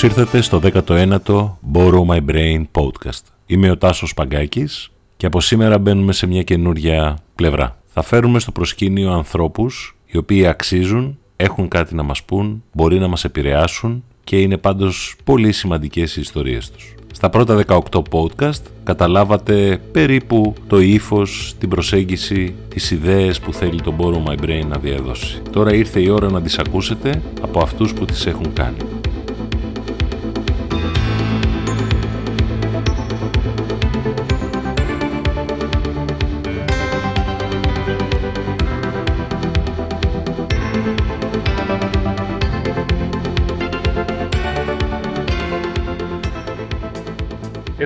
Καλώς 0.00 0.18
ήρθατε 0.18 0.40
στο 0.40 0.60
19ο 0.64 1.56
Borrow 1.72 2.06
My 2.06 2.20
Brain 2.30 2.62
podcast. 2.72 3.22
Είμαι 3.46 3.70
ο 3.70 3.78
Τάσος 3.78 4.14
Παγκάκης 4.14 4.90
και 5.16 5.26
από 5.26 5.40
σήμερα 5.40 5.78
μπαίνουμε 5.78 6.12
σε 6.12 6.26
μια 6.26 6.42
καινούρια 6.42 7.18
πλευρά. 7.34 7.76
Θα 7.86 8.02
φέρουμε 8.02 8.38
στο 8.38 8.52
προσκήνιο 8.52 9.12
ανθρώπους 9.12 9.96
οι 10.06 10.16
οποίοι 10.16 10.46
αξίζουν, 10.46 11.18
έχουν 11.36 11.68
κάτι 11.68 11.94
να 11.94 12.02
μας 12.02 12.22
πούν, 12.22 12.62
μπορεί 12.72 12.98
να 12.98 13.08
μας 13.08 13.24
επηρεάσουν 13.24 14.04
και 14.24 14.40
είναι 14.40 14.56
πάντως 14.56 15.16
πολύ 15.24 15.52
σημαντικές 15.52 16.16
οι 16.16 16.20
ιστορίες 16.20 16.70
τους. 16.70 16.94
Στα 17.12 17.30
πρώτα 17.30 17.64
18 17.66 18.02
podcast 18.10 18.62
καταλάβατε 18.84 19.80
περίπου 19.92 20.54
το 20.66 20.80
ύφος, 20.80 21.54
την 21.58 21.68
προσέγγιση, 21.68 22.54
τις 22.68 22.90
ιδέες 22.90 23.40
που 23.40 23.52
θέλει 23.52 23.80
το 23.80 23.94
Borrow 23.98 24.30
My 24.30 24.44
Brain 24.44 24.66
να 24.68 24.78
διαδώσει. 24.78 25.42
Τώρα 25.52 25.74
ήρθε 25.74 26.00
η 26.00 26.08
ώρα 26.08 26.30
να 26.30 26.42
τις 26.42 26.58
ακούσετε 26.58 27.22
από 27.42 27.60
αυτούς 27.60 27.92
που 27.92 28.04
τις 28.04 28.26
έχουν 28.26 28.52
κάνει. 28.52 28.76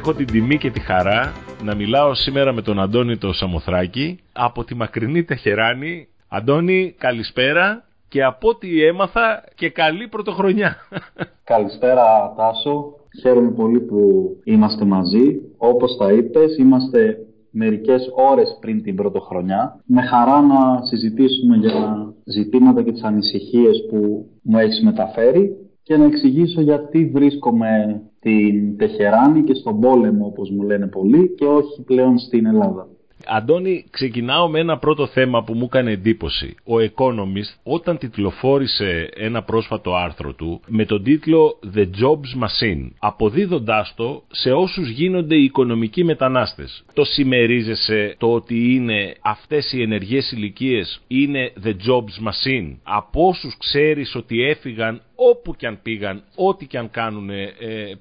Έχω 0.07 0.15
την 0.15 0.27
τιμή 0.27 0.59
και 0.59 0.71
τη 0.71 0.81
χαρά 0.81 1.33
να 1.63 1.75
μιλάω 1.75 2.15
σήμερα 2.15 2.53
με 2.53 2.63
τον 2.63 2.81
Αντώνη 2.81 3.17
το 3.17 3.33
Σαμοθράκη 3.33 4.19
από 4.33 4.65
τη 4.65 4.75
μακρινή 4.75 5.25
Τεχεράνη. 5.25 6.09
Αντώνη, 6.29 6.95
καλησπέρα 6.99 7.85
και 8.09 8.25
από 8.25 8.49
ό,τι 8.49 8.85
έμαθα 8.85 9.45
και 9.55 9.71
καλή 9.71 10.09
πρωτοχρονιά. 10.09 10.77
Καλησπέρα 11.53 12.35
Τάσο, 12.37 12.95
χαίρομαι 13.21 13.51
πολύ 13.51 13.81
που 13.81 14.31
είμαστε 14.45 14.85
μαζί. 14.85 15.41
Όπως 15.57 15.97
τα 15.97 16.13
είπες, 16.13 16.57
είμαστε 16.57 17.19
μερικές 17.51 18.11
ώρες 18.31 18.59
πριν 18.61 18.83
την 18.83 18.95
πρωτοχρονιά. 18.95 19.81
Με 19.85 20.03
χαρά 20.03 20.41
να 20.41 20.87
συζητήσουμε 20.87 21.57
για 21.57 22.13
ζητήματα 22.25 22.83
και 22.83 22.93
τις 22.93 23.03
ανησυχίες 23.03 23.87
που 23.91 24.29
μου 24.43 24.59
έχεις 24.59 24.83
μεταφέρει 24.83 25.57
και 25.83 25.97
να 25.97 26.05
εξηγήσω 26.05 26.61
γιατί 26.61 27.11
βρίσκομαι 27.15 28.03
στην 28.25 28.77
Τεχεράνη 28.77 29.43
και 29.43 29.55
στον 29.55 29.81
πόλεμο 29.81 30.27
όπως 30.27 30.51
μου 30.51 30.63
λένε 30.63 30.87
πολλοί 30.87 31.35
και 31.35 31.45
όχι 31.45 31.83
πλέον 31.83 32.19
στην 32.19 32.47
Ελλάδα. 32.47 32.89
Αντώνη, 33.27 33.85
ξεκινάω 33.91 34.49
με 34.49 34.59
ένα 34.61 34.79
πρώτο 34.79 35.07
θέμα 35.07 35.45
που 35.45 35.55
μου 35.55 35.65
έκανε 35.65 35.91
εντύπωση. 35.91 36.55
Ο 36.65 36.75
Economist 36.75 37.59
όταν 37.63 37.99
τιτλοφόρησε 37.99 39.09
ένα 39.17 39.43
πρόσφατο 39.43 39.95
άρθρο 39.95 40.33
του 40.33 40.61
με 40.67 40.85
τον 40.85 41.03
τίτλο 41.03 41.59
The 41.77 41.81
Jobs 41.81 42.43
Machine, 42.43 42.91
αποδίδοντάς 42.99 43.93
το 43.97 44.23
σε 44.29 44.53
όσους 44.53 44.89
γίνονται 44.89 45.37
οι 45.37 45.45
οικονομικοί 45.45 46.05
μετανάστες. 46.05 46.85
Το 46.93 47.05
συμμερίζεσαι 47.05 48.15
το 48.19 48.33
ότι 48.33 48.75
είναι 48.75 49.15
αυτές 49.23 49.73
οι 49.73 49.83
ενεργές 49.83 50.33
ηλικίες 50.33 51.01
είναι 51.07 51.53
The 51.65 51.71
Jobs 51.71 52.29
Machine. 52.29 52.77
Από 52.83 53.27
όσους 53.27 53.57
ξέρεις 53.59 54.15
ότι 54.15 54.43
έφυγαν 54.43 55.01
όπου 55.15 55.55
και 55.55 55.67
αν 55.67 55.79
πήγαν, 55.83 56.23
ό,τι 56.37 56.67
και 56.67 56.79
αν 56.79 56.91
κάνουν 56.91 57.31
ε, 57.31 57.47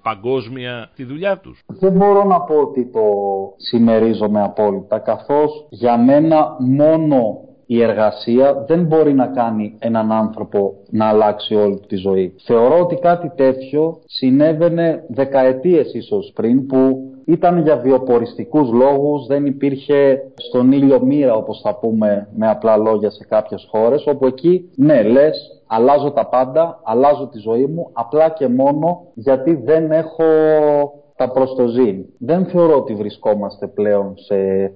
παγκόσμια 0.02 0.90
τη 0.96 1.04
δουλειά 1.04 1.38
τους. 1.38 1.64
Δεν 1.68 1.92
μπορώ 1.92 2.24
να 2.24 2.42
πω 2.42 2.56
ότι 2.56 2.86
το 2.86 3.02
συμμερίζομαι 3.58 4.42
απόλυτα, 4.42 5.00
καθώς 5.16 5.66
για 5.70 5.98
μένα 5.98 6.56
μόνο 6.60 7.38
η 7.66 7.82
εργασία 7.82 8.66
δεν 8.68 8.84
μπορεί 8.84 9.14
να 9.14 9.28
κάνει 9.28 9.76
έναν 9.80 10.12
άνθρωπο 10.12 10.74
να 10.90 11.06
αλλάξει 11.06 11.56
όλη 11.56 11.80
τη 11.88 11.96
ζωή. 11.96 12.36
Θεωρώ 12.44 12.80
ότι 12.80 12.96
κάτι 12.96 13.32
τέτοιο 13.36 14.00
συνέβαινε 14.06 15.04
δεκαετίες 15.08 15.94
ίσως 15.94 16.32
πριν 16.36 16.66
που 16.66 17.08
ήταν 17.26 17.58
για 17.58 17.78
βιοποριστικούς 17.78 18.72
λόγους, 18.72 19.26
δεν 19.28 19.46
υπήρχε 19.46 20.22
στον 20.36 20.72
ήλιο 20.72 21.02
μοίρα 21.02 21.36
όπως 21.36 21.62
θα 21.64 21.76
πούμε 21.76 22.28
με 22.36 22.50
απλά 22.50 22.78
λόγια 22.78 23.10
σε 23.10 23.26
κάποιες 23.30 23.68
χώρες, 23.72 24.08
όπου 24.08 24.26
εκεί 24.26 24.70
ναι 24.76 25.04
λες 25.04 25.64
αλλάζω 25.68 26.12
τα 26.12 26.28
πάντα, 26.28 26.80
αλλάζω 26.84 27.28
τη 27.28 27.40
ζωή 27.40 27.66
μου 27.66 27.90
απλά 27.94 28.30
και 28.30 28.48
μόνο 28.48 29.02
γιατί 29.14 29.56
δεν 29.56 29.92
έχω 29.92 30.24
τα 31.16 31.32
προστοζήν. 31.32 32.06
Δεν 32.18 32.46
θεωρώ 32.46 32.76
ότι 32.76 32.94
βρισκόμαστε 32.94 33.68
πλέον 33.68 34.14
σε 34.16 34.36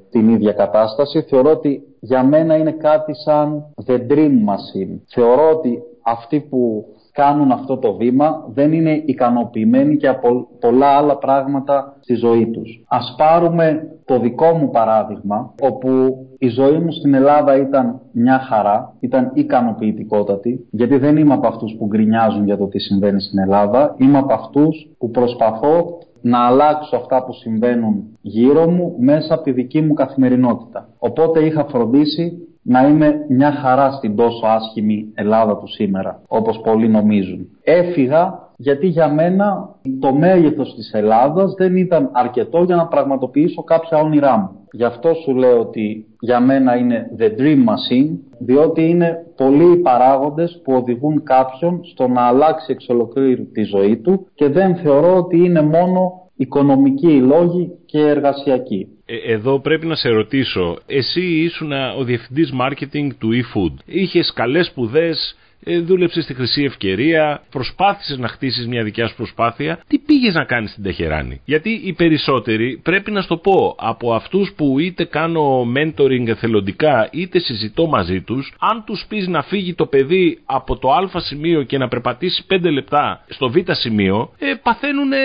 την 0.10 0.30
ίδια 0.30 0.52
κατάσταση. 0.52 1.22
Θεωρώ 1.22 1.52
ότι 1.52 1.82
για 2.00 2.24
μένα 2.24 2.56
είναι 2.56 2.72
κάτι 2.72 3.16
σαν 3.16 3.74
the 3.86 3.98
dream 4.12 4.32
machine. 4.32 5.00
Θεωρώ 5.08 5.50
ότι 5.50 5.80
αυτοί 6.04 6.40
που 6.40 6.86
κάνουν 7.12 7.52
αυτό 7.52 7.78
το 7.78 7.94
βήμα 7.94 8.46
δεν 8.54 8.74
είναι 8.74 9.04
ικανοποιημένοι 9.06 9.98
και 9.98 10.08
από 10.08 10.48
πολλά 10.60 10.88
άλλα 10.88 11.18
πράγματα 11.18 11.98
στη 12.00 12.14
ζωή 12.14 12.48
τους. 12.48 12.84
Ας 12.88 13.16
πάρουμε 13.18 13.88
το 14.06 14.20
δικό 14.20 14.46
μου 14.46 14.70
παράδειγμα, 14.70 15.54
όπου 15.62 15.90
η 16.38 16.48
ζωή 16.48 16.78
μου 16.80 16.92
στην 16.92 17.14
Ελλάδα 17.14 17.58
ήταν 17.58 18.00
μια 18.12 18.40
χαρά, 18.40 18.94
ήταν 19.00 19.32
ικανοποιητικότατη, 19.34 20.68
γιατί 20.72 20.98
δεν 20.98 21.18
είμαι 21.18 21.34
από 21.34 21.48
αυτούς 21.48 21.76
που 21.78 21.86
γκρινιάζουν 21.86 22.46
για 22.46 22.58
το 22.58 22.68
τι 22.68 22.80
συμβαίνει 22.80 23.22
στην 23.22 23.40
Ελλάδα, 23.40 23.96
είμαι 23.98 24.18
από 24.18 24.34
αυτούς 24.34 24.90
που 24.98 25.10
προσπαθώ 25.10 25.98
να 26.28 26.46
αλλάξω 26.46 26.96
αυτά 26.96 27.24
που 27.24 27.34
συμβαίνουν 27.34 28.18
γύρω 28.22 28.70
μου 28.70 28.96
μέσα 29.00 29.34
από 29.34 29.44
τη 29.44 29.52
δική 29.52 29.82
μου 29.82 29.94
καθημερινότητα. 29.94 30.90
Οπότε 30.98 31.46
είχα 31.46 31.66
φροντίσει 31.66 32.48
να 32.62 32.88
είμαι 32.88 33.26
μια 33.30 33.52
χαρά 33.52 33.92
στην 33.92 34.16
τόσο 34.16 34.46
άσχημη 34.46 35.12
Ελλάδα 35.14 35.58
του 35.58 35.68
σήμερα, 35.68 36.22
όπως 36.28 36.62
πολλοί 36.64 36.88
νομίζουν. 36.88 37.48
Έφυγα 37.64 38.47
γιατί 38.58 38.88
για 38.88 39.14
μένα 39.14 39.76
το 40.00 40.14
μέγεθος 40.14 40.74
της 40.76 40.92
Ελλάδας 40.94 41.54
δεν 41.58 41.76
ήταν 41.76 42.10
αρκετό 42.14 42.64
για 42.64 42.76
να 42.76 42.88
πραγματοποιήσω 42.88 43.64
κάποια 43.64 43.98
όνειρά 43.98 44.38
μου. 44.38 44.50
Γι' 44.72 44.84
αυτό 44.84 45.14
σου 45.14 45.36
λέω 45.36 45.60
ότι 45.60 46.06
για 46.20 46.40
μένα 46.40 46.76
είναι 46.78 47.06
the 47.20 47.40
dream 47.40 47.58
machine, 47.58 48.10
διότι 48.40 48.90
είναι 48.90 49.16
πολλοί 49.36 49.72
οι 49.72 49.78
παράγοντες 49.78 50.62
που 50.64 50.74
οδηγούν 50.74 51.24
κάποιον 51.24 51.80
στο 51.84 52.08
να 52.08 52.22
αλλάξει 52.22 52.72
εξ 52.72 52.90
ολοκλήρου 52.90 53.52
τη 53.52 53.64
ζωή 53.64 53.98
του 53.98 54.28
και 54.34 54.50
δεν 54.50 54.76
θεωρώ 54.76 55.16
ότι 55.16 55.38
είναι 55.38 55.62
μόνο 55.62 56.12
οικονομικοί 56.36 57.22
λόγοι 57.22 57.72
και 57.86 58.00
εργασιακοί. 58.00 58.88
Ε, 59.06 59.34
εδώ 59.34 59.60
πρέπει 59.60 59.86
να 59.86 59.96
σε 59.96 60.10
ρωτήσω, 60.10 60.78
εσύ 60.86 61.22
ήσουν 61.22 61.72
ο 62.00 62.04
διευθυντής 62.04 62.54
marketing 62.62 63.08
του 63.20 63.30
eFood. 63.32 63.74
Είχες 63.86 64.34
καλές 64.36 64.66
σπουδές, 64.66 65.38
ε, 65.46 65.47
δούλεψες 65.84 66.24
στη 66.24 66.34
χρυσή 66.34 66.64
ευκαιρία, 66.64 67.42
προσπάθησες 67.50 68.18
να 68.18 68.28
χτίσεις 68.28 68.68
μια 68.68 68.84
δικιά 68.84 69.08
σου 69.08 69.16
προσπάθεια. 69.16 69.80
Τι 69.88 69.98
πήγες 69.98 70.34
να 70.34 70.44
κάνεις 70.44 70.72
στην 70.72 70.84
Τεχεράνη; 70.84 71.42
Γιατί 71.46 71.82
οι 71.84 71.94
περισσότεροι, 71.94 72.80
πρέπει 72.84 73.12
να 73.12 73.22
σου 73.22 73.28
το 73.28 73.38
πω, 73.38 73.76
από 73.80 74.14
αυτούς 74.14 74.54
που 74.56 74.80
είτε 74.80 75.04
κάνω 75.04 75.66
mentoring 75.76 76.28
εθελοντικά, 76.28 77.10
είτε 77.12 77.40
συζητώ 77.40 77.88
μαζί 77.88 78.22
τους, 78.22 78.54
αν 78.60 78.84
τους 78.86 79.06
πεις 79.10 79.28
να 79.28 79.42
φύγει 79.42 79.74
το 79.74 79.86
παιδί 79.86 80.40
από 80.46 80.78
το 80.78 80.92
Α 80.92 81.20
σημείο 81.20 81.64
και 81.64 81.78
να 81.78 81.88
περπατήσει 81.88 82.46
5 82.50 82.72
λεπτά 82.72 83.26
στο 83.28 83.50
Β 83.50 83.56
σημείο, 83.72 84.32
ε, 84.38 84.54
παθαίνουν 84.64 85.12
ε, 85.12 85.18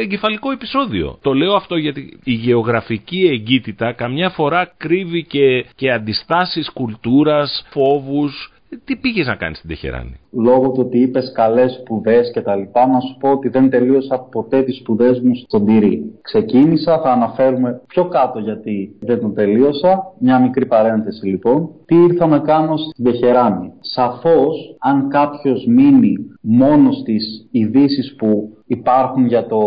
εγκεφαλικό 0.00 0.50
επεισόδιο. 0.50 1.18
Το 1.22 1.32
λέω 1.32 1.54
αυτό 1.54 1.76
γιατί 1.76 2.18
η 2.24 2.32
γεωγραφική 2.32 3.28
εγκύτητα 3.32 3.92
καμιά 3.92 4.30
φορά 4.30 4.72
κρύβει 4.76 5.24
και, 5.24 5.66
και 5.74 5.92
αντιστάσεις 5.92 6.70
κουλτούρας, 6.70 7.66
φόβους, 7.70 8.53
τι 8.84 8.96
πήγες 8.96 9.26
να 9.26 9.34
κάνεις 9.34 9.56
στην 9.56 9.68
Τεχεράνη; 9.68 10.16
Λόγω 10.30 10.70
του 10.70 10.82
ότι 10.86 10.98
είπες 10.98 11.32
καλές 11.34 11.72
σπουδές 11.80 12.30
και 12.32 12.40
τα 12.40 12.56
λοιπά, 12.56 12.86
να 12.86 13.00
σου 13.00 13.16
πω 13.20 13.30
ότι 13.30 13.48
δεν 13.48 13.70
τελείωσα 13.70 14.18
ποτέ 14.18 14.62
τις 14.62 14.76
σπουδές 14.76 15.20
μου 15.20 15.34
στον 15.34 15.66
Τυρί. 15.66 16.18
Ξεκίνησα, 16.22 17.00
θα 17.00 17.10
αναφέρουμε 17.10 17.80
πιο 17.86 18.08
κάτω 18.08 18.38
γιατί 18.38 18.96
δεν 19.00 19.20
τον 19.20 19.34
τελείωσα. 19.34 20.12
Μια 20.18 20.38
μικρή 20.38 20.66
παρένθεση 20.66 21.26
λοιπόν. 21.26 21.70
Τι 21.84 21.96
ήρθα 21.96 22.26
να 22.26 22.38
κάνω 22.38 22.76
στην 22.76 23.04
Τεχεράνη; 23.04 23.72
Σαφώς, 23.80 24.76
αν 24.78 25.08
κάποιος 25.08 25.66
μείνει 25.66 26.16
μόνο 26.40 26.92
στις 26.92 27.48
ειδήσεις 27.50 28.14
που 28.18 28.56
υπάρχουν 28.66 29.26
για 29.26 29.46
το 29.46 29.60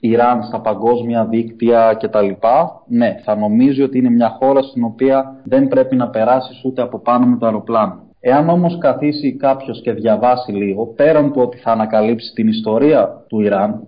Ιράν 0.00 0.42
στα 0.42 0.60
παγκόσμια 0.60 1.26
δίκτυα 1.26 1.96
κτλ. 2.00 2.30
Ναι, 2.86 3.20
θα 3.24 3.36
νομίζει 3.36 3.82
ότι 3.82 3.98
είναι 3.98 4.10
μια 4.10 4.36
χώρα 4.40 4.62
στην 4.62 4.84
οποία 4.84 5.40
δεν 5.44 5.68
πρέπει 5.68 5.96
να 5.96 6.08
περάσεις 6.08 6.64
ούτε 6.64 6.82
από 6.82 6.98
πάνω 6.98 7.26
με 7.26 7.36
το 7.36 7.46
αεροπλάνο. 7.46 8.07
Εάν 8.20 8.48
όμως 8.48 8.78
καθίσει 8.78 9.36
κάποιος 9.36 9.80
και 9.82 9.92
διαβάσει 9.92 10.52
λίγο, 10.52 10.86
πέραν 10.86 11.32
του 11.32 11.40
ότι 11.40 11.56
θα 11.56 11.70
ανακαλύψει 11.70 12.32
την 12.32 12.48
ιστορία 12.48 13.24
του 13.28 13.40
Ιράν, 13.40 13.82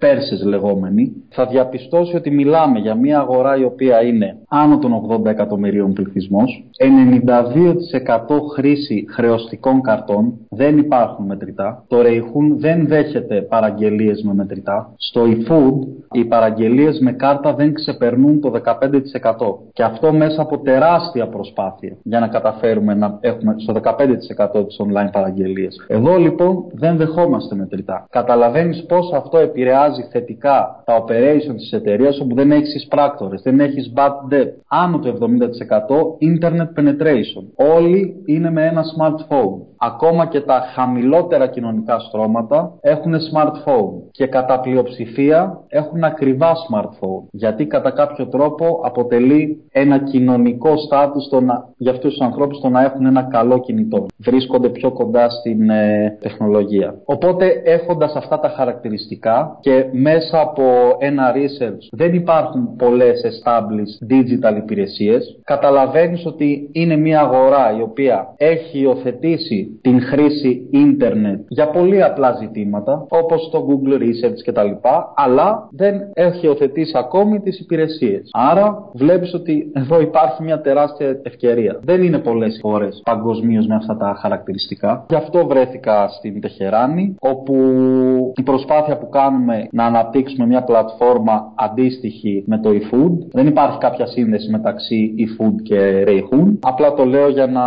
Πέρσες 0.00 0.44
λεγόμενοι, 0.44 1.12
θα 1.28 1.46
διαπιστώσει 1.46 2.16
ότι 2.16 2.30
μιλάμε 2.30 2.78
για 2.78 2.94
μια 2.94 3.18
αγορά 3.18 3.56
η 3.56 3.64
οποία 3.64 4.02
είναι 4.02 4.36
άνω 4.48 4.78
των 4.78 4.92
80 5.10 5.24
εκατομμυρίων 5.26 5.92
πληθυσμός, 5.92 6.64
92% 6.78 8.40
χρήση 8.54 9.04
χρεωστικών 9.08 9.80
καρτών, 9.80 10.32
δεν 10.48 10.78
υπάρχουν 10.78 11.26
μετρητά. 11.26 11.84
Το 11.88 12.02
Ρεϊχούν 12.02 12.58
δεν 12.60 12.86
δέχεται 12.86 13.42
παραγγελίες 13.42 14.22
με 14.22 14.34
μετρητά. 14.34 14.92
Στο 14.96 15.22
eFood 15.22 15.86
οι 16.12 16.24
παραγγελίες 16.24 16.98
με 17.00 17.12
κάρτα 17.12 17.54
δεν 17.54 17.74
ξεπερνούν 17.74 18.40
το 18.40 18.50
15%. 18.50 18.90
Και 19.72 19.82
αυτό 19.82 20.12
μέσα 20.12 20.42
από 20.42 20.58
τεράστια 20.58 21.26
προσπάθεια 21.26 21.96
για 22.02 22.20
να 22.20 22.28
καταφέρουμε 22.28 22.94
να 22.94 23.18
έχουμε 23.20 23.54
στο 23.58 23.72
15% 23.72 24.66
τις 24.66 24.80
online 24.84 25.10
παραγγελίες. 25.12 25.84
Εδώ 25.88 26.16
λοιπόν 26.16 26.64
δεν 26.72 26.96
δεχόμαστε 26.96 27.54
μετρητά. 27.54 28.06
Καταλαβαίνεις 28.10 28.84
πώ 28.88 28.96
αυτό 29.16 29.38
επηρεάζει 29.38 29.89
θετικά 30.10 30.82
τα 30.84 31.04
operation 31.04 31.54
της 31.56 31.72
εταιρείας 31.72 32.20
όπου 32.20 32.34
δεν 32.34 32.50
έχεις 32.50 32.74
εισπράκτορες, 32.74 33.42
δεν 33.42 33.60
έχεις 33.60 33.92
bad 33.96 34.34
debt. 34.34 34.48
Άνω 34.68 34.98
του 34.98 35.08
70% 35.08 36.18
internet 36.20 36.68
penetration. 36.78 37.72
Όλοι 37.74 38.22
είναι 38.26 38.50
με 38.50 38.66
ένα 38.66 38.82
smartphone. 38.82 39.60
Ακόμα 39.76 40.26
και 40.26 40.40
τα 40.40 40.62
χαμηλότερα 40.74 41.46
κοινωνικά 41.46 41.98
στρώματα 41.98 42.72
έχουν 42.80 43.12
smartphone 43.14 44.10
και 44.10 44.26
κατά 44.26 44.60
πλειοψηφία 44.60 45.60
έχουν 45.68 46.04
ακριβά 46.04 46.52
smartphone. 46.52 47.22
Γιατί 47.30 47.66
κατά 47.66 47.90
κάποιο 47.90 48.28
τρόπο 48.28 48.80
αποτελεί 48.84 49.64
ένα 49.72 49.98
κοινωνικό 49.98 50.76
στάτους 50.76 51.28
για 51.76 51.90
αυτούς 51.92 52.10
τους 52.10 52.20
ανθρώπους 52.20 52.60
το 52.60 52.68
να 52.68 52.82
έχουν 52.82 53.06
ένα 53.06 53.22
καλό 53.22 53.60
κινητό. 53.60 54.06
Βρίσκονται 54.18 54.68
πιο 54.68 54.92
κοντά 54.92 55.30
στην 55.30 55.70
ε, 55.70 56.18
τεχνολογία. 56.20 56.94
Οπότε 57.04 57.62
έχοντας 57.64 58.14
αυτά 58.14 58.40
τα 58.40 58.48
χαρακτηριστικά 58.48 59.58
και 59.60 59.79
μέσα 59.92 60.40
από 60.40 60.62
ένα 60.98 61.32
research 61.34 61.82
δεν 61.90 62.14
υπάρχουν 62.14 62.76
πολλές 62.76 63.20
established 63.24 64.14
digital 64.14 64.56
υπηρεσίες, 64.56 65.40
καταλαβαίνεις 65.44 66.26
ότι 66.26 66.68
είναι 66.72 66.96
μια 66.96 67.20
αγορά 67.20 67.76
η 67.78 67.82
οποία 67.82 68.34
έχει 68.36 68.78
υιοθετήσει 68.78 69.78
την 69.80 70.00
χρήση 70.02 70.68
ίντερνετ 70.70 71.40
για 71.48 71.68
πολύ 71.68 72.02
απλά 72.02 72.32
ζητήματα 72.32 73.06
όπως 73.08 73.48
το 73.52 73.66
Google 73.68 74.02
Research 74.02 74.40
κτλ. 74.46 74.88
αλλά 75.14 75.68
δεν 75.70 75.94
έχει 76.14 76.46
υιοθετήσει 76.46 76.92
ακόμη 76.98 77.40
τις 77.40 77.60
υπηρεσίες. 77.60 78.28
Άρα 78.32 78.88
βλέπεις 78.94 79.34
ότι 79.34 79.72
εδώ 79.74 80.00
υπάρχει 80.00 80.42
μια 80.42 80.60
τεράστια 80.60 81.20
ευκαιρία. 81.22 81.80
Δεν 81.82 82.02
είναι 82.02 82.18
πολλές 82.18 82.58
χώρες 82.62 83.00
παγκοσμίως 83.04 83.66
με 83.66 83.74
αυτά 83.74 83.96
τα 83.96 84.16
χαρακτηριστικά. 84.20 85.04
Γι' 85.08 85.14
αυτό 85.14 85.46
βρέθηκα 85.46 86.08
στην 86.08 86.40
Τεχεράνη 86.40 87.14
όπου 87.20 87.54
η 88.36 88.42
προσπάθεια 88.42 88.98
που 88.98 89.08
κάνουμε 89.08 89.68
να 89.70 89.84
αναπτύξουμε 89.84 90.46
μια 90.46 90.62
πλατφόρμα 90.62 91.52
αντίστοιχη 91.54 92.44
με 92.46 92.60
το 92.60 92.70
eFood. 92.70 93.12
Δεν 93.32 93.46
υπάρχει 93.46 93.78
κάποια 93.78 94.06
σύνδεση 94.06 94.50
μεταξύ 94.50 95.14
eFood 95.18 95.62
και 95.62 96.04
Rayhoon. 96.06 96.56
Απλά 96.60 96.94
το 96.94 97.04
λέω 97.04 97.28
για 97.28 97.46
να 97.46 97.62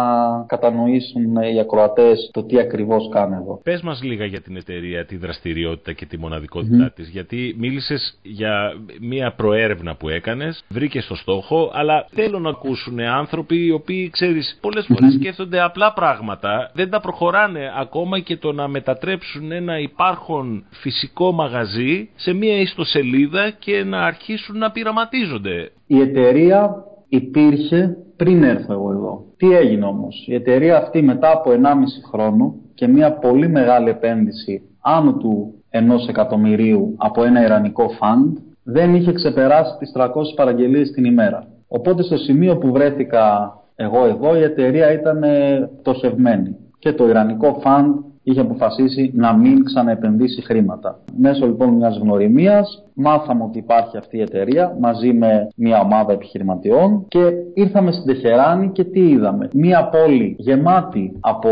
κατανοήσουν 0.48 1.36
οι 1.56 1.60
ακροατές 1.60 2.30
το 2.34 2.44
τι 2.44 2.60
ακριβώς 2.60 3.10
κάνω 3.12 3.36
εδώ. 3.36 3.60
Πες 3.64 3.82
μας 3.82 4.04
λίγα 4.04 4.26
για 4.26 4.42
την 4.42 4.56
εταιρεία, 4.56 5.06
τη 5.06 5.18
δραστηριότητα 5.18 5.94
και 5.94 6.06
τη 6.06 6.18
μοναδικότητά 6.18 6.88
mm-hmm. 6.88 6.96
της. 6.96 7.10
Γιατί 7.10 7.56
μίλησες 7.58 8.20
για 8.22 8.74
μια 9.02 9.34
προέρευνα 9.34 9.96
που 9.96 10.10
έκανες, 10.10 10.64
βρήκες 10.70 11.08
το 11.08 11.16
στόχο, 11.16 11.72
αλλά 11.74 12.06
θέλω 12.12 12.40
να 12.40 12.50
ακούσουν 12.50 13.00
άνθρωποι 13.00 13.66
οι 13.66 13.72
οποίοι, 13.72 14.10
ξέρεις, 14.10 14.58
πολλές 14.62 14.86
φορές 14.86 15.14
σκέφτονται 15.14 15.62
απλά 15.62 15.94
πράγματα, 15.94 16.72
δεν 16.74 16.90
τα 16.90 17.00
προχωράνε 17.00 17.72
ακόμα 17.80 18.20
και 18.20 18.38
το 18.38 18.52
να 18.52 18.68
μετατρέψουν 18.68 19.52
ένα 19.52 19.80
υπάρχον 19.80 20.64
φυσικό 20.70 21.32
μαγαζί 21.32 21.93
σε 22.16 22.34
μια 22.34 22.60
ιστοσελίδα 22.60 23.50
και 23.60 23.84
να 23.84 24.06
αρχίσουν 24.06 24.58
να 24.58 24.72
πειραματίζονται. 24.72 25.72
Η 25.88 26.00
εταιρεία 26.00 26.84
υπήρχε 27.08 27.98
πριν 28.16 28.44
έρθω 28.44 28.74
εγώ 28.74 28.92
εδώ. 28.92 29.26
Τι 29.38 29.56
έγινε 29.56 29.86
όμως; 29.86 30.26
Η 30.28 30.34
εταιρεία 30.34 30.78
αυτή 30.78 31.02
μετά 31.02 31.32
από 31.32 31.52
1,5 31.52 31.58
χρόνο 32.12 32.56
και 32.74 32.88
μια 32.88 33.12
πολύ 33.12 33.50
μεγάλη 33.50 33.90
επένδυση 33.90 34.62
άνω 34.82 35.14
του 35.14 35.54
ενός 35.70 36.08
εκατομμυρίου 36.08 36.96
από 36.98 37.24
ένα 37.24 37.44
ιρανικό 37.44 37.90
φαντ 37.90 38.38
δεν 38.64 38.96
είχε 38.96 39.12
ξεπεράσει 39.12 39.78
τις 39.80 39.92
300 39.96 40.08
παραγγελίες 40.36 40.92
την 40.92 41.06
ημέρα. 41.06 41.48
Οπότε 41.68 42.04
στο 42.04 42.18
σημείο 42.18 42.58
που 42.58 42.72
βρέθηκα 42.72 43.54
εγώ 43.76 44.06
εδώ 44.06 44.36
η 44.36 44.42
εταιρεία 44.44 44.92
ήταν 44.92 45.24
πτωσευμένη 45.82 46.56
και 46.80 46.94
το 46.94 47.08
ιρανικό 47.08 47.60
φαντ 47.62 47.96
είχε 48.24 48.40
αποφασίσει 48.40 49.12
να 49.16 49.34
μην 49.34 49.64
ξαναεπενδύσει 49.64 50.42
χρήματα. 50.42 51.00
Μέσω 51.18 51.46
λοιπόν 51.46 51.70
μιας 51.74 51.98
γνωριμίας 51.98 52.83
μάθαμε 52.96 53.44
ότι 53.44 53.58
υπάρχει 53.58 53.98
αυτή 53.98 54.18
η 54.18 54.22
εταιρεία 54.22 54.76
μαζί 54.80 55.14
με 55.14 55.48
μια 55.56 55.80
ομάδα 55.80 56.14
επιχειρηματιών 56.14 57.06
και 57.08 57.20
ήρθαμε 57.54 57.92
στην 57.92 58.06
Τεχεράνη 58.06 58.70
και 58.72 58.84
τι 58.84 59.10
είδαμε. 59.10 59.48
Μια 59.54 59.90
πόλη 59.90 60.36
γεμάτη 60.40 61.18
από 61.20 61.50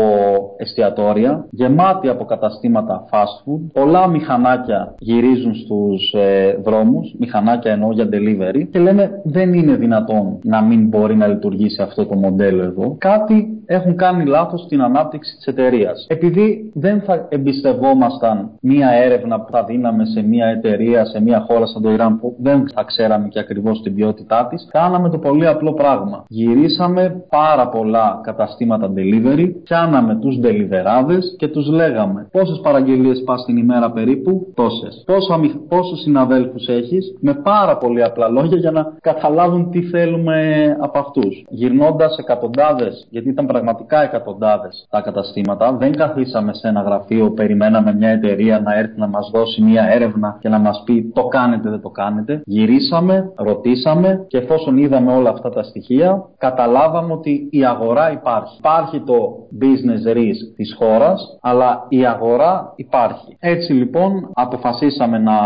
εστιατόρια, 0.56 1.46
γεμάτη 1.50 2.08
από 2.08 2.24
καταστήματα 2.24 3.04
fast 3.10 3.50
food, 3.50 3.60
πολλά 3.72 4.06
μηχανάκια 4.08 4.94
γυρίζουν 4.98 5.54
στους 5.54 6.12
ε, 6.12 6.56
δρόμους, 6.64 7.14
μηχανάκια 7.18 7.72
εννοώ 7.72 7.92
για 7.92 8.08
delivery 8.12 8.66
και 8.70 8.78
λέμε 8.78 9.10
δεν 9.24 9.54
είναι 9.54 9.76
δυνατόν 9.76 10.38
να 10.42 10.62
μην 10.62 10.88
μπορεί 10.88 11.16
να 11.16 11.26
λειτουργήσει 11.26 11.82
αυτό 11.82 12.06
το 12.06 12.14
μοντέλο 12.14 12.62
εδώ. 12.62 12.96
Κάτι 12.98 13.46
έχουν 13.66 13.96
κάνει 13.96 14.24
λάθος 14.24 14.60
στην 14.60 14.82
ανάπτυξη 14.82 15.36
της 15.36 15.46
εταιρείας. 15.46 16.06
Επειδή 16.08 16.70
δεν 16.74 17.00
θα 17.00 17.26
εμπιστευόμασταν 17.28 18.50
μία 18.60 18.88
έρευνα 18.88 19.40
που 19.40 19.50
θα 19.50 19.64
δίναμε 19.64 20.04
σε 20.04 20.22
μία 20.22 20.46
εταιρεία, 20.46 21.04
σε 21.04 21.22
μία 21.22 21.31
χώρα 21.40 21.66
σαν 21.66 21.82
το 21.82 21.90
Ιράν 21.90 22.20
που 22.20 22.36
δεν 22.38 22.68
θα 22.74 22.84
ξέραμε 22.84 23.28
και 23.28 23.38
ακριβώς 23.38 23.82
την 23.82 23.94
ποιότητά 23.94 24.46
της, 24.50 24.68
κάναμε 24.70 25.10
το 25.10 25.18
πολύ 25.18 25.46
απλό 25.46 25.72
πράγμα. 25.72 26.24
Γυρίσαμε 26.28 27.24
πάρα 27.28 27.68
πολλά 27.68 28.20
καταστήματα 28.22 28.92
delivery, 28.96 29.52
πιάναμε 29.64 30.14
τους 30.14 30.38
deliverάδες 30.42 31.34
και 31.36 31.48
τους 31.48 31.68
λέγαμε 31.68 32.28
πόσες 32.32 32.60
παραγγελίες 32.62 33.22
πας 33.24 33.44
την 33.44 33.56
ημέρα 33.56 33.90
περίπου, 33.90 34.52
τόσες. 34.54 35.02
Πόσο, 35.06 35.40
πόσους 35.68 36.00
συναδέλφους 36.00 36.66
έχεις, 36.66 37.16
με 37.20 37.34
πάρα 37.34 37.76
πολύ 37.76 38.02
απλά 38.02 38.28
λόγια 38.28 38.58
για 38.58 38.70
να 38.70 38.92
καταλάβουν 39.00 39.70
τι 39.70 39.82
θέλουμε 39.82 40.36
από 40.80 40.98
αυτούς. 40.98 41.44
Γυρνώντας 41.48 42.16
εκατοντάδες, 42.16 43.06
γιατί 43.10 43.28
ήταν 43.28 43.46
πραγματικά 43.46 44.02
εκατοντάδες 44.02 44.86
τα 44.90 45.00
καταστήματα, 45.00 45.72
δεν 45.72 45.92
καθίσαμε 45.96 46.54
σε 46.54 46.68
ένα 46.68 46.80
γραφείο, 46.80 47.30
περιμέναμε 47.30 47.94
μια 47.94 48.08
εταιρεία 48.08 48.60
να 48.60 48.78
έρθει 48.78 48.98
να 48.98 49.06
μας 49.08 49.30
δώσει 49.34 49.62
μια 49.62 49.88
έρευνα 49.92 50.36
και 50.40 50.48
να 50.48 50.58
μας 50.58 50.82
πει 50.84 51.10
το 51.14 51.21
κάνετε, 51.28 51.70
δεν 51.70 51.80
το 51.80 51.88
κάνετε. 51.88 52.42
Γυρίσαμε, 52.44 53.32
ρωτήσαμε 53.34 54.24
και 54.26 54.38
εφόσον 54.38 54.78
είδαμε 54.78 55.12
όλα 55.12 55.30
αυτά 55.30 55.48
τα 55.48 55.62
στοιχεία, 55.62 56.24
καταλάβαμε 56.38 57.12
ότι 57.12 57.48
η 57.50 57.64
αγορά 57.64 58.12
υπάρχει. 58.12 58.56
Υπάρχει 58.58 59.00
το 59.00 59.46
business 59.60 60.16
risk 60.16 60.54
της 60.56 60.74
χώρας, 60.78 61.38
αλλά 61.40 61.86
η 61.88 62.06
αγορά 62.06 62.72
υπάρχει. 62.76 63.36
Έτσι 63.38 63.72
λοιπόν 63.72 64.30
αποφασίσαμε 64.34 65.18
να 65.18 65.36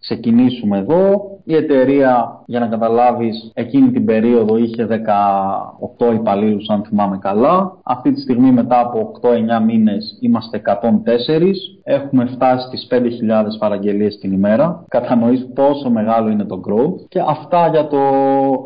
ξεκινήσουμε 0.00 0.78
εδώ. 0.78 1.22
Η 1.44 1.54
εταιρεία, 1.54 2.42
για 2.46 2.60
να 2.60 2.66
καταλάβεις, 2.66 3.50
εκείνη 3.54 3.90
την 3.90 4.04
περίοδο 4.04 4.56
είχε 4.56 4.86
18 4.86 6.12
υπαλλήλους 6.14 6.68
αν 6.68 6.84
θυμάμαι 6.84 7.18
καλά. 7.18 7.78
Αυτή 7.82 8.12
τη 8.12 8.20
στιγμή 8.20 8.50
μετά 8.52 8.80
από 8.80 9.10
8-9 9.22 9.64
μήνες 9.64 10.18
είμαστε 10.20 10.62
104. 10.64 11.74
Έχουμε 11.84 12.24
φτάσει 12.26 12.66
στις 12.66 12.86
5.000 12.90 13.58
παραγγελίες 13.58 14.18
την 14.18 14.32
ημέρα. 14.32 14.84
Κατανοείς 15.18 15.48
πόσο 15.54 15.90
μεγάλο 15.90 16.28
είναι 16.28 16.44
το 16.44 16.60
growth. 16.66 17.08
Και 17.08 17.20
αυτά 17.28 17.68
για 17.68 17.86
το, 17.86 18.00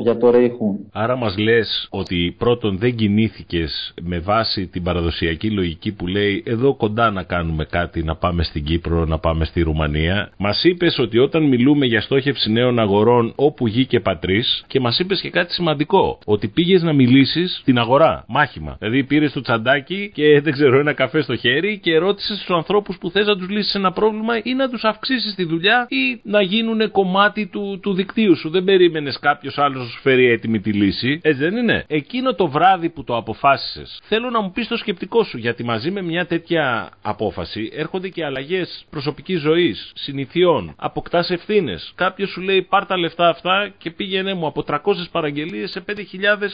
για 0.01 0.17
το 0.17 0.31
Rayhun. 0.35 0.91
Άρα 0.93 1.17
μας 1.17 1.39
λες 1.39 1.87
ότι 1.91 2.35
πρώτον 2.39 2.79
δεν 2.79 2.97
κινήθηκες 2.97 3.95
με 4.03 4.19
βάση 4.19 4.67
την 4.67 4.83
παραδοσιακή 4.83 5.51
λογική 5.51 5.93
που 5.93 6.07
λέει 6.07 6.43
εδώ 6.47 6.75
κοντά 6.75 7.11
να 7.11 7.23
κάνουμε 7.23 7.65
κάτι, 7.65 8.03
να 8.03 8.17
πάμε 8.17 8.43
στην 8.43 8.65
Κύπρο, 8.65 9.05
να 9.05 9.19
πάμε 9.19 9.45
στη 9.45 9.63
Ρουμανία. 9.63 10.31
Μας 10.37 10.65
είπες 10.65 10.99
ότι 10.99 11.19
όταν 11.19 11.43
μιλούμε 11.43 11.87
για 11.87 12.01
στόχευση 12.01 12.53
νέων 12.53 12.79
αγορών 12.79 13.33
όπου 13.37 13.67
γη 13.67 13.87
και 13.87 14.01
πατρίς 14.01 14.65
και 14.67 14.81
μας 14.81 14.99
είπες 14.99 15.21
και 15.21 15.31
κάτι 15.31 15.53
σημαντικό. 15.53 16.19
Ότι 16.25 16.49
πήγες 16.49 16.83
να 16.83 16.93
μιλήσεις 16.93 17.59
στην 17.61 17.79
αγορά, 17.79 18.25
μάχημα. 18.29 18.77
Δηλαδή 18.79 19.05
πήρες 19.05 19.33
το 19.33 19.41
τσαντάκι 19.41 20.11
και 20.15 20.41
δεν 20.41 20.53
ξέρω 20.53 20.79
ένα 20.79 20.93
καφέ 20.93 21.23
στο 21.23 21.37
χέρι 21.37 21.79
και 21.79 21.99
ρώτησες 21.99 22.39
τους 22.39 22.57
ανθρώπους 22.57 22.99
που 22.99 23.11
θες 23.11 23.27
να 23.27 23.37
τους 23.37 23.49
λύσεις 23.49 23.75
ένα 23.75 23.93
πρόβλημα 23.93 24.35
ή 24.43 24.55
να 24.55 24.69
τους 24.69 24.85
αυξήσεις 24.85 25.35
τη 25.35 25.45
δουλειά 25.45 25.87
ή 25.89 26.21
να 26.23 26.42
γίνουν 26.43 26.91
κομμάτι 26.91 27.47
του, 27.47 27.79
του 27.83 27.95
δικτύου 27.95 28.37
σου. 28.37 28.51
Δεν 28.51 28.65
περίμενες 28.65 29.19
κάποιος 29.19 29.59
άλλος 29.59 29.79
να 29.79 29.89
σου 29.89 30.01
φέρει 30.01 30.31
έτοιμη 30.31 30.61
τη 30.61 30.73
λύση. 30.73 31.21
Έτσι 31.23 31.41
δεν 31.41 31.57
είναι. 31.57 31.85
Εκείνο 31.87 32.35
το 32.35 32.47
βράδυ 32.47 32.89
που 32.89 33.05
το 33.05 33.17
αποφάσισες, 33.17 34.01
θέλω 34.05 34.31
να 34.31 34.41
μου 34.41 34.51
πεις 34.51 34.69
το 34.69 34.77
σκεπτικό 34.77 35.25
σου 35.25 35.39
γιατί 35.39 35.65
μαζί 35.65 35.91
με 35.91 36.03
μια 36.03 36.27
τέτοια 36.27 36.91
απόφαση 37.03 37.71
έρχονται 37.75 38.09
και 38.09 38.25
αλλαγές 38.25 38.87
προσωπικής 38.91 39.41
ζωής, 39.41 39.93
συνηθιών, 39.95 40.75
αποκτάς 40.77 41.31
ευθύνες. 41.31 41.93
Κάποιος 41.95 42.31
σου 42.31 42.41
λέει 42.41 42.63
πάρ 42.63 42.87
τα 42.87 42.99
λεφτά 42.99 43.29
αυτά 43.29 43.73
και 43.79 43.91
πήγαινε 43.91 44.35
μου 44.35 44.47
από 44.47 44.65
300 44.67 44.77
παραγγελίες 45.13 45.71
σε 45.71 45.85
5.000 45.89 45.95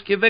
και 0.05 0.19
10.000. 0.21 0.29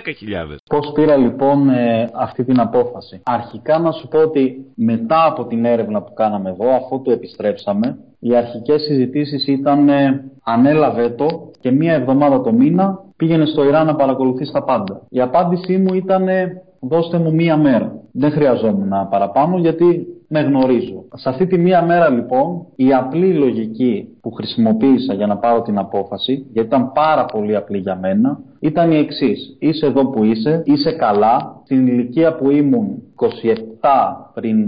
Πώς 0.68 0.92
πήρα 0.94 1.16
λοιπόν 1.16 1.68
ε, 1.68 2.10
αυτή 2.14 2.44
την 2.44 2.60
απόφαση; 2.60 3.20
Αρχικά 3.24 3.78
να 3.78 3.92
σου 3.92 4.08
πω 4.08 4.18
ότι 4.18 4.66
μετά 4.74 5.24
από 5.24 5.46
την 5.46 5.64
έρευνα 5.64 6.02
που 6.02 6.14
κάναμε 6.14 6.50
εδώ, 6.50 6.74
αφού 6.74 7.02
το 7.02 7.10
επιστρέψαμε, 7.10 7.98
οι 8.18 8.36
αρχικές 8.36 8.82
συζητήσεις 8.82 9.46
ήταν 9.46 9.88
ε, 9.88 10.24
ανέλαβε 10.44 11.08
το 11.08 11.50
και 11.60 11.70
μία 11.70 11.94
εβδομάδα 11.94 12.40
το 12.40 12.52
μήνα 12.52 12.98
πήγαινε 13.16 13.46
στο 13.46 13.64
Ιράν 13.64 13.86
να 13.86 13.94
παρακολουθεί 13.94 14.52
τα 14.52 14.64
πάντα. 14.64 15.02
Η 15.08 15.20
απάντησή 15.20 15.76
μου 15.76 15.94
ήταν 15.94 16.28
δώστε 16.80 17.18
μου 17.18 17.34
μία 17.34 17.56
μέρα. 17.56 17.92
Δεν 18.12 18.30
χρειαζόμουν 18.30 18.88
να 18.88 19.06
παραπάνω 19.06 19.58
γιατί 19.58 20.06
με 20.28 20.40
γνωρίζω. 20.40 21.04
Σε 21.14 21.28
αυτή 21.28 21.46
τη 21.46 21.58
μία 21.58 21.82
μέρα 21.82 22.08
λοιπόν 22.10 22.66
η 22.76 22.94
απλή 22.94 23.34
λογική 23.34 24.08
που 24.20 24.30
χρησιμοποίησα 24.30 25.14
για 25.14 25.26
να 25.26 25.36
πάρω 25.36 25.62
την 25.62 25.78
απόφαση, 25.78 26.46
γιατί 26.52 26.68
ήταν 26.68 26.92
πάρα 26.92 27.24
πολύ 27.24 27.56
απλή 27.56 27.78
για 27.78 27.96
μένα, 27.96 28.40
ήταν 28.60 28.90
η 28.90 28.96
εξής. 28.96 29.56
Είσαι 29.58 29.86
εδώ 29.86 30.06
που 30.06 30.24
είσαι, 30.24 30.62
είσαι 30.64 30.92
καλά. 30.92 31.56
Στην 31.64 31.86
ηλικία 31.86 32.34
που 32.34 32.50
ήμουν 32.50 33.02
27 33.14 33.26
πριν 34.34 34.66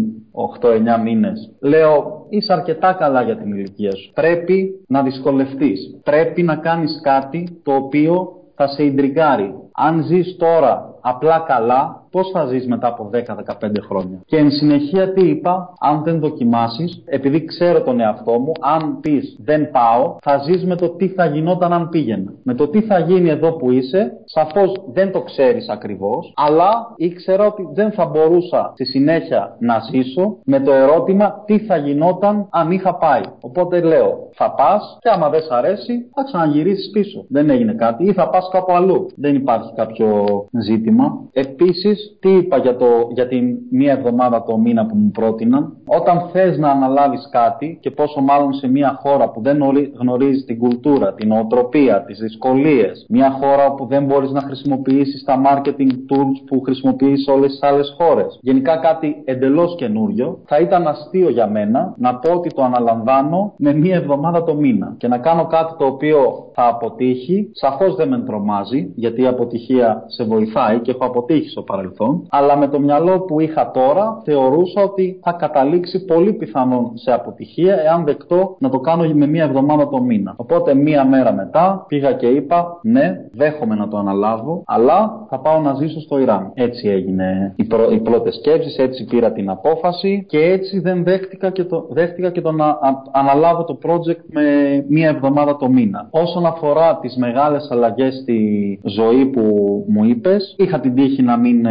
8-9 0.60 1.02
μήνες, 1.04 1.52
λέω 1.60 2.26
είσαι 2.28 2.52
αρκετά 2.52 2.92
καλά 2.92 3.22
για 3.22 3.36
την 3.36 3.52
ηλικία 3.52 3.96
σου. 3.96 4.12
Πρέπει 4.14 4.84
να 4.86 5.02
δυσκολευτείς. 5.02 6.00
Πρέπει 6.04 6.42
να 6.42 6.56
κάνεις 6.56 7.00
κάτι 7.02 7.60
το 7.62 7.74
οποίο 7.74 8.32
θα 8.54 8.66
σε 8.66 8.84
ιντριγκάρει. 8.84 9.54
Αν 9.72 10.02
ζεις 10.04 10.36
τώρα 10.38 10.94
απλά 11.00 11.44
καλά, 11.46 11.99
πώς 12.10 12.30
θα 12.32 12.46
ζεις 12.46 12.66
μετά 12.66 12.88
από 12.88 13.10
10-15 13.12 13.80
χρόνια. 13.88 14.20
Και 14.26 14.36
εν 14.36 14.50
συνεχεία 14.50 15.12
τι 15.12 15.28
είπα, 15.28 15.72
αν 15.80 16.02
δεν 16.02 16.20
δοκιμάσεις, 16.20 17.02
επειδή 17.04 17.44
ξέρω 17.44 17.82
τον 17.82 18.00
εαυτό 18.00 18.38
μου, 18.38 18.52
αν 18.60 19.00
πεις 19.00 19.36
δεν 19.44 19.70
πάω, 19.70 20.16
θα 20.20 20.38
ζεις 20.38 20.64
με 20.64 20.76
το 20.76 20.88
τι 20.88 21.08
θα 21.08 21.26
γινόταν 21.26 21.72
αν 21.72 21.88
πήγαινα. 21.88 22.32
Με 22.42 22.54
το 22.54 22.68
τι 22.68 22.80
θα 22.80 22.98
γίνει 22.98 23.28
εδώ 23.28 23.52
που 23.52 23.70
είσαι, 23.70 24.12
σαφώς 24.24 24.72
δεν 24.92 25.12
το 25.12 25.20
ξέρεις 25.20 25.68
ακριβώς, 25.68 26.32
αλλά 26.36 26.92
ήξερα 26.96 27.46
ότι 27.46 27.68
δεν 27.72 27.92
θα 27.92 28.06
μπορούσα 28.06 28.70
στη 28.74 28.84
συνέχεια 28.84 29.56
να 29.58 29.78
ζήσω 29.90 30.38
με 30.44 30.60
το 30.60 30.72
ερώτημα 30.72 31.42
τι 31.46 31.58
θα 31.58 31.76
γινόταν 31.76 32.46
αν 32.50 32.70
είχα 32.70 32.94
πάει. 32.94 33.22
Οπότε 33.40 33.80
λέω, 33.80 34.28
θα 34.34 34.54
πας 34.54 34.98
και 35.00 35.08
άμα 35.08 35.28
δεν 35.28 35.42
σ' 35.42 35.50
αρέσει, 35.50 35.92
θα 36.14 36.22
ξαναγυρίσεις 36.24 36.90
πίσω. 36.90 37.24
Δεν 37.28 37.50
έγινε 37.50 37.72
κάτι 37.72 38.04
ή 38.04 38.12
θα 38.12 38.28
πας 38.28 38.48
κάπου 38.52 38.72
αλλού. 38.72 39.06
Δεν 39.16 39.34
υπάρχει 39.34 39.72
κάποιο 39.74 40.24
ζήτημα. 40.62 41.04
Επίσης, 41.32 41.99
τι 42.20 42.30
είπα 42.30 42.56
για, 42.56 42.76
το, 42.76 42.86
για 43.12 43.28
την 43.28 43.56
μία 43.70 43.92
εβδομάδα 43.92 44.42
το 44.42 44.58
μήνα 44.58 44.86
που 44.86 44.96
μου 44.96 45.10
πρότειναν; 45.10 45.76
Όταν 45.86 46.28
θες 46.32 46.58
να 46.58 46.70
αναλάβεις 46.70 47.28
κάτι 47.30 47.78
και 47.80 47.90
πόσο 47.90 48.20
μάλλον 48.20 48.52
σε 48.52 48.68
μια 48.68 48.98
χώρα 49.02 49.30
που 49.30 49.40
δεν 49.42 49.58
γνωρίζει 49.98 50.44
την 50.44 50.58
κουλτούρα, 50.58 51.14
την 51.14 51.32
οτροπία, 51.32 52.04
τις 52.04 52.18
δυσκολίες, 52.18 53.06
μια 53.08 53.30
χώρα 53.30 53.74
που 53.74 53.86
δεν 53.86 54.04
μπορείς 54.04 54.30
να 54.30 54.40
χρησιμοποιήσεις 54.40 55.24
τα 55.24 55.42
marketing 55.46 55.90
tools 55.90 56.36
που 56.46 56.60
χρησιμοποιείς 56.60 57.22
σε 57.22 57.30
όλες 57.30 57.50
τις 57.50 57.62
άλλες 57.62 57.94
χώρες. 57.98 58.38
Γενικά 58.42 58.76
κάτι 58.76 59.22
εντελώς 59.24 59.74
καινούριο. 59.76 60.38
Θα 60.46 60.58
ήταν 60.58 60.86
αστείο 60.86 61.30
για 61.30 61.46
μένα 61.46 61.94
να 61.98 62.14
πω 62.14 62.32
ότι 62.32 62.48
το 62.54 62.62
αναλαμβάνω 62.62 63.54
με 63.56 63.72
μία 63.72 63.96
εβδομάδα 63.96 64.44
το 64.44 64.54
μήνα 64.54 64.94
και 64.98 65.08
να 65.08 65.18
κάνω 65.18 65.46
κάτι 65.46 65.74
το 65.78 65.86
οποίο 65.86 66.50
θα 66.54 66.66
αποτύχει. 66.66 67.50
Σαφώς 67.52 67.94
δεν 67.94 68.08
με 68.08 68.18
τρομάζει 68.18 68.92
γιατί 68.94 69.22
η 69.22 69.26
αποτυχία 69.26 70.04
σε 70.06 70.24
βοηθάει 70.24 70.80
και 70.80 70.90
έχω 70.90 71.04
αποτύχει 71.04 71.48
στο 71.48 71.62
παρελθόν, 71.62 71.89
αλλά 72.28 72.56
με 72.56 72.68
το 72.68 72.80
μυαλό 72.80 73.20
που 73.20 73.40
είχα 73.40 73.70
τώρα 73.70 74.20
θεωρούσα 74.24 74.82
ότι 74.82 75.20
θα 75.22 75.32
καταλήξει 75.32 76.04
πολύ 76.04 76.32
πιθανόν 76.32 76.90
σε 76.94 77.12
αποτυχία 77.12 77.80
εάν 77.80 78.04
δεκτώ 78.04 78.56
να 78.58 78.68
το 78.68 78.80
κάνω 78.80 79.04
με 79.14 79.26
μία 79.26 79.44
εβδομάδα 79.44 79.88
το 79.88 80.02
μήνα. 80.02 80.34
Οπότε 80.36 80.74
μία 80.74 81.04
μέρα 81.04 81.32
μετά 81.32 81.84
πήγα 81.88 82.12
και 82.12 82.26
είπα 82.26 82.78
ναι, 82.82 83.16
δέχομαι 83.32 83.74
να 83.74 83.88
το 83.88 83.96
αναλάβω, 83.96 84.62
αλλά 84.66 85.26
θα 85.28 85.38
πάω 85.38 85.60
να 85.60 85.74
ζήσω 85.74 86.00
στο 86.00 86.18
Ιράν. 86.18 86.50
Έτσι 86.54 86.88
έγινε 86.88 87.52
οι, 87.56 87.64
πρω... 87.64 87.90
οι 87.90 87.98
πρώτε 87.98 88.32
σκέψει, 88.32 88.82
έτσι 88.82 89.04
πήρα 89.04 89.32
την 89.32 89.50
απόφαση 89.50 90.24
και 90.28 90.38
έτσι 90.38 90.80
δεν 90.80 91.04
δέχτηκα 91.04 91.50
και 91.50 91.64
το, 91.64 91.86
δέχτηκα 91.90 92.30
και 92.30 92.40
το 92.40 92.52
να 92.52 92.78
αναλάβω 93.12 93.64
το 93.64 93.78
project 93.82 94.20
με 94.26 94.42
μία 94.88 95.08
εβδομάδα 95.08 95.56
το 95.56 95.68
μήνα. 95.68 96.08
Όσον 96.10 96.46
αφορά 96.46 96.98
τις 96.98 97.16
μεγάλες 97.16 97.68
αλλαγές 97.70 98.14
στη 98.14 98.80
ζωή 98.84 99.26
που 99.26 99.40
μου 99.88 100.04
είπες, 100.04 100.54
είχα 100.58 100.80
την 100.80 100.94
τύχη 100.94 101.22
να 101.22 101.36
μην 101.36 101.66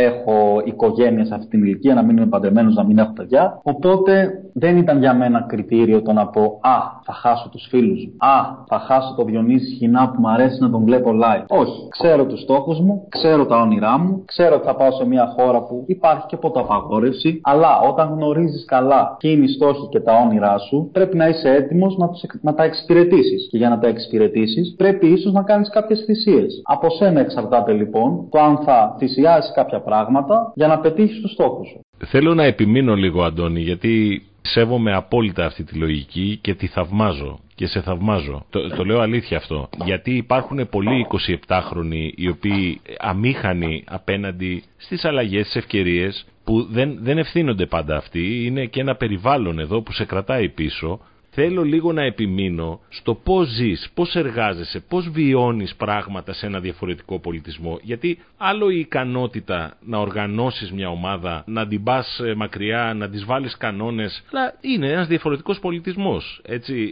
έχω 0.00 0.62
οικογένεια 0.64 1.24
σε 1.24 1.34
αυτή 1.34 1.48
την 1.48 1.64
ηλικία, 1.64 1.94
να 1.94 2.02
μην 2.02 2.16
είμαι 2.16 2.26
παντρεμένος, 2.26 2.74
να 2.74 2.84
μην 2.84 2.98
έχω 2.98 3.12
παιδιά. 3.12 3.60
Οπότε 3.62 4.30
δεν 4.52 4.76
ήταν 4.76 4.98
για 4.98 5.14
μένα 5.14 5.44
κριτήριο 5.48 6.02
το 6.02 6.12
να 6.12 6.26
πω 6.26 6.42
Α, 6.42 6.76
θα 7.04 7.12
χάσω 7.12 7.48
τους 7.48 7.66
φίλους 7.70 8.04
μου. 8.04 8.12
Α, 8.18 8.64
θα 8.66 8.78
χάσω 8.78 9.14
το 9.16 9.24
Διονύση 9.24 9.74
Χινά 9.74 10.10
που 10.10 10.20
μου 10.20 10.28
αρέσει 10.28 10.60
να 10.60 10.70
τον 10.70 10.84
βλέπω 10.84 11.10
live. 11.10 11.44
Όχι. 11.48 11.88
Ξέρω 11.88 12.26
τους 12.26 12.40
στόχους 12.40 12.80
μου, 12.80 13.06
ξέρω 13.08 13.46
τα 13.46 13.60
όνειρά 13.60 13.98
μου, 13.98 14.22
ξέρω 14.24 14.54
ότι 14.54 14.66
θα 14.66 14.74
πάω 14.74 14.92
σε 14.92 15.06
μια 15.06 15.34
χώρα 15.36 15.62
που 15.62 15.84
υπάρχει 15.86 16.26
και 16.26 16.36
ποτοαπαγόρευση. 16.36 17.40
Αλλά 17.42 17.80
όταν 17.88 18.08
γνωρίζεις 18.14 18.64
καλά 18.64 19.16
ποιοι 19.18 19.32
είναι 19.34 19.44
οι 19.44 19.48
στόχοι 19.48 19.88
και 19.88 20.00
τα 20.00 20.12
όνειρά 20.24 20.58
σου, 20.58 20.88
πρέπει 20.92 21.16
να 21.16 21.28
είσαι 21.28 21.48
έτοιμος 21.48 21.96
να, 21.96 22.08
να 22.40 22.54
τα 22.54 22.62
εξυπηρετήσεις. 22.64 23.48
Και 23.50 23.56
για 23.56 23.68
να 23.68 23.78
τα 23.78 23.88
εξυπηρετήσεις, 23.88 24.74
πρέπει 24.76 25.06
ίσως 25.06 25.32
να 25.32 25.42
κάνεις 25.42 25.70
κάποιες 25.70 26.04
θυσίες. 26.04 26.60
Από 26.64 26.90
σένα 26.90 27.20
εξαρτάται 27.20 27.72
λοιπόν 27.72 28.28
το 28.30 28.40
αν 28.40 28.58
θα 28.64 28.94
θυσιάσει 28.98 29.52
κάποια 29.52 29.80
πράγματα 29.88 30.52
για 30.54 30.66
να 30.66 30.78
πετύχεις 30.78 31.20
τους 31.20 31.30
στόχους 31.30 31.68
σου. 31.68 31.80
Θέλω 32.06 32.34
να 32.34 32.44
επιμείνω 32.44 32.94
λίγο, 32.94 33.22
Αντώνη, 33.24 33.60
γιατί 33.60 34.22
σέβομαι 34.40 34.94
απόλυτα 34.94 35.44
αυτή 35.44 35.64
τη 35.64 35.74
λογική 35.78 36.38
και 36.40 36.54
τη 36.54 36.66
θαυμάζω 36.66 37.38
και 37.54 37.66
σε 37.66 37.80
θαυμάζω. 37.80 38.44
Το, 38.50 38.68
το 38.68 38.84
λέω 38.84 39.00
αλήθεια 39.00 39.36
αυτό. 39.36 39.68
Γιατί 39.84 40.16
υπάρχουν 40.16 40.68
πολλοί 40.68 41.06
27χρονοι 41.46 42.10
οι 42.14 42.28
οποίοι 42.28 42.80
αμήχανοι 42.98 43.84
απέναντι 43.86 44.62
στις 44.76 45.04
αλλαγές, 45.04 45.46
στις 45.46 45.56
ευκαιρίες 45.56 46.26
που 46.44 46.66
δεν, 46.70 46.98
δεν 47.00 47.18
ευθύνονται 47.18 47.66
πάντα 47.66 47.96
αυτοί. 47.96 48.44
Είναι 48.46 48.64
και 48.64 48.80
ένα 48.80 48.94
περιβάλλον 48.94 49.58
εδώ 49.58 49.82
που 49.82 49.92
σε 49.92 50.04
κρατάει 50.04 50.48
πίσω 50.48 51.00
θέλω 51.40 51.62
λίγο 51.62 51.92
να 51.92 52.02
επιμείνω 52.02 52.80
στο 52.88 53.14
πώς 53.14 53.48
ζεις, 53.48 53.90
πώς 53.94 54.14
εργάζεσαι, 54.14 54.80
πώς 54.88 55.08
βιώνεις 55.08 55.74
πράγματα 55.74 56.32
σε 56.32 56.46
ένα 56.46 56.60
διαφορετικό 56.60 57.18
πολιτισμό. 57.18 57.78
Γιατί 57.82 58.18
άλλο 58.36 58.70
η 58.70 58.78
ικανότητα 58.78 59.76
να 59.80 59.98
οργανώσεις 59.98 60.72
μια 60.72 60.88
ομάδα, 60.88 61.44
να 61.46 61.66
την 61.66 61.82
πας 61.82 62.20
ε, 62.24 62.34
μακριά, 62.34 62.94
να 62.96 63.08
τις 63.08 63.24
βάλεις 63.24 63.56
κανόνες, 63.56 64.24
αλλά 64.32 64.54
είναι 64.60 64.90
ένας 64.90 65.06
διαφορετικός 65.06 65.58
πολιτισμός. 65.58 66.40
Έτσι, 66.44 66.90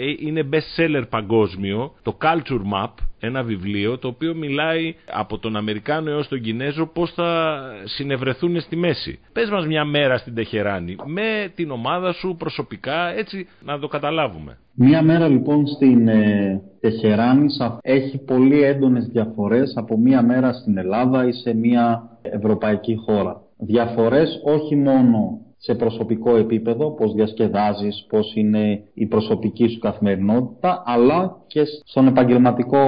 ε, 0.00 0.26
είναι 0.26 0.48
best 0.52 0.80
seller 0.80 1.04
παγκόσμιο, 1.08 1.94
το 2.02 2.16
Culture 2.20 2.62
Map, 2.72 2.92
ένα 3.20 3.42
βιβλίο 3.42 3.98
το 3.98 4.08
οποίο 4.08 4.34
μιλάει 4.34 4.94
από 5.12 5.38
τον 5.38 5.56
Αμερικάνο 5.56 6.10
έως 6.10 6.28
τον 6.28 6.40
Κινέζο 6.40 6.86
πώς 6.86 7.12
θα 7.12 7.60
συνευρεθούν 7.84 8.60
στη 8.60 8.76
μέση. 8.76 9.18
Πες 9.32 9.50
μας 9.50 9.66
μια 9.66 9.84
μέρα 9.84 10.18
στην 10.18 10.34
Τεχεράνη 10.34 10.96
με 11.04 11.52
την 11.54 11.70
ομάδα 11.70 12.12
σου 12.12 12.36
προσωπικά 12.38 13.08
έτσι 13.16 13.46
να 13.64 13.78
το 13.78 13.86
καταλάβουμε. 13.88 14.58
Μια 14.74 15.02
μέρα 15.02 15.28
λοιπόν 15.28 15.66
στην 15.66 16.08
ε, 16.08 16.62
Τεχεράνη 16.80 17.46
έχει 17.82 18.18
πολύ 18.18 18.62
έντονες 18.62 19.06
διαφορές 19.06 19.72
από 19.76 19.98
μια 19.98 20.22
μέρα 20.22 20.52
στην 20.52 20.78
Ελλάδα 20.78 21.26
ή 21.26 21.32
σε 21.32 21.54
μια 21.54 22.08
ευρωπαϊκή 22.22 22.96
χώρα. 22.96 23.40
Διαφορές 23.58 24.40
όχι 24.44 24.76
μόνο 24.76 25.45
σε 25.58 25.74
προσωπικό 25.74 26.36
επίπεδο, 26.36 26.90
πώς 26.90 27.12
διασκεδάζεις, 27.12 28.06
πώς 28.08 28.32
είναι 28.34 28.82
η 28.94 29.06
προσωπική 29.06 29.68
σου 29.68 29.78
καθημερινότητα, 29.78 30.82
αλλά 30.86 31.36
και 31.46 31.62
στον 31.84 32.06
επαγγελματικό 32.06 32.78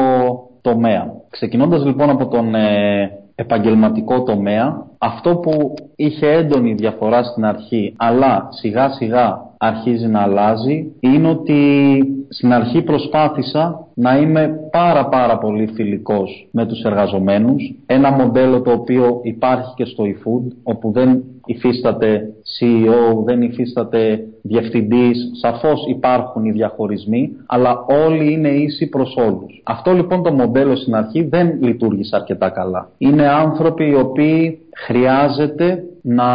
τομέα. 0.60 1.12
Ξεκινώντας 1.30 1.84
λοιπόν 1.84 2.10
από 2.10 2.28
τον 2.28 2.54
ε, 2.54 3.10
επαγγελματικό 3.34 4.22
τομέα, 4.22 4.86
αυτό 4.98 5.36
που 5.36 5.74
είχε 5.96 6.26
έντονη 6.26 6.74
διαφορά 6.74 7.22
στην 7.22 7.44
αρχή, 7.44 7.94
αλλά 7.96 8.48
σιγά 8.50 8.88
σιγά 8.88 9.47
αρχίζει 9.58 10.06
να 10.06 10.20
αλλάζει, 10.20 10.92
είναι 11.00 11.28
ότι 11.28 11.62
στην 12.28 12.52
αρχή 12.52 12.82
προσπάθησα 12.82 13.86
να 13.94 14.18
είμαι 14.18 14.50
πάρα 14.70 15.08
πάρα 15.08 15.38
πολύ 15.38 15.66
φιλικός 15.74 16.48
με 16.50 16.66
τους 16.66 16.82
εργαζομένους. 16.82 17.74
Ένα 17.86 18.10
μοντέλο 18.10 18.62
το 18.62 18.72
οποίο 18.72 19.20
υπάρχει 19.22 19.74
και 19.74 19.84
στο 19.84 20.04
eFood, 20.04 20.52
όπου 20.62 20.92
δεν 20.92 21.22
υφίσταται 21.46 22.22
CEO, 22.60 23.24
δεν 23.24 23.42
υφίσταται 23.42 24.20
διευθυντής, 24.42 25.30
σαφώς 25.40 25.84
υπάρχουν 25.88 26.44
οι 26.44 26.50
διαχωρισμοί, 26.50 27.30
αλλά 27.46 27.84
όλοι 28.06 28.32
είναι 28.32 28.48
ίσοι 28.48 28.88
προς 28.88 29.16
όλους. 29.16 29.62
Αυτό 29.64 29.92
λοιπόν 29.92 30.22
το 30.22 30.32
μοντέλο 30.32 30.76
στην 30.76 30.94
αρχή 30.94 31.22
δεν 31.22 31.58
λειτουργήσε 31.62 32.16
αρκετά 32.16 32.48
καλά. 32.48 32.90
Είναι 32.98 33.28
άνθρωποι 33.28 33.88
οι 33.88 33.94
οποίοι 33.94 34.58
χρειάζεται 34.86 35.82
να 36.08 36.30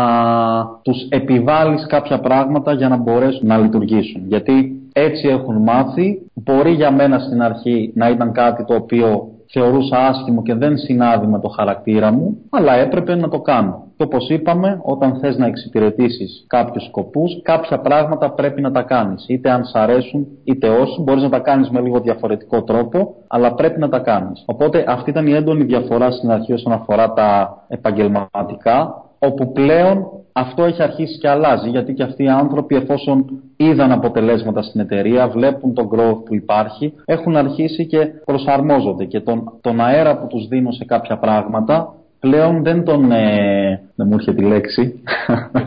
τους 0.82 1.08
επιβάλλεις 1.10 1.86
κάποια 1.88 2.20
πράγματα 2.20 2.74
για 2.74 2.90
να 2.90 2.98
μπορέσουν 2.98 3.48
να 3.48 3.58
λειτουργήσουν. 3.58 4.22
Γιατί 4.28 4.82
έτσι 4.94 5.28
έχουν 5.28 5.56
μάθει, 5.56 6.22
μπορεί 6.34 6.72
για 6.72 6.92
μένα 6.92 7.20
στην 7.20 7.42
αρχή 7.42 7.92
να 7.96 8.10
ήταν 8.10 8.32
κάτι 8.32 8.66
το 8.66 8.76
οποίο 8.76 9.28
θεωρούσα 9.54 9.98
άσχημο 9.98 10.42
και 10.42 10.54
δεν 10.54 10.78
συνάδει 10.78 11.28
με 11.28 11.40
το 11.40 11.48
χαρακτήρα 11.48 12.12
μου, 12.12 12.38
αλλά 12.50 12.74
έπρεπε 12.74 13.16
να 13.16 13.30
το 13.30 13.40
κάνω. 13.40 13.84
Και 13.98 14.04
όπως 14.04 14.30
είπαμε, 14.30 14.80
όταν 14.84 15.18
θες 15.20 15.38
να 15.38 15.46
εξυπηρετήσεις 15.46 16.46
κάποιους 16.48 16.84
σκοπούς, 16.86 17.42
κάποια 17.42 17.80
πράγματα 17.80 18.32
πρέπει 18.32 18.62
να 18.62 18.72
τα 18.72 18.82
κάνεις. 18.82 19.26
Είτε 19.28 19.50
αν 19.50 19.64
σ' 19.64 19.76
αρέσουν, 19.76 20.28
είτε 20.44 20.70
όχι, 20.70 21.02
μπορείς 21.02 21.24
να 21.24 21.30
τα 21.30 21.40
κάνεις 21.40 21.70
με 21.70 21.80
λίγο 21.80 22.00
διαφορετικό 22.00 22.64
τρόπο, 22.64 23.14
αλλά 23.28 23.54
πρέπει 23.54 23.80
να 23.80 23.90
τα 23.90 24.00
κάνεις. 24.00 24.44
Οπότε 24.46 24.86
αυτή 24.88 25.10
ήταν 25.10 25.28
η 25.28 25.32
έντονη 25.32 25.64
διαφορά 25.64 26.12
στην 26.12 26.32
αρχή 26.32 26.54
όσον 26.54 26.72
αφορά 26.72 27.14
τα 27.14 27.58
επαγγελματικά, 27.68 29.03
όπου 29.28 29.52
πλέον 29.52 30.08
αυτό 30.32 30.64
έχει 30.64 30.84
αρχίσει 30.84 31.18
και 31.18 31.30
αλλάζει, 31.30 31.70
γιατί 31.70 31.94
και 31.94 32.04
αυτοί 32.04 32.24
οι 32.24 32.30
άνθρωποι 32.30 32.76
εφόσον 32.76 33.26
είδαν 33.58 33.92
αποτελέσματα 33.92 34.62
στην 34.62 34.82
εταιρεία, 34.82 35.28
βλέπουν 35.28 35.74
τον 35.74 35.90
growth 35.96 36.26
που 36.26 36.36
υπάρχει, 36.36 36.94
έχουν 37.06 37.36
αρχίσει 37.36 37.86
και 37.86 38.06
προσαρμόζονται 38.26 39.06
και 39.06 39.20
τον, 39.20 39.58
τον 39.62 39.82
αέρα 39.82 40.18
που 40.18 40.28
τους 40.28 40.48
δίνω 40.48 40.72
σε 40.72 40.86
κάποια 40.86 41.18
πράγματα 41.18 41.94
πλέον 42.20 42.64
δεν 42.64 42.84
τον. 42.84 43.12
Ε, 43.12 43.82
δεν 43.96 44.08
μου 44.08 44.14
έρχεται 44.14 44.42
τη 44.42 44.44
λέξη. 44.44 45.04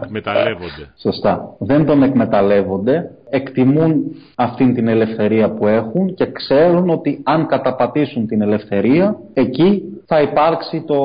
Μεταλλεύονται. 0.08 0.84
Σωστά. 1.06 1.54
Δεν 1.58 1.86
τον 1.86 2.02
εκμεταλλεύονται. 2.02 3.10
Εκτιμούν 3.30 4.02
αυτήν 4.34 4.74
την 4.74 4.88
ελευθερία 4.88 5.50
που 5.50 5.66
έχουν 5.66 6.14
και 6.14 6.26
ξέρουν 6.32 6.90
ότι 6.90 7.20
αν 7.24 7.46
καταπατήσουν 7.46 8.26
την 8.26 8.42
ελευθερία, 8.42 9.16
εκεί 9.32 9.82
θα 10.06 10.20
υπάρξει 10.20 10.84
το, 10.86 11.00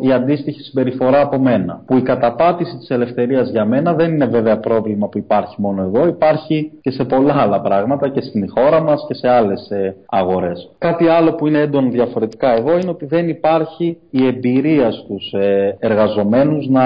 η 0.00 0.12
αντίστοιχη 0.12 0.60
συμπεριφορά 0.60 1.20
από 1.20 1.38
μένα. 1.38 1.82
Που 1.86 1.96
η 1.96 2.02
καταπάτηση 2.02 2.76
της 2.76 2.90
ελευθερίας 2.90 3.50
για 3.50 3.64
μένα 3.64 3.94
δεν 3.94 4.12
είναι 4.12 4.26
βέβαια 4.26 4.58
πρόβλημα 4.58 5.08
που 5.08 5.18
υπάρχει 5.18 5.54
μόνο 5.58 5.82
εδώ, 5.82 6.06
υπάρχει 6.06 6.72
και 6.80 6.90
σε 6.90 7.04
πολλά 7.04 7.34
άλλα 7.36 7.60
πράγματα 7.60 8.08
και 8.08 8.20
στην 8.20 8.50
χώρα 8.50 8.80
μας 8.80 9.04
και 9.08 9.14
σε 9.14 9.28
άλλες 9.28 9.70
ε, 9.70 9.96
αγορές. 10.06 10.70
Κάτι 10.78 11.06
άλλο 11.06 11.34
που 11.34 11.46
είναι 11.46 11.58
έντονο 11.58 11.90
διαφορετικά 11.90 12.52
εδώ 12.56 12.78
είναι 12.78 12.90
ότι 12.90 13.06
δεν 13.06 13.28
υπάρχει 13.28 13.98
η 14.10 14.26
εμπειρία 14.26 14.90
στους 14.90 15.32
ε, 15.32 15.76
εργαζομένους 15.78 16.68
να 16.68 16.84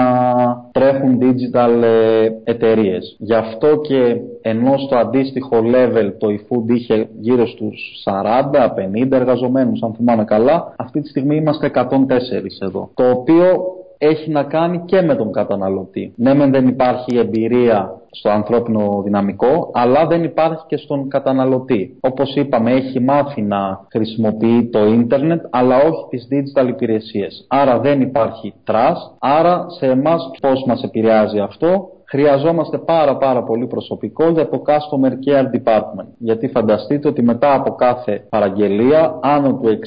τρέχουν 0.71 1.19
digital 1.21 1.83
ε, 1.83 2.29
εταιρείες. 2.43 3.15
Γι' 3.19 3.33
αυτό 3.33 3.77
και 3.81 4.15
ενώ 4.41 4.77
στο 4.77 4.97
αντίστοιχο 4.97 5.57
level 5.57 6.11
το 6.17 6.27
eFood 6.27 6.73
είχε 6.75 7.09
γύρω 7.19 7.47
στους 7.47 8.03
40-50 8.05 9.11
εργαζομένους 9.11 9.81
αν 9.81 9.93
θυμάμαι 9.93 10.23
καλά, 10.23 10.73
αυτή 10.77 11.01
τη 11.01 11.07
στιγμή 11.07 11.35
είμαστε 11.35 11.71
104 11.73 11.85
εδώ. 12.59 12.89
Το 12.93 13.09
οποίο 13.09 13.77
έχει 14.01 14.31
να 14.31 14.43
κάνει 14.43 14.81
και 14.85 15.01
με 15.01 15.15
τον 15.15 15.31
καταναλωτή. 15.31 16.13
Ναι, 16.15 16.33
μεν 16.33 16.51
δεν 16.51 16.67
υπάρχει 16.67 17.17
εμπειρία 17.17 17.99
στο 18.11 18.29
ανθρώπινο 18.29 19.01
δυναμικό, 19.03 19.69
αλλά 19.73 20.07
δεν 20.07 20.23
υπάρχει 20.23 20.63
και 20.67 20.77
στον 20.77 21.09
καταναλωτή. 21.09 21.97
Όπως 21.99 22.35
είπαμε, 22.35 22.71
έχει 22.71 22.99
μάθει 22.99 23.41
να 23.41 23.85
χρησιμοποιεί 23.91 24.69
το 24.71 24.85
ίντερνετ, 24.85 25.45
αλλά 25.49 25.75
όχι 25.77 26.05
τις 26.09 26.27
digital 26.31 26.67
υπηρεσίες. 26.67 27.45
Άρα 27.49 27.79
δεν 27.79 28.01
υπάρχει 28.01 28.53
trust, 28.67 29.15
άρα 29.19 29.65
σε 29.69 29.85
εμάς 29.85 30.31
πώς 30.41 30.63
μας 30.67 30.83
επηρεάζει 30.83 31.39
αυτό, 31.39 31.89
χρειαζόμαστε 32.09 32.77
πάρα 32.77 33.17
πάρα 33.17 33.43
πολύ 33.43 33.67
προσωπικό 33.67 34.29
για 34.29 34.49
το 34.49 34.61
Customer 34.65 35.11
Care 35.11 35.45
Department. 35.57 36.07
Γιατί 36.17 36.47
φανταστείτε 36.47 37.07
ότι 37.07 37.23
μετά 37.23 37.53
από 37.53 37.75
κάθε 37.75 38.25
παραγγελία, 38.29 39.19
άνω 39.21 39.53
του 39.53 39.79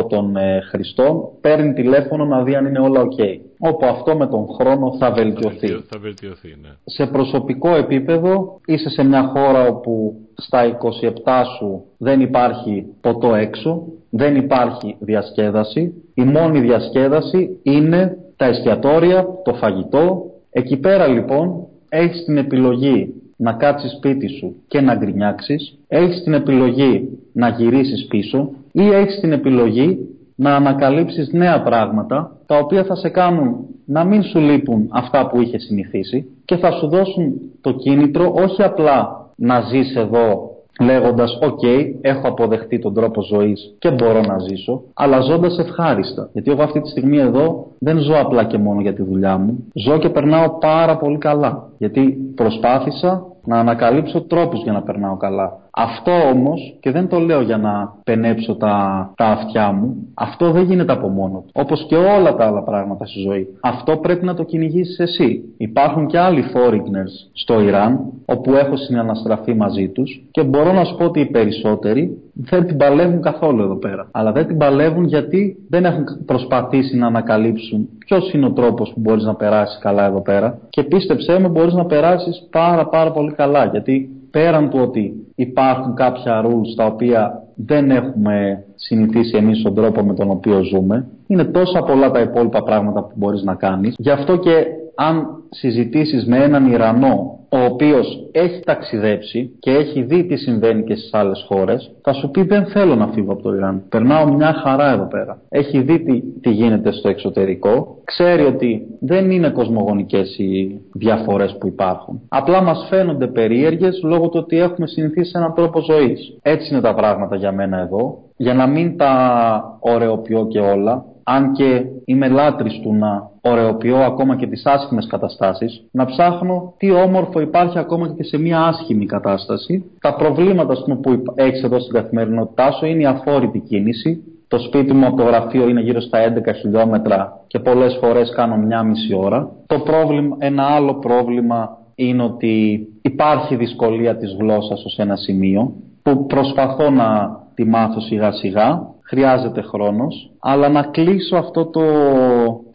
60% 0.00 0.08
των 0.08 0.36
ε, 0.36 0.60
χρηστών 0.70 1.28
παίρνει 1.40 1.72
τηλέφωνο 1.72 2.24
να 2.24 2.42
δει 2.42 2.54
αν 2.54 2.66
είναι 2.66 2.78
όλα 2.78 3.00
ok. 3.00 3.24
Όπου 3.58 3.86
αυτό 3.86 4.16
με 4.16 4.26
τον 4.26 4.46
χρόνο 4.60 4.96
θα 4.98 5.10
βελτιωθεί. 5.10 5.68
Θα 5.68 5.98
βελτιωθεί, 5.98 6.48
ναι. 6.62 6.68
Σε 6.84 7.06
προσωπικό 7.06 7.74
επίπεδο 7.74 8.60
είσαι 8.66 8.88
σε 8.88 9.02
μια 9.02 9.22
χώρα 9.22 9.66
όπου 9.66 10.14
στα 10.34 10.78
27 11.24 11.42
σου 11.58 11.84
δεν 11.98 12.20
υπάρχει 12.20 12.86
ποτό 13.00 13.34
έξω, 13.34 13.82
δεν 14.10 14.36
υπάρχει 14.36 14.96
διασκέδαση. 14.98 15.94
Η 16.14 16.22
μόνη 16.22 16.60
διασκέδαση 16.60 17.58
είναι 17.62 18.16
τα 18.36 18.44
εστιατόρια, 18.46 19.26
το 19.44 19.54
φαγητό, 19.54 20.31
Εκεί 20.54 20.76
πέρα 20.76 21.06
λοιπόν 21.06 21.66
έχεις 21.88 22.24
την 22.24 22.36
επιλογή 22.36 23.14
να 23.36 23.52
κάτσεις 23.52 23.92
σπίτι 23.92 24.28
σου 24.28 24.54
και 24.66 24.80
να 24.80 24.94
γκρινιάξεις, 24.94 25.78
έχεις 25.88 26.22
την 26.22 26.32
επιλογή 26.32 27.08
να 27.32 27.48
γυρίσεις 27.48 28.06
πίσω 28.06 28.50
ή 28.72 28.88
έχεις 28.88 29.20
την 29.20 29.32
επιλογή 29.32 29.98
να 30.36 30.54
ανακαλύψεις 30.56 31.32
νέα 31.32 31.62
πράγματα 31.62 32.36
τα 32.46 32.58
οποία 32.58 32.84
θα 32.84 32.94
σε 32.94 33.08
κάνουν 33.08 33.56
να 33.86 34.04
μην 34.04 34.22
σου 34.22 34.38
λείπουν 34.38 34.88
αυτά 34.90 35.26
που 35.26 35.40
είχες 35.40 35.62
συνηθίσει 35.62 36.26
και 36.44 36.56
θα 36.56 36.70
σου 36.70 36.88
δώσουν 36.88 37.40
το 37.60 37.72
κίνητρο 37.72 38.32
όχι 38.36 38.62
απλά 38.62 39.30
να 39.36 39.60
ζεις 39.60 39.96
εδώ 39.96 40.51
λέγοντας: 40.80 41.38
«Ok, 41.42 41.62
έχω 42.00 42.28
αποδεχτεί 42.28 42.78
τον 42.78 42.94
τρόπο 42.94 43.22
ζωής 43.22 43.74
και 43.78 43.90
μπορώ 43.90 44.20
να 44.20 44.38
ζήσω», 44.38 44.82
αλλά 44.94 45.20
ζώντας 45.20 45.58
ευχάριστα. 45.58 46.28
Γιατί 46.32 46.50
εγώ 46.50 46.62
αυτή 46.62 46.80
τη 46.80 46.88
στιγμή 46.88 47.18
εδώ 47.18 47.66
δεν 47.78 47.98
ζω 47.98 48.14
απλά 48.20 48.44
και 48.44 48.58
μόνο 48.58 48.80
για 48.80 48.94
τη 48.94 49.02
δουλειά 49.02 49.36
μου. 49.36 49.64
Ζω 49.74 49.98
και 49.98 50.08
περνάω 50.08 50.58
πάρα 50.58 50.96
πολύ 50.96 51.18
καλά. 51.18 51.70
Γιατί 51.82 52.16
προσπάθησα 52.34 53.22
να 53.44 53.58
ανακαλύψω 53.58 54.20
τρόπους 54.22 54.62
για 54.62 54.72
να 54.72 54.82
περνάω 54.82 55.16
καλά. 55.16 55.58
Αυτό 55.70 56.12
όμως, 56.34 56.76
και 56.80 56.90
δεν 56.90 57.08
το 57.08 57.18
λέω 57.18 57.40
για 57.40 57.56
να 57.56 57.94
παινέψω 58.04 58.54
τα, 58.56 58.74
τα 59.16 59.24
αυτιά 59.24 59.72
μου, 59.72 59.96
αυτό 60.14 60.50
δεν 60.50 60.64
γίνεται 60.64 60.92
από 60.92 61.08
μόνο 61.08 61.38
του. 61.38 61.50
Όπως 61.52 61.86
και 61.88 61.96
όλα 61.96 62.34
τα 62.34 62.46
άλλα 62.46 62.62
πράγματα 62.62 63.06
στη 63.06 63.20
ζωή. 63.20 63.46
Αυτό 63.60 63.96
πρέπει 63.96 64.24
να 64.24 64.34
το 64.34 64.42
κυνηγήσεις 64.42 64.98
εσύ. 64.98 65.42
Υπάρχουν 65.56 66.06
και 66.06 66.18
άλλοι 66.18 66.44
foreigners 66.54 67.30
στο 67.32 67.60
Ιράν, 67.60 68.00
όπου 68.26 68.54
έχω 68.54 68.76
συναναστραφεί 68.76 69.54
μαζί 69.54 69.88
τους 69.88 70.24
και 70.30 70.42
μπορώ 70.42 70.72
να 70.72 70.84
σου 70.84 70.96
πω 70.96 71.04
ότι 71.04 71.20
οι 71.20 71.30
περισσότεροι 71.30 72.21
δεν 72.32 72.66
την 72.66 72.76
παλεύουν 72.76 73.22
καθόλου 73.22 73.62
εδώ 73.62 73.76
πέρα. 73.76 74.08
Αλλά 74.10 74.32
δεν 74.32 74.46
την 74.46 74.56
παλεύουν 74.56 75.04
γιατί 75.04 75.56
δεν 75.68 75.84
έχουν 75.84 76.04
προσπαθήσει 76.26 76.96
να 76.96 77.06
ανακαλύψουν 77.06 77.88
ποιος 77.98 78.32
είναι 78.32 78.46
ο 78.46 78.52
τρόπος 78.52 78.92
που 78.94 79.00
μπορείς 79.00 79.24
να 79.24 79.34
περάσεις 79.34 79.78
καλά 79.78 80.06
εδώ 80.06 80.20
πέρα. 80.22 80.58
Και 80.68 80.82
πίστεψέ 80.82 81.38
με, 81.38 81.48
μπορείς 81.48 81.74
να 81.74 81.84
περάσεις 81.84 82.48
πάρα 82.50 82.88
πάρα 82.88 83.12
πολύ 83.12 83.32
καλά. 83.32 83.64
Γιατί 83.64 84.10
πέραν 84.30 84.70
του 84.70 84.78
ότι 84.82 85.12
υπάρχουν 85.34 85.94
κάποια 85.94 86.44
rules 86.44 86.74
τα 86.76 86.84
οποία 86.84 87.42
δεν 87.54 87.90
έχουμε 87.90 88.64
συνηθίσει 88.74 89.36
εμείς 89.36 89.58
στον 89.58 89.74
τρόπο 89.74 90.02
με 90.02 90.14
τον 90.14 90.30
οποίο 90.30 90.62
ζούμε, 90.62 91.06
είναι 91.26 91.44
τόσα 91.44 91.82
πολλά 91.82 92.10
τα 92.10 92.20
υπόλοιπα 92.20 92.62
πράγματα 92.62 93.02
που 93.02 93.12
μπορείς 93.14 93.42
να 93.42 93.54
κάνεις. 93.54 93.94
Γι' 93.98 94.10
αυτό 94.10 94.36
και 94.36 94.64
αν 94.94 95.26
συζητήσεις 95.50 96.26
με 96.26 96.36
έναν 96.36 96.72
Ιρανό 96.72 97.42
ο 97.54 97.64
οποίος 97.64 98.28
έχει 98.32 98.60
ταξιδέψει 98.60 99.56
και 99.58 99.70
έχει 99.70 100.02
δει 100.02 100.26
τι 100.26 100.36
συμβαίνει 100.36 100.84
και 100.84 100.94
στις 100.94 101.14
άλλες 101.14 101.44
χώρες, 101.48 101.90
θα 102.02 102.12
σου 102.12 102.30
πει 102.30 102.42
δεν 102.42 102.66
θέλω 102.66 102.94
να 102.94 103.06
φύγω 103.06 103.32
από 103.32 103.42
το 103.42 103.54
Ιράν. 103.54 103.82
Περνάω 103.88 104.32
μια 104.32 104.52
χαρά 104.52 104.92
εδώ 104.92 105.08
πέρα. 105.08 105.42
Έχει 105.48 105.80
δει 105.80 106.02
τι, 106.02 106.22
τι 106.40 106.50
γίνεται 106.50 106.92
στο 106.92 107.08
εξωτερικό, 107.08 107.96
ξέρει 108.04 108.42
ότι 108.42 108.82
δεν 109.00 109.30
είναι 109.30 109.50
κοσμογονικές 109.50 110.38
οι 110.38 110.80
διαφορές 110.92 111.56
που 111.60 111.66
υπάρχουν. 111.66 112.20
Απλά 112.28 112.62
μας 112.62 112.86
φαίνονται 112.90 113.26
περίεργες 113.26 114.00
λόγω 114.04 114.28
του 114.28 114.40
ότι 114.42 114.58
έχουμε 114.58 114.86
συνηθίσει 114.86 115.32
έναν 115.34 115.54
τρόπο 115.54 115.80
ζωής. 115.80 116.38
Έτσι 116.42 116.72
είναι 116.72 116.82
τα 116.82 116.94
πράγματα 116.94 117.36
για 117.36 117.52
μένα 117.52 117.78
εδώ. 117.78 118.18
Για 118.36 118.54
να 118.54 118.66
μην 118.66 118.96
τα 118.96 119.78
ωρεοποιώ 119.80 120.46
και 120.46 120.60
όλα, 120.60 121.04
αν 121.24 121.52
και 121.52 121.84
είμαι 122.04 122.28
λάτρης 122.28 122.80
του 122.82 122.94
να 122.94 123.30
ωρεοποιώ 123.42 123.96
ακόμα 123.96 124.36
και 124.36 124.46
τις 124.46 124.66
άσχημες 124.66 125.06
καταστάσεις, 125.06 125.84
να 125.90 126.04
ψάχνω 126.04 126.74
τι 126.76 126.90
όμορφο 126.90 127.40
υπάρχει 127.40 127.78
ακόμα 127.78 128.14
και 128.16 128.22
σε 128.22 128.38
μια 128.38 128.60
άσχημη 128.60 129.06
κατάσταση. 129.06 129.84
Τα 130.00 130.14
προβλήματα 130.14 130.74
πούμε, 130.84 130.96
που 130.96 131.22
έχεις 131.34 131.62
εδώ 131.62 131.80
στην 131.80 131.94
καθημερινότητά 131.94 132.72
σου 132.72 132.86
είναι 132.86 133.02
η 133.02 133.06
αφόρητη 133.06 133.58
κίνηση. 133.58 134.22
Το 134.48 134.58
σπίτι 134.58 134.92
μου 134.92 135.06
από 135.06 135.16
το 135.16 135.22
γραφείο 135.22 135.68
είναι 135.68 135.80
γύρω 135.80 136.00
στα 136.00 136.18
11 136.18 136.54
χιλιόμετρα 136.60 137.32
και 137.46 137.58
πολλές 137.58 137.98
φορές 138.00 138.32
κάνω 138.36 138.56
μια 138.56 138.82
μισή 138.82 139.14
ώρα. 139.14 139.50
Το 139.66 139.78
πρόβλημα, 139.78 140.36
ένα 140.38 140.62
άλλο 140.62 140.94
πρόβλημα 140.94 141.78
είναι 141.94 142.22
ότι 142.22 142.86
υπάρχει 143.02 143.56
δυσκολία 143.56 144.16
της 144.16 144.36
γλώσσας 144.40 144.84
ως 144.84 144.98
ένα 144.98 145.16
σημείο 145.16 145.72
που 146.02 146.26
προσπαθώ 146.26 146.90
να 146.90 147.40
τη 147.54 147.64
μάθω 147.64 148.00
σιγά 148.00 148.32
σιγά 148.32 148.92
χρειάζεται 149.12 149.62
χρόνος, 149.62 150.30
αλλά 150.40 150.68
να 150.68 150.82
κλείσω 150.82 151.36
αυτό 151.36 151.66
το 151.66 151.82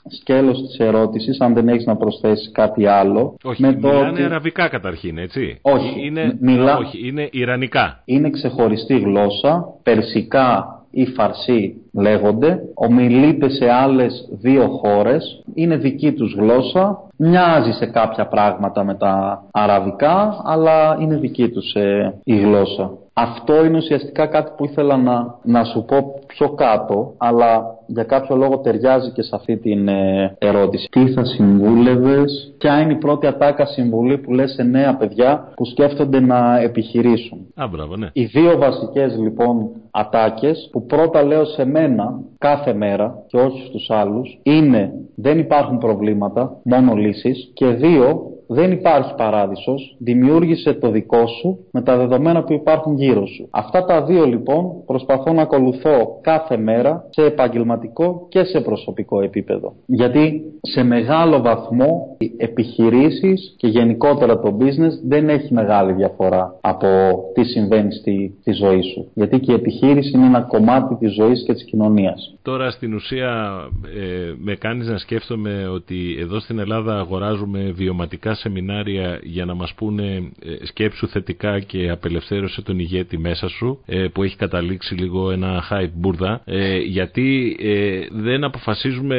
σκέλος 0.09 0.61
της 0.61 0.77
ερώτησης, 0.77 1.39
αν 1.39 1.53
δεν 1.53 1.67
έχεις 1.67 1.85
να 1.85 1.95
προσθέσεις 1.95 2.51
κάτι 2.53 2.85
άλλο. 2.85 3.37
Όχι, 3.43 3.61
με 3.61 3.75
μιλάνε 3.75 4.09
ότι... 4.09 4.23
αραβικά 4.23 4.67
καταρχήν, 4.67 5.17
έτσι. 5.17 5.59
Όχι, 5.61 6.05
είναι, 6.05 6.37
μιλά... 6.39 6.77
όχι, 6.77 7.07
είναι 7.07 7.29
ιρανικά. 7.31 8.01
Είναι 8.05 8.29
ξεχωριστή 8.29 8.99
γλώσσα, 8.99 9.65
περσικά 9.83 10.77
ή 10.91 11.05
φαρσί 11.05 11.81
λέγονται, 11.93 12.59
ομιλείται 12.73 13.49
σε 13.49 13.69
άλλες 13.69 14.27
δύο 14.31 14.67
χώρες, 14.67 15.43
είναι 15.53 15.77
δική 15.77 16.11
τους 16.11 16.33
γλώσσα, 16.37 17.06
μοιάζει 17.17 17.71
σε 17.71 17.85
κάποια 17.85 18.27
πράγματα 18.27 18.83
με 18.83 18.95
τα 18.95 19.43
αραβικά, 19.51 20.41
αλλά 20.43 20.97
είναι 20.99 21.15
δική 21.17 21.49
τους 21.49 21.73
ε, 21.73 22.19
η 22.23 22.35
γλώσσα. 22.35 22.91
Αυτό 23.19 23.65
είναι 23.65 23.77
ουσιαστικά 23.77 24.27
κάτι 24.27 24.51
που 24.57 24.65
ήθελα 24.65 24.97
να, 24.97 25.35
να 25.43 25.63
σου 25.63 25.85
πω 25.87 25.97
πιο 26.27 26.49
κάτω, 26.49 27.13
αλλά 27.17 27.77
για 27.85 28.03
κάποιο 28.03 28.35
λόγο 28.35 28.59
ταιριάζει 28.59 29.11
και 29.11 29.21
σε 29.21 29.35
αυτή 29.35 29.57
την 29.57 29.87
ε, 29.87 30.35
ερώτηση. 30.37 30.87
Τι 30.91 31.11
θα 31.11 31.25
συμβούλευες, 31.25 32.53
ποια 32.57 32.81
είναι 32.81 32.91
η 32.91 32.97
πρώτη 32.97 33.27
ατάκα 33.27 33.65
συμβουλή 33.65 34.17
που 34.17 34.33
λες 34.33 34.51
σε 34.51 34.63
νέα 34.63 34.95
παιδιά 34.95 35.51
που 35.55 35.65
σκέφτονται 35.65 36.19
να 36.19 36.59
επιχειρήσουν; 36.59 37.37
Α, 37.55 37.67
μπράβο, 37.67 37.95
ναι. 37.95 38.09
Οι 38.13 38.25
δύο 38.25 38.57
βασικές 38.57 39.17
λοιπόν 39.17 39.69
ατάκες 39.91 40.69
που 40.71 40.85
πρώτα 40.85 41.23
λέω 41.23 41.45
σε 41.45 41.65
μένα 41.65 42.19
κάθε 42.37 42.73
μέρα 42.73 43.23
και 43.27 43.37
όχι 43.37 43.65
στους 43.67 43.89
άλλους 43.89 44.39
είναι 44.43 44.91
δεν 45.15 45.39
υπάρχουν 45.39 45.77
προβλήματα, 45.77 46.59
μόνο 46.63 46.95
λύσεις 47.07 47.51
και 47.53 47.67
δύο 47.67 48.36
Δεν 48.47 48.71
υπάρχει 48.71 49.15
παράδεισος, 49.15 49.95
δημιούργησε 49.99 50.73
το 50.73 50.89
δικό 50.89 51.27
σου 51.27 51.59
με 51.71 51.81
τα 51.81 51.97
δεδομένα 51.97 52.43
που 52.43 52.53
υπάρχουν 52.53 52.95
γύρω 52.97 53.25
σου. 53.25 53.47
Αυτά 53.51 53.85
τα 53.85 54.03
δύο 54.03 54.25
λοιπόν 54.25 54.85
προσπαθώ 54.85 55.33
να 55.33 55.41
ακολουθώ 55.41 56.19
κάθε 56.21 56.57
μέρα 56.57 57.07
σε 57.09 57.23
επαγγελματικό 57.23 58.27
και 58.29 58.43
σε 58.43 58.61
προσωπικό 58.61 59.21
επίπεδο. 59.21 59.73
Γιατί 59.85 60.41
σε 60.61 60.83
μεγάλο 60.83 61.41
βαθμό 61.41 62.15
οι 62.17 62.31
επιχειρήσεις 62.37 63.55
και 63.57 63.67
γενικότερα 63.67 64.39
το 64.39 64.57
business 64.59 65.07
δεν 65.07 65.29
έχει 65.29 65.53
μεγάλη 65.53 65.93
διαφορά 65.93 66.59
από 66.61 66.87
τι 67.33 67.43
συμβαίνει 67.43 67.93
στη, 67.93 68.37
στη 68.39 68.51
ζωή 68.51 68.81
σου. 68.81 69.11
Γιατί 69.13 69.39
και 69.39 69.51
η 69.51 69.55
επιχείρηση 69.55 70.17
είναι 70.17 70.25
ένα 70.25 70.41
κομμάτι 70.41 70.95
της 70.95 71.13
ζωής 71.13 71.43
και 71.45 71.53
της 71.53 71.63
κοινωνίας. 71.63 72.35
Τώρα 72.41 72.71
στην 72.71 72.93
ουσία 72.93 73.53
ε, 73.97 74.33
με 74.37 74.55
κάνεις 74.55 74.87
να 74.87 74.97
σκέφτομαι 74.97 75.67
ότι 75.67 76.17
εδώ 76.19 76.39
στην 76.39 76.59
Ελλάδα 76.59 76.99
αγοράζουμε 76.99 77.71
βιωματικά 77.75 78.35
σεμινάρια 78.37 79.19
για 79.23 79.45
να 79.45 79.53
μας 79.53 79.73
πούνε 79.73 80.31
ε, 80.39 80.65
σκέψου 80.65 81.07
θετικά 81.07 81.59
και 81.59 81.89
απελευθέρωσε 81.89 82.61
τον 82.61 82.79
ηγέτη 82.79 83.17
μέσα 83.17 83.47
σου 83.47 83.81
ε, 83.85 84.07
που 84.07 84.23
έχει 84.23 84.35
καταλήξει 84.35 84.95
λίγο 84.95 85.31
ένα 85.31 85.63
hype 85.71 85.91
μπουρδα 85.93 86.41
ε, 86.45 86.77
γιατί 86.77 87.57
ε, 87.59 87.99
δεν 88.11 88.43
αποφασίζουμε 88.43 89.17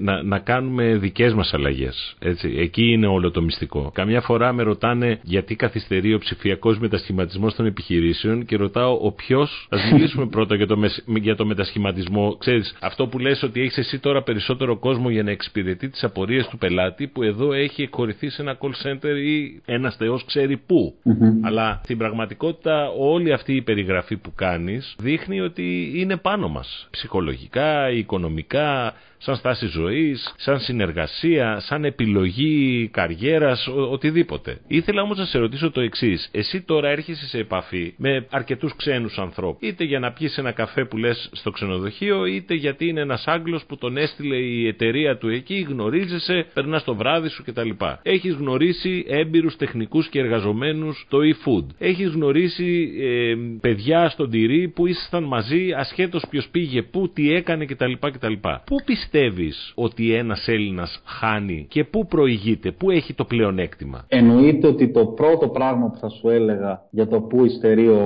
να, 0.00 0.22
να 0.22 0.38
κάνουμε 0.38 0.96
δικές 0.96 1.34
μας 1.34 1.54
αλλαγές. 1.54 2.14
Έτσι. 2.18 2.54
Εκεί 2.58 2.92
είναι 2.92 3.06
όλο 3.06 3.30
το 3.30 3.42
μυστικό. 3.42 3.90
Καμιά 3.94 4.20
φορά 4.20 4.52
με 4.52 4.62
ρωτάνε 4.62 5.18
γιατί 5.22 5.54
καθυστερεί 5.56 6.14
ο 6.14 6.18
ψηφιακός 6.18 6.78
μετασχηματισμός 6.78 7.54
των 7.54 7.66
επιχειρήσεων 7.66 8.44
και 8.44 8.56
ρωτάω 8.56 8.98
ο 9.02 9.12
ποιος. 9.12 9.68
Α 9.70 9.76
μιλήσουμε 9.92 10.26
πρώτα 10.36 10.54
για 10.54 10.66
το, 10.66 10.78
για 11.20 11.36
το 11.36 11.46
μετασχηματισμό. 11.46 12.36
Ξέρεις, 12.38 12.76
αυτό 12.80 13.06
που 13.06 13.18
λες 13.18 13.42
ότι 13.42 13.60
έχεις 13.60 13.78
εσύ 13.78 13.98
τώρα 13.98 14.22
περισσότερο 14.22 14.76
κόσμο 14.76 15.10
για 15.10 15.22
να 15.22 15.30
εξυπηρετεί 15.30 15.88
τις 15.88 16.04
απορίες 16.04 16.48
του 16.48 16.58
πελάτη 16.58 17.06
που 17.06 17.22
εδώ 17.22 17.52
έχει 17.52 17.82
εκχωρηθεί 17.82 18.28
σε 18.28 18.42
ένα 18.42 18.54
call 18.60 18.86
center 18.86 19.16
ή 19.16 19.62
ένας 19.64 19.96
θεός 19.96 20.24
ξέρει 20.24 20.56
πού. 20.56 20.94
Αλλά 21.42 21.80
στην 21.82 21.98
πραγματικότητα 21.98 22.88
όλη 22.98 23.32
αυτή 23.32 23.54
η 23.54 23.62
περιγραφή 23.62 24.16
που 24.16 24.32
κάνεις 24.34 24.94
δείχνει 24.98 25.40
ότι 25.40 25.92
είναι 25.94 26.16
πάνω 26.16 26.48
μας. 26.48 26.88
Ψυχολογικά, 26.90 27.90
οικονομικά, 27.90 28.94
σαν 29.18 29.36
στάση 29.36 29.66
ζωής, 29.66 30.34
σαν 30.36 30.60
συνεργασία, 30.60 31.60
σαν 31.60 31.84
επιλογή 31.84 32.88
καριέρας, 32.92 33.66
ο, 33.66 33.80
οτιδήποτε. 33.80 34.60
Ήθελα 34.66 35.02
όμως 35.02 35.18
να 35.18 35.24
σε 35.24 35.38
ρωτήσω 35.38 35.70
το 35.70 35.80
εξής. 35.80 36.28
Εσύ 36.32 36.60
τώρα 36.60 36.88
έρχεσαι 36.88 37.26
σε 37.26 37.38
επαφή 37.38 37.94
με 37.96 38.26
αρκετούς 38.30 38.76
ξένους 38.76 39.18
ανθρώπους. 39.18 39.68
Είτε 39.68 39.84
για 39.84 39.98
να 39.98 40.12
πιεις 40.12 40.38
ένα 40.38 40.52
καφέ 40.52 40.84
που 40.84 40.96
λες 40.96 41.28
στο 41.32 41.50
ξενοδοχείο, 41.50 42.24
είτε 42.24 42.54
γιατί 42.54 42.88
είναι 42.88 43.00
ένας 43.00 43.26
Άγγλος 43.26 43.64
που 43.64 43.76
τον 43.76 43.96
έστειλε 43.96 44.36
η 44.36 44.66
εταιρεία 44.66 45.16
του 45.16 45.28
εκεί, 45.28 45.66
γνωρίζεσαι, 45.68 46.46
περνάς 46.54 46.84
το 46.84 46.94
βράδυ 46.94 47.28
σου 47.28 47.44
κτλ. 47.44 47.70
Έχεις 48.02 48.34
γνωρίσει 48.34 49.04
έμπειρους 49.08 49.56
τεχνικούς 49.56 50.08
και 50.08 50.18
εργαζομένους 50.18 51.06
το 51.08 51.18
e-food. 51.18 51.66
Έχεις 51.78 52.08
γνωρίσει 52.08 52.92
ε, 53.00 53.34
παιδιά 53.60 54.08
στον 54.08 54.30
τυρί 54.30 54.68
που 54.68 54.86
ήσασταν 54.86 55.24
μαζί 55.24 55.72
ασχέτως 55.72 56.24
ποιος 56.30 56.48
πήγε 56.50 56.82
πού, 56.82 57.08
τι 57.08 57.32
έκανε 57.32 57.64
κτλ. 57.64 57.92
κτλ. 58.00 58.32
Πού 58.64 58.76
πιστεύεις 59.10 59.72
ότι 59.74 60.14
ένας 60.14 60.48
Έλληνας 60.48 61.02
χάνει 61.04 61.66
και 61.68 61.84
πού 61.84 62.06
προηγείται, 62.06 62.70
πού 62.70 62.90
έχει 62.90 63.14
το 63.14 63.24
πλεονέκτημα; 63.24 64.04
Εννοείται 64.08 64.66
ότι 64.66 64.90
το 64.90 65.06
πρώτο 65.06 65.48
πράγμα 65.48 65.90
που 65.90 65.98
θα 65.98 66.08
σου 66.08 66.28
έλεγα 66.28 66.82
για 66.90 67.06
το 67.06 67.20
πού 67.20 67.44
υστερεί 67.44 67.88
ο, 67.88 68.02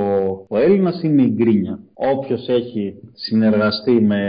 ο 0.49 0.59
Έλληνας 0.59 1.03
είναι 1.03 1.23
η 1.23 1.35
γκρίνια. 1.37 1.79
Όποιος 1.95 2.49
έχει 2.49 2.95
συνεργαστεί 3.13 4.01
με 4.01 4.21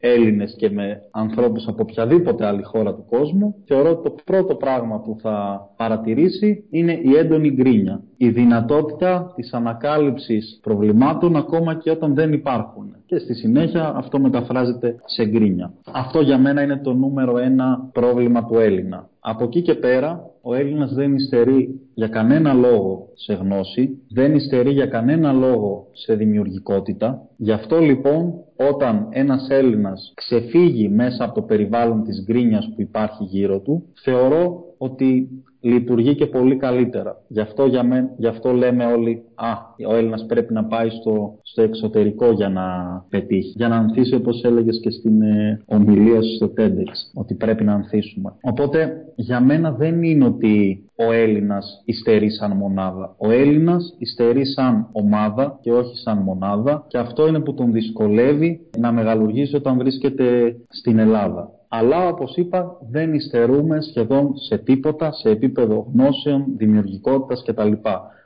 Έλληνες 0.00 0.54
και 0.58 0.70
με 0.70 1.00
ανθρώπους 1.10 1.66
από 1.68 1.82
οποιαδήποτε 1.82 2.46
άλλη 2.46 2.62
χώρα 2.62 2.94
του 2.94 3.04
κόσμου, 3.08 3.54
θεωρώ 3.66 3.90
ότι 3.90 4.02
το 4.02 4.14
πρώτο 4.24 4.54
πράγμα 4.54 5.00
που 5.00 5.18
θα 5.20 5.60
παρατηρήσει 5.76 6.64
είναι 6.70 6.92
η 6.92 7.16
έντονη 7.16 7.50
γκρίνια. 7.50 8.00
Η 8.16 8.28
δυνατότητα 8.28 9.32
της 9.36 9.52
ανακάλυψης 9.52 10.58
προβλημάτων 10.62 11.36
ακόμα 11.36 11.74
και 11.74 11.90
όταν 11.90 12.14
δεν 12.14 12.32
υπάρχουν. 12.32 12.96
Και 13.06 13.18
στη 13.18 13.34
συνέχεια 13.34 13.92
αυτό 13.96 14.20
μεταφράζεται 14.20 14.96
σε 15.04 15.24
γκρίνια. 15.26 15.72
Αυτό 15.92 16.15
για 16.20 16.38
μένα 16.38 16.62
είναι 16.62 16.76
το 16.76 16.92
νούμερο 16.92 17.38
ένα 17.38 17.88
πρόβλημα 17.92 18.44
του 18.44 18.58
Έλληνα. 18.58 19.08
Από 19.20 19.44
εκεί 19.44 19.62
και 19.62 19.74
πέρα 19.74 20.30
ο 20.42 20.54
Έλληνας 20.54 20.94
δεν 20.94 21.14
υστερεί 21.14 21.80
για 21.94 22.08
κανένα 22.08 22.52
λόγο 22.52 23.08
σε 23.14 23.34
γνώση, 23.34 24.02
δεν 24.10 24.34
υστερεί 24.34 24.70
για 24.70 24.86
κανένα 24.86 25.32
λόγο 25.32 25.86
σε 25.92 26.14
δημιουργικότητα. 26.14 27.28
Γι' 27.36 27.52
αυτό 27.52 27.78
λοιπόν 27.78 28.34
όταν 28.56 29.08
ένας 29.10 29.46
Έλληνας 29.50 30.12
ξεφύγει 30.14 30.88
μέσα 30.88 31.24
από 31.24 31.34
το 31.34 31.42
περιβάλλον 31.42 32.02
της 32.02 32.24
γκρίνιας 32.26 32.72
που 32.74 32.80
υπάρχει 32.80 33.24
γύρω 33.24 33.60
του, 33.60 33.84
θεωρώ 34.02 34.65
ότι 34.78 35.28
λειτουργεί 35.66 36.14
και 36.14 36.26
πολύ 36.26 36.56
καλύτερα. 36.56 37.22
Γι' 37.28 37.40
αυτό, 37.40 37.66
για 37.66 37.82
μέ, 37.82 38.10
γι 38.16 38.26
αυτό 38.26 38.52
λέμε 38.52 38.84
όλοι, 38.84 39.22
α, 39.34 39.48
ο 39.88 39.94
Έλληνας 39.94 40.26
πρέπει 40.26 40.52
να 40.52 40.64
πάει 40.64 40.88
στο, 40.88 41.38
στο 41.42 41.62
εξωτερικό 41.62 42.30
για 42.30 42.48
να 42.48 42.64
πετύχει. 43.08 43.52
Για 43.56 43.68
να 43.68 43.76
ανθίσει 43.76 44.14
όπως 44.14 44.42
έλεγες 44.42 44.80
και 44.82 44.90
στην 44.90 45.22
ε, 45.22 45.62
ομιλία 45.66 46.22
σου 46.22 46.34
στο 46.34 46.52
TEDx, 46.56 46.90
ότι 47.14 47.34
πρέπει 47.34 47.64
να 47.64 47.72
ανθίσουμε. 47.72 48.32
Οπότε 48.40 49.04
για 49.16 49.40
μένα 49.40 49.72
δεν 49.72 50.02
είναι 50.02 50.24
ότι 50.24 50.84
ο 50.96 51.12
Έλληνας 51.12 51.82
υστερεί 51.84 52.30
σαν 52.30 52.56
μονάδα. 52.56 53.14
Ο 53.18 53.30
Έλληνας 53.30 53.94
υστερεί 53.98 54.46
σαν 54.46 54.88
ομάδα 54.92 55.58
και 55.60 55.72
όχι 55.72 55.96
σαν 55.96 56.18
μονάδα 56.18 56.84
και 56.88 56.98
αυτό 56.98 57.26
είναι 57.26 57.40
που 57.40 57.54
τον 57.54 57.72
δυσκολεύει 57.72 58.60
να 58.78 58.92
μεγαλουργήσει 58.92 59.56
όταν 59.56 59.78
βρίσκεται 59.78 60.56
στην 60.68 60.98
Ελλάδα. 60.98 61.50
Αλλά 61.78 62.08
όπως 62.08 62.36
είπα 62.36 62.78
δεν 62.90 63.14
υστερούμε 63.14 63.80
σχεδόν 63.80 64.36
σε 64.36 64.58
τίποτα 64.58 65.12
σε 65.12 65.30
επίπεδο 65.30 65.90
γνώσεων, 65.92 66.44
δημιουργικότητας 66.56 67.42
κτλ. 67.46 67.72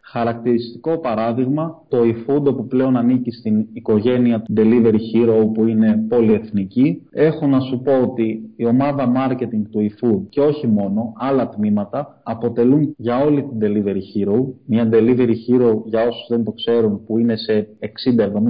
Χαρακτηριστικό 0.02 0.98
παράδειγμα, 0.98 1.82
το 1.88 1.98
eFood 1.98 2.56
που 2.56 2.66
πλέον 2.66 2.96
ανήκει 2.96 3.30
στην 3.30 3.66
οικογένεια 3.72 4.42
του 4.42 4.52
Delivery 4.56 4.98
Hero 5.14 5.52
που 5.54 5.66
είναι 5.66 6.04
πολυεθνική. 6.08 7.02
Έχω 7.10 7.46
να 7.46 7.60
σου 7.60 7.80
πω 7.82 8.00
ότι 8.02 8.50
η 8.56 8.66
ομάδα 8.66 9.12
marketing 9.16 9.62
του 9.70 9.90
eFood 9.90 10.22
και 10.28 10.40
όχι 10.40 10.66
μόνο, 10.66 11.12
άλλα 11.16 11.48
τμήματα 11.48 12.20
αποτελούν 12.22 12.94
για 12.96 13.24
όλη 13.24 13.42
την 13.42 13.58
Delivery 13.60 14.02
Hero. 14.14 14.44
Μια 14.66 14.88
Delivery 14.92 15.34
Hero 15.48 15.82
για 15.84 16.00
όσους 16.00 16.26
δεν 16.28 16.44
το 16.44 16.52
ξέρουν 16.52 17.04
που 17.06 17.18
είναι 17.18 17.36
σε 17.36 17.68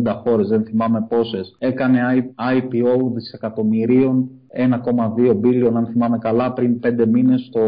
60-70 0.06 0.22
χώρες, 0.24 0.48
δεν 0.48 0.64
θυμάμαι 0.64 1.06
πόσες, 1.08 1.56
έκανε 1.58 1.98
IPO 2.36 3.12
δισεκατομμυρίων 3.14 4.30
1,2 4.56 5.30
billion 5.30 5.72
αν 5.74 5.86
θυμάμαι 5.86 6.18
καλά 6.18 6.52
πριν 6.52 6.80
5 6.82 7.06
μήνες 7.06 7.40
στο 7.40 7.60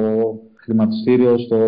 χρηματιστήριο 0.63 1.39
στο 1.39 1.59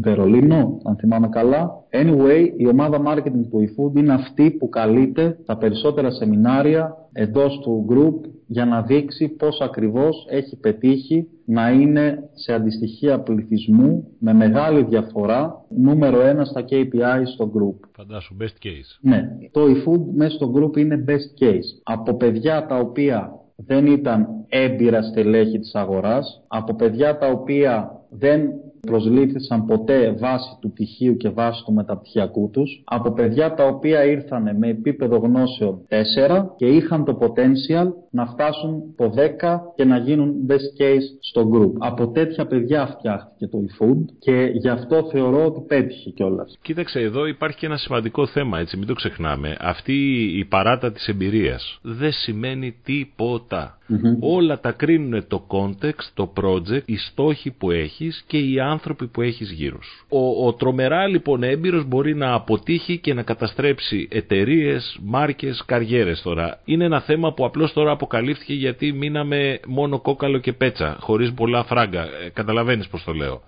Βερολίνο, 0.00 0.80
αν 0.84 0.96
θυμάμαι 0.96 1.28
καλά. 1.28 1.84
Anyway, 1.90 2.48
η 2.56 2.66
ομάδα 2.66 3.02
marketing 3.06 3.46
του 3.50 3.68
eFood 3.68 3.98
είναι 3.98 4.12
αυτή 4.12 4.50
που 4.50 4.68
καλείται 4.68 5.38
τα 5.46 5.56
περισσότερα 5.56 6.10
σεμινάρια 6.10 6.96
εντός 7.12 7.60
του 7.62 7.86
group 7.90 8.30
για 8.46 8.64
να 8.64 8.82
δείξει 8.82 9.28
πώς 9.28 9.60
ακριβώς 9.60 10.26
έχει 10.30 10.56
πετύχει 10.56 11.28
να 11.44 11.70
είναι 11.70 12.30
σε 12.34 12.52
αντιστοιχεία 12.52 13.20
πληθυσμού 13.20 14.08
με 14.18 14.32
μεγάλη 14.32 14.82
διαφορά 14.82 15.64
νούμερο 15.68 16.20
ένα 16.20 16.44
στα 16.44 16.64
KPI 16.70 17.22
στο 17.34 17.50
group. 17.54 17.88
Φαντάσου, 17.96 18.36
best 18.40 18.66
case. 18.66 18.98
Ναι, 19.00 19.28
το 19.50 19.60
eFood 19.60 20.00
μέσα 20.14 20.34
στο 20.34 20.52
group 20.56 20.76
είναι 20.76 21.04
best 21.08 21.44
case. 21.44 21.80
Από 21.82 22.16
παιδιά 22.16 22.66
τα 22.66 22.78
οποία 22.78 23.39
δεν 23.66 23.86
ήταν 23.86 24.26
έμπειρα 24.48 25.02
στελέχη 25.02 25.58
της 25.58 25.74
αγοράς, 25.74 26.42
από 26.48 26.74
παιδιά 26.74 27.18
τα 27.18 27.26
οποία 27.26 27.90
δεν 28.08 28.50
προσλήφθησαν 28.80 29.66
ποτέ 29.66 30.14
βάσει 30.18 30.56
του 30.60 30.70
πτυχίου 30.72 31.16
και 31.16 31.28
βάσει 31.28 31.64
του 31.64 31.72
μεταπτυχιακού 31.72 32.50
τους, 32.52 32.82
από 32.84 33.12
παιδιά 33.12 33.54
τα 33.54 33.66
οποία 33.66 34.04
ήρθαν 34.04 34.56
με 34.58 34.68
επίπεδο 34.68 35.16
γνώσεων 35.16 35.86
4 35.88 36.46
και 36.56 36.66
είχαν 36.66 37.04
το 37.04 37.18
potential 37.20 37.86
να 38.10 38.26
φτάσουν 38.26 38.94
το 38.96 39.12
10 39.16 39.60
και 39.74 39.84
να 39.84 39.96
γίνουν 39.96 40.34
best 40.48 40.82
case 40.82 41.06
στο 41.20 41.50
group. 41.54 41.72
Από 41.78 42.10
τέτοια 42.10 42.46
παιδιά 42.46 42.86
φτιάχτηκε 42.86 43.46
το 43.46 43.58
eFood 43.58 44.04
και 44.18 44.50
γι' 44.54 44.68
αυτό 44.68 45.08
θεωρώ 45.12 45.44
ότι 45.44 45.60
πέτυχε 45.66 46.10
κιόλας. 46.10 46.58
Κοίταξε, 46.62 47.00
εδώ 47.00 47.26
υπάρχει 47.26 47.58
και 47.58 47.66
ένα 47.66 47.76
σημαντικό 47.76 48.26
θέμα, 48.26 48.58
έτσι, 48.58 48.76
μην 48.76 48.86
το 48.86 48.94
ξεχνάμε. 48.94 49.56
Αυτή 49.60 50.22
η 50.38 50.44
παράτα 50.44 50.92
της 50.92 51.08
εμπειρίας 51.08 51.78
δεν 51.82 52.12
σημαίνει 52.12 52.74
τίποτα. 52.84 53.78
Όλα 54.20 54.60
τα 54.60 54.72
κρίνουν 54.72 55.26
το 55.26 55.46
context, 55.48 56.10
το 56.14 56.32
project, 56.40 56.82
οι 56.84 56.96
στόχοι 56.96 57.50
που 57.50 57.70
έχεις 57.70 58.24
και 58.26 58.38
οι 58.38 58.60
άνθρωποι 58.70 59.06
που 59.06 59.22
έχεις 59.22 59.50
γύρω 59.50 59.82
σου. 59.82 60.04
Ο, 60.08 60.46
ο 60.46 60.54
τρομερά 60.54 61.06
λοιπόν 61.06 61.42
έμπειρος 61.42 61.84
μπορεί 61.84 62.14
να 62.14 62.32
αποτύχει 62.34 62.98
και 62.98 63.14
να 63.14 63.22
καταστρέψει 63.22 64.08
εταιρείες, 64.10 64.98
μάρκες, 65.02 65.62
καριέρες 65.66 66.22
τώρα. 66.22 66.60
Είναι 66.64 66.84
ένα 66.84 67.00
θέμα 67.00 67.32
που 67.32 67.44
απλώς 67.44 67.72
τώρα 67.72 67.90
αποκαλύφθηκε 67.90 68.54
γιατί 68.54 68.92
μείναμε 68.92 69.60
μόνο 69.66 70.00
κόκαλο 70.00 70.38
και 70.38 70.52
πέτσα, 70.52 70.96
χωρίς 71.00 71.32
πολλά 71.32 71.64
φράγκα. 71.64 72.02
Ε, 72.02 72.28
καταλαβαίνεις 72.32 72.88
πώς 72.88 73.04
το 73.04 73.12
λέω. 73.12 73.42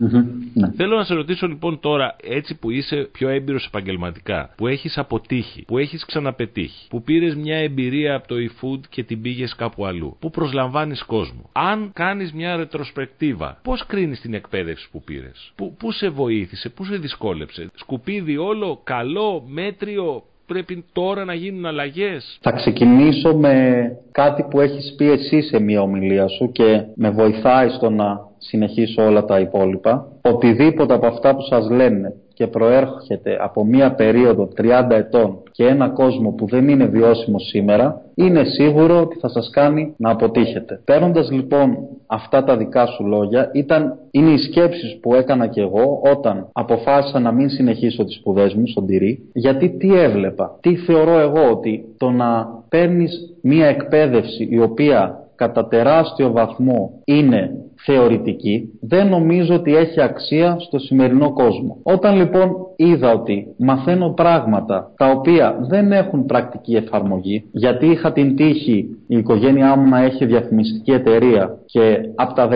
Ναι. 0.54 0.72
Θέλω 0.76 0.96
να 0.96 1.04
σε 1.04 1.14
ρωτήσω 1.14 1.46
λοιπόν 1.46 1.80
τώρα, 1.80 2.16
έτσι 2.22 2.58
που 2.58 2.70
είσαι 2.70 3.08
πιο 3.12 3.28
έμπειρος 3.28 3.66
επαγγελματικά, 3.66 4.54
που 4.56 4.66
έχεις 4.66 4.98
αποτύχει, 4.98 5.64
που 5.64 5.78
έχεις 5.78 6.04
ξαναπετύχει, 6.04 6.88
που 6.88 7.02
πήρες 7.02 7.34
μια 7.34 7.56
εμπειρία 7.56 8.14
από 8.14 8.28
το 8.28 8.34
e-food 8.34 8.80
και 8.88 9.02
την 9.02 9.20
πήγες 9.20 9.54
κάπου 9.54 9.86
αλλού, 9.86 10.16
που 10.20 10.30
προσλαμβάνεις 10.30 11.02
κόσμο. 11.02 11.50
Αν 11.52 11.90
κάνεις 11.92 12.32
μια 12.32 12.56
ρετροσπεκτίβα, 12.56 13.60
πώς 13.62 13.86
κρίνεις 13.86 14.20
την 14.20 14.34
εκπαίδευση 14.34 14.88
που 14.90 15.02
πήρες. 15.12 15.52
Πού, 15.54 15.74
πού 15.78 15.92
σε 15.92 16.08
βοήθησε, 16.08 16.68
πού 16.68 16.84
σε 16.84 16.96
δυσκόλεψε. 16.96 17.70
Σκουπίδι 17.74 18.36
όλο, 18.36 18.80
καλό, 18.84 19.44
μέτριο, 19.46 20.22
πρέπει 20.46 20.84
τώρα 20.92 21.24
να 21.24 21.34
γίνουν 21.34 21.66
αλλαγές. 21.66 22.38
Θα 22.40 22.52
ξεκινήσω 22.52 23.34
με 23.36 23.84
κάτι 24.12 24.42
που 24.50 24.60
έχεις 24.60 24.94
πει 24.96 25.10
εσύ 25.10 25.42
σε 25.42 25.60
μια 25.60 25.82
ομιλία 25.82 26.28
σου 26.28 26.52
και 26.52 26.82
με 26.94 27.10
βοηθάει 27.10 27.68
στο 27.68 27.90
να 27.90 28.20
συνεχίσω 28.38 29.04
όλα 29.04 29.24
τα 29.24 29.40
υπόλοιπα. 29.40 30.06
Οτιδήποτε 30.22 30.94
από 30.94 31.06
αυτά 31.06 31.34
που 31.34 31.42
σας 31.42 31.70
λένε 31.70 32.14
και 32.42 32.48
προέρχεται 32.48 33.36
από 33.40 33.64
μία 33.64 33.94
περίοδο 33.94 34.48
30 34.56 34.90
ετών 34.90 35.42
και 35.50 35.66
ένα 35.66 35.88
κόσμο 35.88 36.30
που 36.30 36.46
δεν 36.46 36.68
είναι 36.68 36.84
βιώσιμο 36.84 37.38
σήμερα, 37.38 38.02
είναι 38.14 38.44
σίγουρο 38.44 39.00
ότι 39.00 39.18
θα 39.18 39.28
σας 39.28 39.50
κάνει 39.52 39.94
να 39.96 40.10
αποτύχετε. 40.10 40.80
Παίρνοντας 40.84 41.30
λοιπόν 41.30 41.76
αυτά 42.06 42.44
τα 42.44 42.56
δικά 42.56 42.86
σου 42.86 43.06
λόγια, 43.06 43.50
ήταν, 43.52 43.98
είναι 44.10 44.30
οι 44.30 44.38
σκέψεις 44.38 44.98
που 45.00 45.14
έκανα 45.14 45.46
και 45.46 45.60
εγώ 45.60 46.00
όταν 46.14 46.48
αποφάσισα 46.52 47.18
να 47.20 47.32
μην 47.32 47.48
συνεχίσω 47.48 48.04
τις 48.04 48.16
σπουδές 48.16 48.54
μου 48.54 48.66
στον 48.66 48.86
Τυρί, 48.86 49.30
γιατί 49.32 49.68
τι 49.76 49.98
έβλεπα, 49.98 50.58
τι 50.60 50.76
θεωρώ 50.76 51.18
εγώ 51.18 51.50
ότι 51.50 51.84
το 51.96 52.10
να 52.10 52.46
παίρνεις 52.68 53.36
μία 53.42 53.66
εκπαίδευση 53.66 54.48
η 54.50 54.60
οποία 54.60 55.21
κατά 55.36 55.68
τεράστιο 55.68 56.32
βαθμό 56.32 56.90
είναι 57.04 57.50
θεωρητική, 57.84 58.68
δεν 58.80 59.08
νομίζω 59.08 59.54
ότι 59.54 59.76
έχει 59.76 60.00
αξία 60.02 60.56
στο 60.58 60.78
σημερινό 60.78 61.32
κόσμο. 61.32 61.76
Όταν 61.82 62.16
λοιπόν 62.16 62.50
είδα 62.76 63.12
ότι 63.12 63.46
μαθαίνω 63.58 64.12
πράγματα 64.12 64.92
τα 64.96 65.10
οποία 65.10 65.56
δεν 65.68 65.92
έχουν 65.92 66.26
πρακτική 66.26 66.74
εφαρμογή, 66.74 67.44
γιατί 67.52 67.86
είχα 67.86 68.12
την 68.12 68.36
τύχη 68.36 68.86
η 69.06 69.16
οικογένειά 69.16 69.76
μου 69.76 69.88
να 69.88 70.02
έχει 70.02 70.26
διαφημιστική 70.26 70.90
εταιρεία 70.90 71.58
και 71.64 71.98
από 72.14 72.34
τα 72.34 72.48
16 72.48 72.54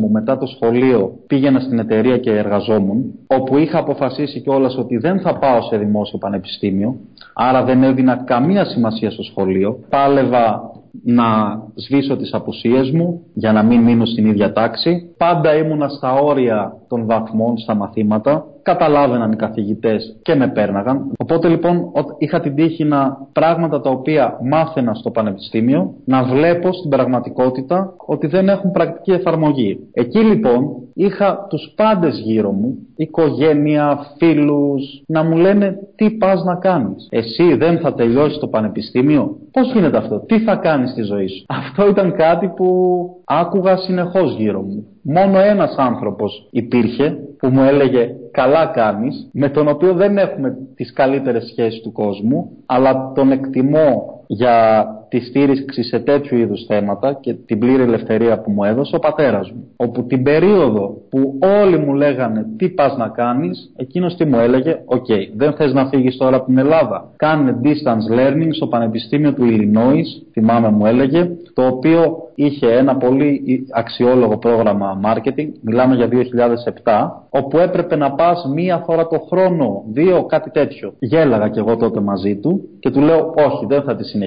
μου 0.00 0.10
μετά 0.10 0.38
το 0.38 0.46
σχολείο 0.46 1.12
πήγαινα 1.26 1.60
στην 1.60 1.78
εταιρεία 1.78 2.18
και 2.18 2.30
εργαζόμουν, 2.30 3.14
όπου 3.26 3.58
είχα 3.58 3.78
αποφασίσει 3.78 4.40
κιόλας 4.40 4.76
ότι 4.76 4.96
δεν 4.96 5.20
θα 5.20 5.38
πάω 5.38 5.62
σε 5.62 5.76
δημόσιο 5.76 6.18
πανεπιστήμιο, 6.18 6.96
άρα 7.34 7.64
δεν 7.64 7.82
έδινα 7.82 8.16
καμία 8.16 8.64
σημασία 8.64 9.10
στο 9.10 9.22
σχολείο. 9.22 9.78
Πάλευα 9.88 10.69
να 11.04 11.58
σβήσω 11.74 12.16
τις 12.16 12.32
απουσίες 12.32 12.90
μου 12.90 13.22
για 13.34 13.52
να 13.52 13.62
μην 13.62 13.82
μείνω 13.82 14.04
στην 14.04 14.26
ίδια 14.26 14.52
τάξη. 14.52 15.14
Πάντα 15.16 15.56
ήμουνα 15.56 15.88
στα 15.88 16.12
όρια 16.12 16.76
των 16.88 17.06
βαθμών 17.06 17.58
στα 17.58 17.74
μαθήματα 17.74 18.44
καταλάβαιναν 18.62 19.32
οι 19.32 19.36
καθηγητές 19.36 20.16
και 20.22 20.34
με 20.34 20.48
πέρναγαν. 20.48 21.12
Οπότε 21.18 21.48
λοιπόν 21.48 21.92
είχα 22.18 22.40
την 22.40 22.54
τύχη 22.54 22.84
να 22.84 23.16
πράγματα 23.32 23.80
τα 23.80 23.90
οποία 23.90 24.38
μάθαινα 24.42 24.94
στο 24.94 25.10
πανεπιστήμιο 25.10 25.94
να 26.04 26.22
βλέπω 26.24 26.72
στην 26.72 26.90
πραγματικότητα 26.90 27.94
ότι 28.06 28.26
δεν 28.26 28.48
έχουν 28.48 28.70
πρακτική 28.70 29.10
εφαρμογή. 29.10 29.78
Εκεί 29.92 30.18
λοιπόν 30.18 30.80
είχα 30.94 31.46
τους 31.48 31.72
πάντες 31.76 32.18
γύρω 32.24 32.52
μου, 32.52 32.74
οικογένεια, 32.96 33.98
φίλους, 34.16 35.02
να 35.06 35.22
μου 35.24 35.36
λένε 35.36 35.78
τι 35.96 36.10
πας 36.10 36.44
να 36.44 36.54
κάνεις; 36.54 37.06
Εσύ 37.10 37.54
δεν 37.54 37.78
θα 37.78 37.94
τελειώσεις 37.94 38.38
το 38.38 38.48
πανεπιστήμιο; 38.48 39.36
Πώς 39.52 39.72
γίνεται 39.72 39.96
αυτό, 39.96 40.20
τι 40.26 40.38
θα 40.40 40.56
κάνεις 40.56 40.90
στη 40.90 41.02
ζωή 41.02 41.26
σου; 41.26 41.44
Αυτό 41.48 41.88
ήταν 41.88 42.12
κάτι 42.16 42.48
που 42.56 42.66
άκουγα 43.24 43.76
συνεχώς 43.76 44.36
γύρω 44.36 44.62
μου. 44.62 44.86
Μόνο 45.02 45.38
ένας 45.38 45.74
άνθρωπος 45.76 46.48
υπήρχε 46.50 47.18
που 47.40 47.48
μου 47.48 47.62
έλεγε 47.62 48.14
καλά 48.30 48.66
κάνεις, 48.66 49.28
με 49.32 49.48
τον 49.48 49.68
οποίο 49.68 49.92
δεν 49.94 50.18
έχουμε 50.18 50.56
τις 50.74 50.92
καλύτερες 50.92 51.44
σχέσεις 51.44 51.80
του 51.80 51.92
κόσμου, 51.92 52.50
αλλά 52.66 53.12
τον 53.14 53.30
εκτιμώ 53.30 54.19
για 54.32 54.86
τη 55.08 55.20
στήριξη 55.20 55.82
σε 55.82 55.98
τέτοιου 55.98 56.36
είδους 56.36 56.64
θέματα 56.66 57.18
και 57.20 57.34
την 57.34 57.58
πλήρη 57.58 57.82
ελευθερία 57.82 58.40
που 58.40 58.50
μου 58.50 58.64
έδωσε 58.64 58.96
ο 58.96 58.98
πατέρας 58.98 59.50
μου. 59.50 59.68
Όπου 59.76 60.06
την 60.06 60.22
περίοδο 60.22 60.96
που 61.10 61.38
όλοι 61.62 61.78
μου 61.78 61.94
λέγανε 61.94 62.46
τι 62.56 62.68
πας 62.68 62.96
να 62.96 63.08
κάνεις, 63.08 63.72
εκείνος 63.76 64.14
τι 64.16 64.24
μου 64.24 64.38
έλεγε, 64.38 64.82
οκ, 64.84 65.06
δεν 65.36 65.52
θες 65.52 65.72
να 65.72 65.86
φύγεις 65.86 66.16
τώρα 66.16 66.36
από 66.36 66.46
την 66.46 66.58
Ελλάδα. 66.58 67.10
Κάνε 67.16 67.60
distance 67.64 68.18
learning 68.18 68.48
στο 68.50 68.66
Πανεπιστήμιο 68.66 69.32
του 69.32 69.42
Illinois, 69.44 70.24
θυμάμαι 70.32 70.70
μου 70.70 70.86
έλεγε, 70.86 71.30
το 71.54 71.66
οποίο 71.66 72.16
είχε 72.34 72.66
ένα 72.66 72.96
πολύ 72.96 73.42
αξιόλογο 73.70 74.38
πρόγραμμα 74.38 75.00
marketing, 75.04 75.48
μιλάμε 75.60 75.94
για 75.94 76.08
2007, 76.84 77.26
όπου 77.30 77.58
έπρεπε 77.58 77.96
να 77.96 78.12
πας 78.12 78.50
μία 78.54 78.82
φορά 78.86 79.06
το 79.06 79.18
χρόνο, 79.18 79.82
δύο, 79.92 80.24
κάτι 80.24 80.50
τέτοιο. 80.50 80.94
Γέλαγα 80.98 81.48
κι 81.48 81.58
εγώ 81.58 81.76
τότε 81.76 82.00
μαζί 82.00 82.36
του 82.36 82.68
και 82.78 82.90
του 82.90 83.00
λέω 83.00 83.34
όχι 83.36 83.66
δεν 83.66 83.82
θα 83.82 83.96
τη 83.96 84.04
συνεχίσω, 84.04 84.19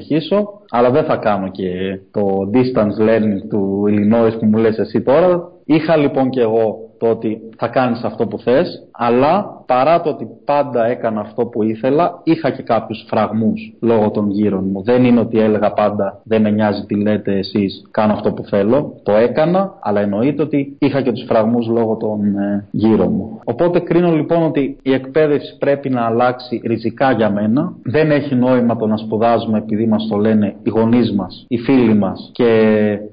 αλλά 0.70 0.92
δεν 0.92 1.04
θα 1.04 1.16
κάνω 1.16 1.52
και 1.52 2.00
το 2.12 2.50
distance 2.54 3.02
learning 3.10 3.48
του 3.50 3.84
Illinois 3.88 4.40
που 4.40 4.46
μου 4.46 4.58
λες 4.58 4.78
εσύ 4.78 5.02
τώρα. 5.02 5.52
Είχα 5.66 5.98
λοιπόν 5.98 6.30
και 6.30 6.42
εγώ 6.42 6.76
το 6.98 7.10
ότι 7.10 7.38
θα 7.58 7.68
κάνεις 7.68 8.04
αυτό 8.04 8.28
που 8.28 8.40
θες, 8.40 8.90
αλλά 8.94 9.64
παρά 9.66 10.02
το 10.02 10.10
ότι 10.10 10.28
πάντα 10.46 10.86
έκανα 10.86 11.22
αυτό 11.22 11.46
που 11.46 11.64
ήθελα, 11.64 12.22
είχα 12.24 12.50
και 12.50 12.62
κάποιους 12.62 13.06
φραγμούς 13.08 13.74
λόγω 13.82 14.12
των 14.12 14.30
γύρων 14.30 14.70
μου. 14.72 14.84
Δεν 14.84 15.04
είναι 15.04 15.20
ότι 15.20 15.40
έλεγα 15.40 15.74
πάντα 15.74 16.22
δεν 16.24 16.42
με 16.42 16.50
νοιάζει 16.50 16.86
τι 16.86 16.96
λέτε 16.96 17.38
εσείς, 17.38 17.88
κάνω 17.92 18.14
αυτό 18.14 18.32
που 18.34 18.44
θέλω. 18.44 18.94
Το 19.04 19.12
έκανα, 19.12 19.74
αλλά 19.82 20.02
εννοείται 20.02 20.42
ότι 20.42 20.76
είχα 20.80 21.02
και 21.02 21.12
τους 21.12 21.26
φραγμούς 21.28 21.68
λόγω 21.68 21.98
των 21.98 22.38
ε, 22.38 22.68
γύρων 22.72 23.12
μου. 23.12 23.40
Οπότε 23.44 23.80
κρίνω 23.80 24.12
λοιπόν 24.12 24.44
ότι 24.44 24.78
η 24.82 24.94
εκπαίδευση 24.94 25.58
πρέπει 25.58 25.90
να 25.90 26.06
αλλάξει 26.06 26.62
ριζικά 26.66 27.12
για 27.12 27.30
μένα. 27.30 27.74
Δεν 27.84 28.12
έχει 28.12 28.36
νόημα 28.36 28.76
το 28.76 28.88
να 28.88 28.98
σπουδάζουμε 28.98 29.58
επειδή 29.58 29.86
μας 29.86 30.08
το 30.10 30.18
λένε 30.18 30.56
οι 30.64 30.70
γονείς 30.70 31.14
μας, 31.14 31.46
οι 31.48 31.58
φίλοι 31.58 31.94
μας 31.94 32.30
και 32.34 32.50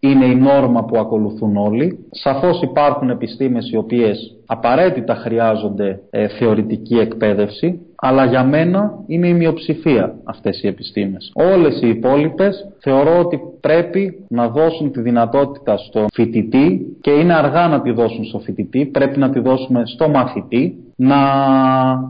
είναι 0.01 0.25
η 0.25 0.35
νόρμα 0.35 0.85
που 0.85 0.99
ακολουθούν 0.99 1.57
όλοι. 1.57 1.99
Σαφώς 2.11 2.63
υπάρχουν 2.63 3.11
επιστήμες 3.11 3.71
οι 3.71 3.77
οποίες 3.77 4.40
απαραίτητα 4.53 5.15
χρειάζονται 5.15 6.01
ε, 6.11 6.29
θεωρητική 6.29 6.95
εκπαίδευση, 6.95 7.81
αλλά 7.97 8.25
για 8.25 8.45
μένα 8.45 8.93
είναι 9.07 9.29
η 9.29 9.35
μειοψηφία 9.35 10.15
αυτές 10.25 10.63
οι 10.63 10.67
επιστήμες. 10.67 11.31
Όλες 11.35 11.81
οι 11.83 11.89
υπόλοιπες 11.89 12.69
θεωρώ 12.79 13.19
ότι 13.19 13.41
πρέπει 13.61 14.27
να 14.29 14.49
δώσουν 14.49 14.93
τη 14.93 15.01
δυνατότητα 15.01 15.77
στο 15.77 16.07
φοιτητή 16.13 16.97
και 17.01 17.11
είναι 17.11 17.35
αργά 17.35 17.69
να 17.69 17.81
τη 17.81 17.91
δώσουν 17.91 18.25
στο 18.25 18.39
φοιτητή, 18.39 18.87
πρέπει 18.87 19.19
να 19.19 19.31
τη 19.31 19.41
δώσουμε 19.41 19.83
στο 19.87 20.09
μαθητή 20.09 20.91
να 21.03 21.19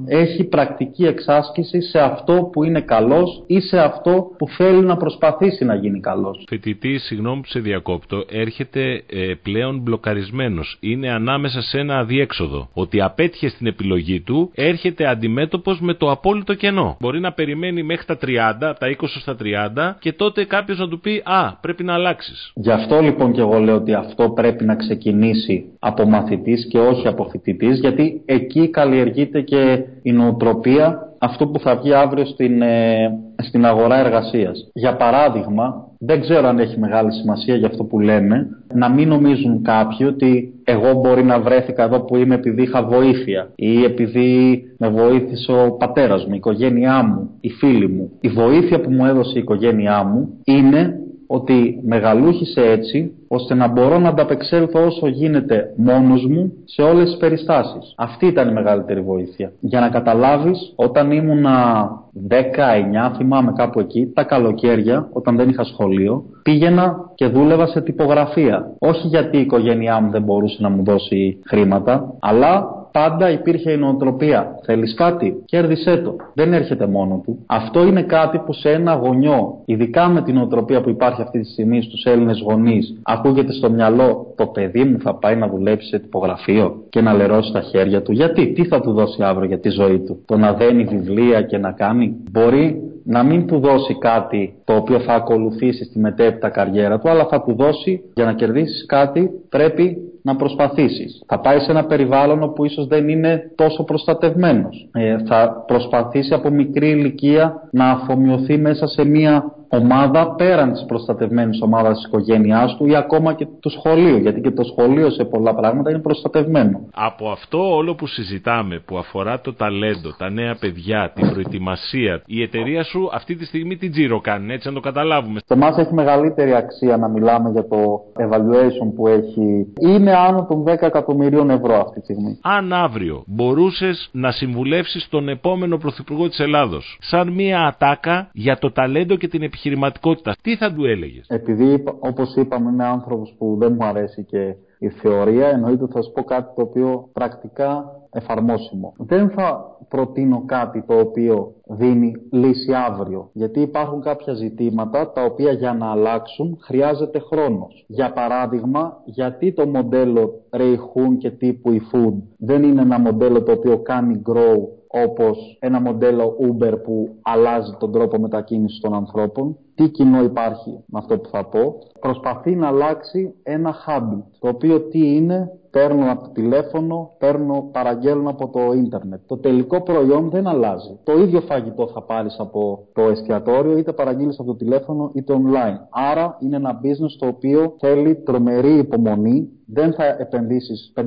έχει 0.06 0.44
πρακτική 0.44 1.04
εξάσκηση 1.04 1.80
σε 1.82 1.98
αυτό 1.98 2.48
που 2.52 2.64
είναι 2.64 2.80
καλός 2.80 3.42
ή 3.46 3.60
σε 3.60 3.78
αυτό 3.80 4.30
που 4.38 4.48
θέλει 4.48 4.84
να 4.84 4.96
προσπαθήσει 4.96 5.64
να 5.64 5.74
γίνει 5.74 6.00
καλός. 6.00 6.44
Φοιτητή, 6.48 6.98
συγγνώμη 6.98 7.40
που 7.40 7.48
σε 7.48 7.60
διακόπτω, 7.60 8.24
έρχεται 8.30 9.02
ε, 9.10 9.34
πλέον 9.42 9.78
μπλοκαρισμένος. 9.78 10.76
Είναι 10.80 11.10
ανάμεσα 11.10 11.62
σε 11.62 11.78
ένα 11.78 11.98
αδιέξοδο. 11.98 12.68
Ότι 12.72 13.00
απέτυχε 13.00 13.48
στην 13.48 13.66
επιλογή 13.66 14.20
του, 14.20 14.50
έρχεται 14.54 15.06
αντιμέτωπος 15.06 15.80
με 15.80 15.94
το 15.94 16.10
απόλυτο 16.10 16.54
κενό. 16.54 16.96
Μπορεί 17.00 17.20
να 17.20 17.32
περιμένει 17.32 17.82
μέχρι 17.82 18.06
τα 18.06 18.18
30, 18.20 18.74
τα 18.78 18.96
20 19.00 19.06
στα 19.20 19.36
30 19.42 19.96
και 19.98 20.12
τότε 20.12 20.44
κάποιος 20.44 20.78
να 20.78 20.88
του 20.88 21.00
πει 21.00 21.22
«Α, 21.24 21.39
πρέπει 21.60 21.84
να 21.84 21.94
αλλάξεις». 21.94 22.52
Γι' 22.54 22.70
αυτό 22.70 23.00
λοιπόν 23.00 23.32
και 23.32 23.40
εγώ 23.40 23.58
λέω 23.58 23.74
ότι 23.74 23.94
αυτό 23.94 24.30
πρέπει 24.30 24.64
να 24.64 24.74
ξεκινήσει 24.74 25.64
από 25.78 26.04
μαθητής 26.04 26.66
και 26.70 26.78
όχι 26.78 27.08
από 27.08 27.24
φοιτητής, 27.24 27.80
γιατί 27.80 28.22
εκεί 28.24 28.70
καλλιεργείται 28.70 29.40
και 29.40 29.84
η 30.02 30.12
νοοτροπία 30.12 31.10
αυτό 31.22 31.46
που 31.46 31.58
θα 31.58 31.76
βγει 31.76 31.92
αύριο 31.94 32.24
στην, 32.24 32.62
ε, 32.62 33.18
στην 33.42 33.66
αγορά 33.66 33.98
εργασίας. 33.98 34.70
Για 34.72 34.96
παράδειγμα, 34.96 35.88
δεν 35.98 36.20
ξέρω 36.20 36.48
αν 36.48 36.58
έχει 36.58 36.78
μεγάλη 36.78 37.12
σημασία 37.12 37.54
για 37.54 37.66
αυτό 37.66 37.84
που 37.84 38.00
λέμε, 38.00 38.46
να 38.74 38.88
μην 38.88 39.08
νομίζουν 39.08 39.62
κάποιοι 39.62 40.06
ότι 40.10 40.52
εγώ 40.64 40.92
μπορεί 41.00 41.24
να 41.24 41.40
βρέθηκα 41.40 41.84
εδώ 41.84 42.00
που 42.00 42.16
είμαι 42.16 42.34
επειδή 42.34 42.62
είχα 42.62 42.82
βοήθεια 42.82 43.50
ή 43.54 43.84
επειδή 43.84 44.62
με 44.78 44.88
βοήθησε 44.88 45.52
ο 45.52 45.76
πατέρας 45.76 46.24
μου, 46.24 46.32
η 46.32 46.36
οικογένειά 46.36 47.02
μου, 47.02 47.30
οι 47.40 47.50
φίλοι 47.50 47.88
μου. 47.88 48.10
Η 48.20 48.28
βοήθεια 48.28 48.80
που 48.80 48.90
μου 48.90 49.04
έδωσε 49.04 49.38
η 49.38 49.40
οικογένειά 49.40 50.04
μου 50.04 50.28
είναι 50.44 50.94
ότι 51.32 51.80
μεγαλούχησε 51.82 52.60
έτσι 52.60 53.12
ώστε 53.28 53.54
να 53.54 53.68
μπορώ 53.68 53.98
να 53.98 54.08
ανταπεξέλθω 54.08 54.84
όσο 54.86 55.06
γίνεται 55.06 55.72
μόνος 55.76 56.26
μου 56.26 56.52
σε 56.64 56.82
όλες 56.82 57.04
τις 57.04 57.16
περιστάσεις. 57.16 57.94
Αυτή 57.96 58.26
ήταν 58.26 58.48
η 58.48 58.52
μεγαλύτερη 58.52 59.00
βοήθεια. 59.00 59.52
Για 59.60 59.80
να 59.80 59.88
καταλάβεις, 59.88 60.72
όταν 60.76 61.10
ήμουνα 61.10 61.88
19, 62.28 63.12
θυμάμαι 63.16 63.52
κάπου 63.56 63.80
εκεί, 63.80 64.10
τα 64.14 64.24
καλοκαίρια, 64.24 65.08
όταν 65.12 65.36
δεν 65.36 65.48
είχα 65.48 65.64
σχολείο, 65.64 66.24
πήγαινα 66.42 67.10
και 67.14 67.26
δούλευα 67.26 67.66
σε 67.66 67.80
τυπογραφία. 67.80 68.74
Όχι 68.78 69.06
γιατί 69.06 69.36
η 69.36 69.40
οικογένειά 69.40 70.00
μου 70.00 70.10
δεν 70.10 70.22
μπορούσε 70.22 70.56
να 70.60 70.68
μου 70.68 70.84
δώσει 70.84 71.38
χρήματα, 71.46 72.14
αλλά 72.20 72.79
πάντα 72.92 73.30
υπήρχε 73.30 73.72
η 73.72 73.76
νοοτροπία. 73.76 74.58
Θέλεις 74.64 74.94
κάτι, 74.94 75.42
κέρδισέ 75.44 75.96
το. 75.96 76.16
Δεν 76.34 76.52
έρχεται 76.52 76.86
μόνο 76.86 77.20
του. 77.24 77.38
Αυτό 77.46 77.86
είναι 77.86 78.02
κάτι 78.02 78.38
που 78.38 78.52
σε 78.52 78.70
ένα 78.70 78.94
γονιό, 78.94 79.62
ειδικά 79.64 80.08
με 80.08 80.22
την 80.22 80.34
νοοτροπία 80.34 80.80
που 80.80 80.88
υπάρχει 80.88 81.22
αυτή 81.22 81.40
τη 81.40 81.50
στιγμή 81.50 81.82
στους 81.82 82.04
Έλληνες 82.04 82.40
γονείς, 82.40 83.00
ακούγεται 83.02 83.52
στο 83.52 83.70
μυαλό 83.70 84.34
το 84.36 84.46
παιδί 84.46 84.84
μου 84.84 84.98
θα 85.00 85.14
πάει 85.14 85.36
να 85.36 85.48
δουλέψει 85.48 85.88
σε 85.88 85.98
τυπογραφείο 85.98 86.84
και 86.88 87.00
να 87.00 87.12
λερώσει 87.12 87.52
τα 87.52 87.60
χέρια 87.60 88.02
του. 88.02 88.12
Γιατί, 88.12 88.52
τι 88.52 88.64
θα 88.64 88.80
του 88.80 88.92
δώσει 88.92 89.22
αύριο 89.22 89.48
για 89.48 89.60
τη 89.60 89.68
ζωή 89.68 89.98
του; 89.98 90.22
Το 90.26 90.36
να 90.36 90.52
δένει 90.52 90.84
βιβλία 90.84 91.42
και 91.42 91.58
να 91.58 91.72
κάνει; 91.72 92.16
Μπορεί 92.30 92.90
να 93.04 93.22
μην 93.22 93.46
του 93.46 93.58
δώσει 93.58 93.98
κάτι 93.98 94.54
το 94.64 94.76
οποίο 94.76 95.00
θα 95.00 95.14
ακολουθήσει 95.14 95.84
στη 95.84 95.98
μετέπειτα 95.98 96.48
καριέρα 96.48 96.98
του, 96.98 97.10
αλλά 97.10 97.26
θα 97.26 97.42
του 97.42 97.54
δώσει 97.54 98.02
για 98.14 98.24
να 98.24 98.32
κερδίσεις 98.32 98.86
κάτι 98.86 99.30
πρέπει 99.48 99.96
να 100.22 100.36
προσπαθήσεις. 100.36 101.22
Θα 101.26 101.40
πάει 101.40 101.58
σε 101.58 101.70
ένα 101.70 101.84
περιβάλλον 101.84 102.42
όπου 102.42 102.64
ίσως 102.64 102.86
δεν 102.86 103.08
είναι 103.08 103.52
τόσο 103.54 103.84
προστατευμένος. 103.84 104.88
Ε, 104.92 105.16
θα 105.26 105.64
προσπαθήσει 105.66 106.34
από 106.34 106.50
μικρή 106.50 106.88
ηλικία 106.88 107.68
να 107.70 107.90
αφομοιωθεί 107.90 108.58
μέσα 108.58 108.86
σε 108.86 109.04
μια 109.04 109.54
ομάδα 109.72 110.34
πέραν 110.34 110.72
της 110.72 110.84
προστατευμένης 110.86 111.60
ομάδας 111.62 111.96
της 111.96 112.06
οικογένειάς 112.06 112.76
του 112.76 112.86
ή 112.86 112.96
ακόμα 112.96 113.34
και 113.34 113.46
του 113.60 113.70
σχολείου, 113.70 114.16
γιατί 114.16 114.40
και 114.40 114.50
το 114.50 114.64
σχολείο 114.64 115.10
σε 115.10 115.24
πολλά 115.24 115.54
πράγματα 115.54 115.90
είναι 115.90 115.98
προστατευμένο. 115.98 116.80
Από 116.94 117.30
αυτό 117.30 117.74
όλο 117.74 117.94
που 117.94 118.06
συζητάμε, 118.06 118.82
που 118.86 118.98
αφορά 118.98 119.40
το 119.40 119.54
ταλέντο, 119.54 120.14
τα 120.18 120.30
νέα 120.30 120.56
παιδιά, 120.60 121.12
την 121.14 121.30
προετοιμασία, 121.30 122.22
η 122.26 122.42
εταιρεία 122.42 122.82
σου 122.82 123.08
αυτή 123.12 123.34
τη 123.36 123.44
στιγμή 123.44 123.76
τι 123.76 123.88
τζίρο 123.90 124.20
κάνει, 124.20 124.52
έτσι 124.52 124.68
να 124.68 124.74
το 124.74 124.80
καταλάβουμε; 124.80 125.40
Σε 125.44 125.54
εμάς 125.54 125.76
έχει 125.76 125.94
μεγαλύτερη 125.94 126.54
αξία 126.54 126.96
να 126.96 127.08
μιλάμε 127.08 127.50
για 127.50 127.68
το 127.68 128.00
evaluation 128.18 128.94
που 128.94 129.06
έχει. 129.06 129.66
Είναι 129.80 130.09
άνω 130.12 130.46
των 130.46 130.62
10 130.62 130.66
εκατομμυρίων 130.66 131.50
ευρώ 131.50 131.80
αυτή 131.80 131.98
τη 131.98 132.04
στιγμή. 132.04 132.38
Αν 132.42 132.72
αύριο 132.72 133.24
μπορούσες 133.26 134.08
να 134.12 134.30
συμβουλεύσεις 134.30 135.08
τον 135.08 135.28
επόμενο 135.28 135.76
πρωθυπουργό 135.76 136.28
της 136.28 136.38
Ελλάδος, 136.38 136.98
σαν 137.00 137.32
μία 137.32 137.66
ατάκα 137.66 138.30
για 138.32 138.58
το 138.58 138.72
ταλέντο 138.72 139.16
και 139.16 139.28
την 139.28 139.42
επιχείρηση 139.42 139.58
επιχειρηματικότητα, 139.60 140.36
τι 140.42 140.56
θα 140.56 140.72
του 140.72 140.84
έλεγες; 140.84 141.26
Επειδή, 141.28 141.84
όπως 141.98 142.34
είπαμε, 142.34 142.70
είμαι 142.70 142.84
άνθρωπος 142.84 143.34
που 143.38 143.56
δεν 143.58 143.76
μου 143.78 143.86
αρέσει 143.86 144.24
και 144.24 144.54
η 144.78 144.88
θεωρία, 144.88 145.48
εννοείται 145.48 145.82
ότι 145.82 145.92
θα 145.92 146.02
σου 146.02 146.12
πω 146.12 146.22
κάτι 146.22 146.54
το 146.54 146.62
οποίο 146.62 147.08
πρακτικά 147.12 147.84
εφαρμόσιμο. 148.12 148.92
Δεν 148.98 149.30
θα 149.30 149.76
προτείνω 149.88 150.42
κάτι 150.46 150.82
το 150.86 150.98
οποίο 150.98 151.52
δίνει 151.66 152.12
λύση 152.30 152.72
αύριο, 152.74 153.30
γιατί 153.32 153.60
υπάρχουν 153.60 154.00
κάποια 154.00 154.32
ζητήματα 154.34 155.12
τα 155.12 155.24
οποία 155.24 155.52
για 155.52 155.72
να 155.72 155.90
αλλάξουν 155.90 156.58
χρειάζεται 156.60 157.18
χρόνος. 157.18 157.84
Για 157.86 158.12
παράδειγμα, 158.12 159.00
γιατί 159.04 159.52
το 159.52 159.66
μοντέλο 159.66 160.40
Rayhun 160.50 161.16
και 161.18 161.30
τύπου 161.30 161.70
eFood 161.70 162.14
δεν 162.36 162.62
είναι 162.62 162.80
ένα 162.80 162.98
μοντέλο 162.98 163.42
το 163.42 163.52
οποίο 163.52 163.78
κάνει 163.78 164.22
grow 164.26 164.58
όπως 164.92 165.56
ένα 165.60 165.80
μοντέλο 165.80 166.36
Uber 166.40 166.74
που 166.84 167.16
αλλάζει 167.22 167.76
τον 167.78 167.92
τρόπο 167.92 168.20
μετακίνησης 168.20 168.80
των 168.80 168.94
ανθρώπων. 168.94 169.56
Τι 169.74 169.88
κοινό 169.88 170.22
υπάρχει 170.22 170.70
με 170.86 170.98
αυτό 170.98 171.18
που 171.18 171.28
θα 171.28 171.44
πω. 171.44 171.78
Προσπαθεί 172.00 172.54
να 172.56 172.66
αλλάξει 172.66 173.34
ένα 173.42 173.74
habit, 173.86 174.29
το 174.40 174.48
οποίο 174.48 174.80
τι 174.80 175.16
είναι, 175.16 175.50
παίρνω 175.70 176.10
από 176.10 176.22
το 176.22 176.30
τηλέφωνο, 176.30 177.10
παίρνω, 177.18 177.68
παραγγέλνω 177.72 178.30
από 178.30 178.48
το 178.48 178.72
ίντερνετ. 178.72 179.20
Το 179.26 179.36
τελικό 179.36 179.82
προϊόν 179.82 180.30
δεν 180.30 180.46
αλλάζει. 180.46 180.98
Το 181.02 181.12
ίδιο 181.12 181.40
φαγητό 181.40 181.86
θα 181.86 182.02
πάρεις 182.02 182.36
από 182.38 182.86
το 182.92 183.02
εστιατόριο, 183.02 183.78
είτε 183.78 183.92
παραγγείλεις 183.92 184.38
από 184.38 184.48
το 184.48 184.56
τηλέφωνο, 184.56 185.10
είτε 185.14 185.34
online. 185.36 185.76
Άρα 185.90 186.36
είναι 186.40 186.56
ένα 186.56 186.80
business 186.82 187.16
το 187.18 187.26
οποίο 187.26 187.74
θέλει 187.78 188.14
τρομερή 188.14 188.78
υπομονή, 188.78 189.48
δεν 189.66 189.92
θα 189.92 190.04
επενδύσεις 190.04 190.92
500.000 190.96 191.06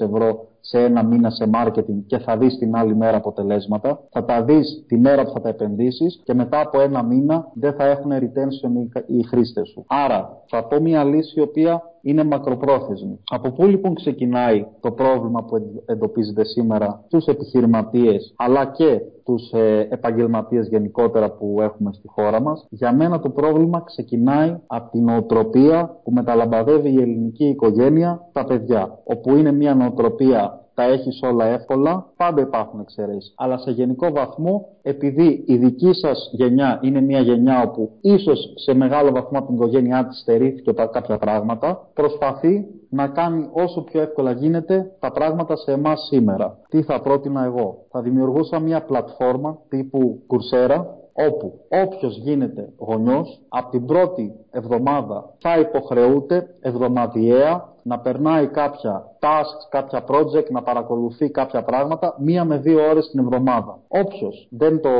ευρώ 0.00 0.46
σε 0.60 0.78
ένα 0.78 1.04
μήνα 1.04 1.30
σε 1.30 1.50
marketing 1.54 2.02
και 2.06 2.18
θα 2.18 2.36
δεις 2.36 2.58
την 2.58 2.76
άλλη 2.76 2.96
μέρα 2.96 3.16
αποτελέσματα. 3.16 4.00
Θα 4.10 4.24
τα 4.24 4.42
δεις 4.42 4.84
τη 4.86 4.98
μέρα 4.98 5.22
που 5.24 5.30
θα 5.30 5.40
τα 5.40 5.48
επενδύσεις 5.48 6.20
και 6.24 6.34
μετά 6.34 6.60
από 6.60 6.80
ένα 6.80 7.02
μήνα 7.02 7.50
δεν 7.54 7.72
θα 7.72 7.84
έχουν 7.84 8.10
retention 8.12 9.02
οι 9.06 9.22
χρήστες 9.22 9.68
σου. 9.68 9.84
Άρα 9.88 10.42
θα 10.46 10.64
πω 10.64 10.80
μια 10.80 11.04
λύση 11.04 11.38
η 11.38 11.42
οποία 11.42 11.82
είναι 12.02 12.24
μακροπρόθεσμη. 12.24 13.18
Από 13.30 13.50
πού 13.50 13.66
λοιπόν 13.66 13.94
ξεκινάει 13.94 14.66
το 14.80 14.90
πρόβλημα 14.90 15.44
που 15.44 15.82
εντοπίζεται 15.86 16.44
σήμερα 16.44 17.04
στους 17.06 17.26
επιχειρηματίες 17.26 18.34
αλλά 18.36 18.64
και 18.66 19.00
τους 19.24 19.50
ε, 19.52 19.86
επαγγελματίες 19.90 20.68
γενικότερα 20.68 21.30
που 21.30 21.56
έχουμε 21.60 21.92
στη 21.92 22.08
χώρα 22.08 22.40
μας; 22.40 22.66
Για 22.70 22.94
μένα 22.94 23.20
το 23.20 23.30
πρόβλημα 23.30 23.82
ξεκινάει 23.84 24.56
από 24.66 24.90
την 24.90 25.04
νοοτροπία 25.04 26.00
που 26.04 26.12
μεταλαμπαδεύει 26.12 26.90
η 26.92 27.00
ελληνική 27.00 27.44
οικογένεια 27.44 28.26
στα 28.30 28.44
παιδιά. 28.44 28.98
Όπου 29.04 29.34
είναι 29.36 29.52
μια 29.52 29.74
νοοτροπία 29.74 30.61
τα 30.74 30.82
έχεις 30.82 31.20
όλα 31.22 31.44
εύκολα, 31.44 32.06
πάντα 32.16 32.40
υπάρχουν 32.40 32.80
εξαιρέσεις. 32.80 33.34
Αλλά 33.36 33.58
σε 33.58 33.70
γενικό 33.70 34.10
βαθμό, 34.10 34.66
επειδή 34.82 35.44
η 35.46 35.56
δική 35.56 35.92
σας 35.92 36.30
γενιά 36.32 36.78
είναι 36.82 37.00
μια 37.00 37.20
γενιά 37.20 37.62
όπου 37.62 37.90
ίσως 38.00 38.52
σε 38.54 38.74
μεγάλο 38.74 39.10
βαθμό 39.10 39.38
από 39.38 39.46
την 39.46 39.56
οικογένειά 39.56 40.06
της 40.06 40.18
στερήθηκε 40.18 40.72
κάποια 40.72 41.18
πράγματα, 41.18 41.88
προσπαθεί 41.94 42.66
να 42.88 43.08
κάνει 43.08 43.48
όσο 43.52 43.82
πιο 43.82 44.00
εύκολα 44.00 44.32
γίνεται 44.32 44.92
τα 44.98 45.12
πράγματα 45.12 45.56
σε 45.56 45.72
εμάς 45.72 46.06
σήμερα. 46.10 46.58
Τι 46.68 46.82
θα 46.82 47.00
πρότεινα 47.00 47.44
εγώ; 47.44 47.86
Θα 47.90 48.02
δημιουργούσα 48.02 48.58
μια 48.58 48.84
πλατφόρμα 48.84 49.58
τύπου 49.68 50.22
Coursera, 50.28 50.84
όπου 51.12 51.52
όποιος 51.68 52.16
γίνεται 52.16 52.72
γονιός 52.78 53.40
από 53.48 53.70
την 53.70 53.86
πρώτη 53.86 54.32
εβδομάδα 54.50 55.34
θα 55.40 55.58
υποχρεούται 55.58 56.46
εβδομαδιαία 56.60 57.71
να 57.82 57.98
περνάει 57.98 58.46
κάποια 58.46 59.04
tasks, 59.20 59.66
κάποια 59.68 60.04
project, 60.08 60.50
να 60.50 60.62
παρακολουθεί 60.62 61.30
κάποια 61.30 61.62
πράγματα 61.62 62.16
μία 62.18 62.44
με 62.44 62.56
δύο 62.56 62.88
ώρες 62.90 63.10
την 63.10 63.20
εβδομάδα. 63.20 63.78
Όποιος 63.88 64.48
δεν, 64.50 64.80
το, 64.80 64.90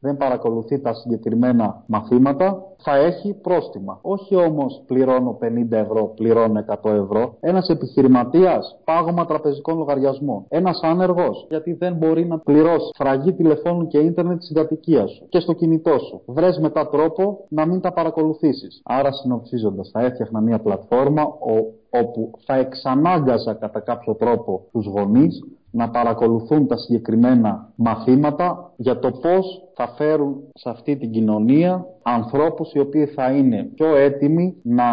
δεν 0.00 0.16
παρακολουθεί 0.16 0.80
τα 0.80 0.94
συγκεκριμένα 0.94 1.82
μαθήματα 1.86 2.64
θα 2.82 2.96
έχει 2.96 3.34
πρόστιμα. 3.42 3.98
Όχι 4.02 4.36
όμως 4.36 4.82
πληρώνω 4.86 5.38
50 5.42 5.70
ευρώ, 5.70 6.12
πληρώνω 6.16 6.64
100 6.82 6.90
ευρώ. 6.90 7.36
Ένας 7.40 7.68
επιχειρηματίας 7.68 8.78
πάγωμα 8.84 9.24
τραπεζικών 9.24 9.78
λογαριασμών. 9.78 10.44
Ένας 10.48 10.80
άνεργος 10.82 11.46
γιατί 11.48 11.72
δεν 11.72 11.94
μπορεί 11.94 12.26
να 12.26 12.38
πληρώσει 12.38 12.90
φραγή 12.96 13.32
τηλεφώνου 13.32 13.86
και 13.86 13.98
ίντερνετ 13.98 14.38
της 14.38 14.52
κατοικία 14.54 15.06
σου 15.06 15.26
και 15.28 15.40
στο 15.40 15.52
κινητό 15.52 15.98
σου. 15.98 16.22
Βρες 16.26 16.58
μετά 16.58 16.88
τρόπο 16.88 17.44
να 17.48 17.66
μην 17.66 17.80
τα 17.80 17.92
παρακολουθήσεις. 17.92 18.80
Άρα 18.84 19.12
συνοψίζοντας 19.12 19.90
θα 19.92 20.00
έφτιαχνα 20.00 20.40
μια 20.40 20.58
πλατφόρμα 20.60 21.22
όπου 21.90 22.30
θα 22.44 22.54
εξανάγκαζα 22.54 23.54
κατά 23.54 23.80
κάποιο 23.80 24.14
τρόπο 24.14 24.66
τους 24.72 24.86
γονείς 24.86 25.42
να 25.70 25.90
παρακολουθούν 25.90 26.66
τα 26.66 26.76
συγκεκριμένα 26.76 27.72
μαθήματα 27.74 28.72
για 28.76 28.98
το 28.98 29.10
πώς 29.10 29.62
θα 29.74 29.88
φέρουν 29.96 30.36
σε 30.54 30.70
αυτή 30.70 30.96
την 30.96 31.10
κοινωνία 31.10 31.84
ανθρώπους 32.02 32.72
οι 32.72 32.78
οποίοι 32.78 33.06
θα 33.06 33.30
είναι 33.30 33.70
πιο 33.74 33.96
έτοιμοι 33.96 34.54
να 34.62 34.84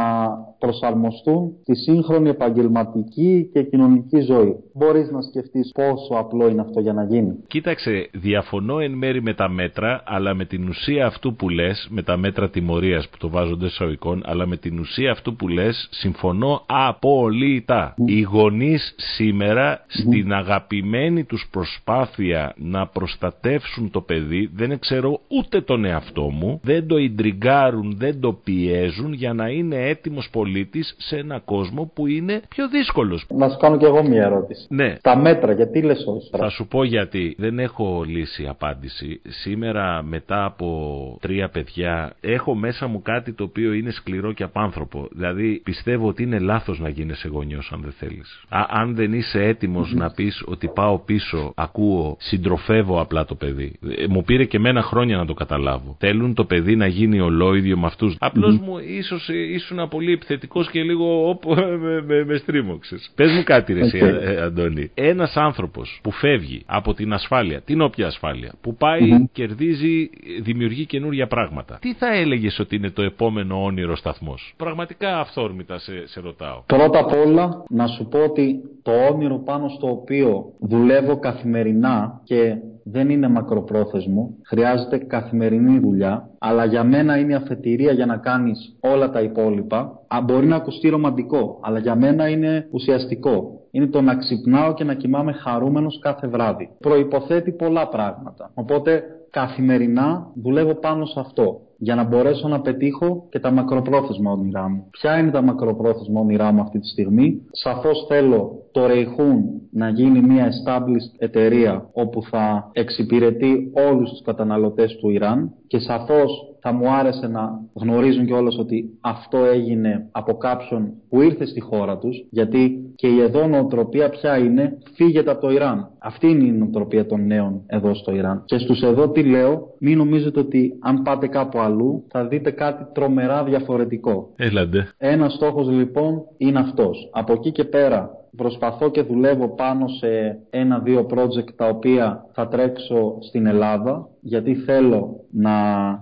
προσαρμοστούν 0.60 1.52
τη 1.64 1.76
σύγχρονη 1.76 2.30
επαγγελματική 2.30 3.50
και 3.54 3.64
κοινωνική 3.64 4.20
ζωή. 4.20 4.56
Μπορείς 4.74 5.12
να 5.12 5.22
σκεφτείς 5.22 5.72
πόσο 5.74 6.14
απλό 6.14 6.48
είναι 6.48 6.62
αυτό 6.62 6.80
για 6.80 6.94
να 6.94 7.04
γίνει. 7.04 7.36
Κοίταξε, 7.48 8.10
διαφωνώ 8.14 8.80
εν 8.80 8.92
μέρη 8.92 9.22
με 9.22 9.34
τα 9.34 9.50
μέτρα, 9.50 10.04
αλλά 10.06 10.34
με 10.34 10.46
την 10.46 10.68
ουσία 10.68 11.06
αυτού 11.06 11.36
που 11.36 11.50
λες, 11.50 11.88
με 11.90 12.02
τα 12.02 12.18
μέτρα 12.18 12.50
τιμωρίας 12.50 13.10
που 13.10 13.18
το 13.18 13.30
βάζονται 13.30 13.66
εισαγωγικών, 13.66 14.22
αλλά 14.26 14.46
με 14.46 14.58
την 14.58 14.80
ουσία 14.80 15.12
αυτού 15.12 15.36
που 15.36 15.48
λες, 15.48 15.88
συμφωνώ 15.92 16.64
απόλυτα. 16.66 17.94
Mm. 17.94 18.04
Οι 18.06 18.22
γονείς 18.22 18.96
σήμερα 18.98 19.86
στην 19.88 20.34
αγαπημένη 20.70 21.24
τους 21.24 21.48
προσπάθεια 21.52 22.54
να 22.58 22.88
προστατεύσουν 22.88 23.92
το 23.92 24.02
παιδί, 24.02 24.50
δεν 24.54 24.80
ξέρω 24.80 25.20
ούτε 25.28 25.62
τον 25.62 25.86
εαυτό 25.86 26.22
μου, 26.22 26.60
δεν 26.64 26.88
το 26.88 26.98
ιντριγκάρουν, 26.98 27.96
δεν 27.98 28.20
το 28.20 28.34
πιέζουν 28.44 29.14
για 29.14 29.34
να 29.34 29.50
είναι 29.50 29.76
έτοιμος 29.76 30.30
πολίτης 30.32 30.96
σε 30.98 31.18
ένα 31.18 31.40
κόσμο 31.40 31.92
που 31.94 32.08
είναι 32.08 32.42
πιο 32.50 32.70
δύσκολος. 32.70 33.26
Να 33.30 33.50
σου 33.50 33.58
κάνω 33.58 33.78
κι 33.78 33.86
εγώ 33.86 34.04
μια 34.04 34.24
ερώτηση. 34.24 34.66
Ναι. 34.70 34.96
Τα 35.02 35.18
μέτρα, 35.18 35.54
γιατί 35.54 35.82
λες 35.82 36.06
όχι; 36.08 36.30
Θα 36.38 36.50
σου 36.50 36.68
πω 36.68 36.84
γιατί. 36.84 37.36
Δεν 37.38 37.60
έχω 37.60 38.04
λύση 38.08 38.48
απάντηση. 38.48 39.22
Σήμερα 39.28 40.04
μετά 40.04 40.46
από 40.46 41.18
τρία 41.22 41.50
παιδιά 41.50 42.16
έχω 42.22 42.56
μέσα 42.56 42.88
μου 42.88 43.02
κάτι 43.02 43.34
το 43.34 43.44
οποίο 43.44 43.74
είναι 43.74 43.92
σκληρό 43.92 44.34
και 44.34 44.44
απάνθρωπο. 44.44 45.08
Δηλαδή 45.12 45.62
πιστεύω 45.64 46.08
ότι 46.08 46.24
είναι 46.24 46.40
λάθος 46.40 46.80
να 46.80 46.90
γίνεσαι 46.90 47.28
γονιός 47.28 47.72
αν 47.74 47.82
δεν 47.82 47.92
θέλεις. 47.92 48.44
Α, 48.50 48.66
αν 48.70 48.96
δεν 48.96 49.14
είσαι 49.14 49.44
έτοιμος 49.44 49.94
να 49.94 50.12
πεις 50.16 50.44
ότι 50.46 50.57
πάω 50.68 51.00
πίσω, 51.00 51.54
ακούω, 51.56 52.18
συντροφεύω 52.20 53.02
απλά 53.02 53.26
το 53.26 53.36
παιδί. 53.36 53.80
Ε, 53.98 54.08
μου 54.08 54.24
πήρε 54.24 54.46
και 54.46 54.60
μένα 54.60 54.82
χρόνια 54.82 55.18
να 55.18 55.26
το 55.26 55.34
καταλάβω. 55.34 55.96
Θέλουν 56.00 56.34
το 56.34 56.46
παιδί 56.46 56.76
να 56.76 56.88
γίνει 56.88 57.20
ολόιδιο 57.20 57.78
με 57.78 57.86
αυτούς. 57.86 58.16
Απλώς 58.20 58.58
μου 58.60 58.78
ίσως 58.78 59.30
ήσουν 59.30 59.88
πολύ 59.90 60.12
επιθετικός 60.12 60.70
και 60.70 60.82
λίγο 60.84 61.30
όπου 61.30 61.54
με, 61.54 62.02
με, 62.02 62.26
με 62.26 62.38
στρίμωξες. 62.38 63.12
Πες 63.16 63.32
μου 63.32 63.44
κάτι 63.44 63.74
ρε 63.74 63.80
εσύ, 63.80 63.98
ε, 63.98 64.42
Αντώνη. 64.42 64.92
Ένας 64.94 65.36
άνθρωπος 65.36 66.00
που 66.04 66.12
φεύγει 66.12 66.62
από 66.66 66.94
την 66.94 67.14
ασφάλεια, 67.14 67.62
την 67.62 67.82
όποια 67.82 68.08
ασφάλεια, 68.08 68.54
που 68.62 68.76
πάει, 68.76 69.28
κερδίζει, 69.32 70.10
δημιουργεί 70.42 70.86
καινούργια 70.86 71.28
πράγματα. 71.28 71.78
Τι 71.82 71.94
θα 71.94 72.14
έλεγες 72.14 72.60
ότι 72.60 72.76
είναι 72.76 72.90
το 72.90 73.02
επόμενο 73.02 73.64
όνειρο 73.64 73.96
σταθμός; 73.96 74.54
Πραγματικά 74.58 75.20
αυθόρμητα 75.20 75.80
σε, 75.80 76.08
σε 76.08 76.20
ρωτάω. 76.20 76.64
Πρώτα 76.66 77.00
απ' 77.00 77.14
όλα 77.14 77.64
να 77.70 77.88
σου 77.88 78.08
πω 78.08 78.20
ότι 78.24 78.60
το 78.84 78.92
όνειρο 78.92 79.38
πάνω 79.46 79.70
στο 79.70 79.90
οποίο 79.90 80.47
δουλεύω 80.60 81.20
καθημερινά 81.20 82.22
και 82.24 82.58
δεν 82.84 83.10
είναι 83.10 83.28
μακροπρόθεσμο, 83.28 84.36
χρειάζεται 84.46 84.98
καθημερινή 84.98 85.80
δουλειά, 85.80 86.30
αλλά 86.40 86.66
για 86.66 86.84
μένα 86.84 87.18
είναι 87.18 87.36
αφετηρία 87.36 87.92
για 87.92 88.06
να 88.06 88.18
κάνεις 88.18 88.78
όλα 88.80 89.10
τα 89.10 89.22
υπόλοιπα. 89.22 89.78
Α, 90.08 90.22
μπορεί 90.22 90.48
να 90.48 90.56
ακουστεί 90.56 90.90
ρομαντικό, 90.90 91.60
αλλά 91.62 91.80
για 91.80 91.96
μένα 91.96 92.30
είναι 92.30 92.68
ουσιαστικό. 92.72 93.62
Είναι 93.72 93.88
το 93.88 94.02
να 94.02 94.16
ξυπνάω 94.16 94.74
και 94.74 94.84
να 94.84 94.94
κοιμάμαι 94.94 95.32
χαρούμενος 95.32 96.00
κάθε 96.00 96.28
βράδυ. 96.28 96.70
Προϋποθέτει 96.80 97.52
πολλά 97.52 97.88
πράγματα. 97.88 98.52
Οπότε 98.54 99.04
καθημερινά 99.30 100.32
δουλεύω 100.36 100.74
πάνω 100.76 101.06
σε 101.06 101.20
αυτό 101.20 101.62
για 101.78 101.96
να 101.96 102.04
μπορέσω 102.04 102.48
να 102.48 102.62
πετύχω 102.62 103.26
και 103.30 103.40
τα 103.40 103.52
μακροπρόθεσμα 103.52 104.32
όνειρά 104.32 104.70
μου. 104.70 104.88
Ποια 104.92 105.18
είναι 105.18 105.32
τα 105.32 105.42
μακροπρόθεσμα 105.42 106.20
όνειρά 106.20 106.52
μου 106.52 106.62
αυτή 106.62 106.80
τη 106.80 106.88
στιγμή; 106.88 107.42
Σαφώς 107.52 108.06
θέλω 108.08 108.52
το 108.78 108.86
Ρεϊχούν 108.86 109.62
να 109.72 109.90
γίνει 109.90 110.22
μια 110.22 110.48
established 110.48 111.16
εταιρεία 111.18 111.90
όπου 111.94 112.24
θα 112.24 112.70
εξυπηρετεί 112.74 113.72
όλους 113.90 114.10
τους 114.10 114.22
καταναλωτές 114.22 114.96
του 114.96 115.10
Ιράν 115.10 115.52
και 115.68 115.80
σαφώς 115.80 116.32
θα 116.62 116.72
μου 116.72 116.90
άρεσε 116.90 117.28
να 117.28 117.62
γνωρίζουν 117.74 118.26
κιόλας 118.26 118.58
ότι 118.58 118.98
αυτό 119.02 119.38
έγινε 119.38 120.10
από 120.12 120.38
κάποιον 120.38 120.94
που 121.10 121.22
ήρθε 121.22 121.46
στη 121.46 121.60
χώρα 121.60 121.98
τους 121.98 122.26
γιατί 122.30 122.88
και 122.96 123.08
η 123.08 123.22
εδώ 123.22 123.48
νοοτροπία 123.48 124.10
ποια 124.10 124.38
είναι, 124.38 124.78
φύγετε 124.94 125.32
από 125.32 125.42
το 125.42 125.52
Ιράν. 125.52 125.90
Αυτή 125.98 126.28
είναι 126.28 126.44
η 126.44 126.52
νοοτροπία 126.52 127.06
των 127.06 127.26
νέων 127.26 127.62
εδώ 127.68 127.94
στο 127.94 128.16
Ιράν. 128.16 128.44
Και 128.46 128.58
στους 128.58 128.82
εδώ 128.82 129.10
τι 129.10 129.24
λέω, 129.24 129.68
μην 129.80 129.98
νομίζετε 129.98 130.40
ότι 130.40 130.74
αν 130.80 131.02
πάτε 131.02 131.28
κάπου 131.28 131.60
αλλού 131.60 132.04
θα 132.10 132.28
δείτε 132.28 132.52
κάτι 132.52 132.86
τρομερά 132.94 133.44
διαφορετικό. 133.44 134.34
Έλαντε. 134.36 134.88
Ένας 134.98 135.34
στόχος 135.34 135.70
λοιπόν 135.70 136.22
είναι 136.38 136.60
αυτός. 136.60 137.10
Από 137.12 137.34
εκεί 137.34 137.52
και 137.52 137.64
πέρα 137.64 138.12
προσπαθώ 138.38 138.90
και 138.90 139.02
δουλεύω 139.02 139.56
πάνω 139.56 139.88
σε 139.88 140.40
ένα-δύο 140.50 141.08
project 141.10 141.54
τα 141.56 141.68
οποία 141.68 142.26
θα 142.34 142.48
τρέξω 142.48 143.18
στην 143.22 143.46
Ελλάδα 143.46 144.10
γιατί 144.22 144.56
θέλω 144.56 145.26
να 145.32 145.54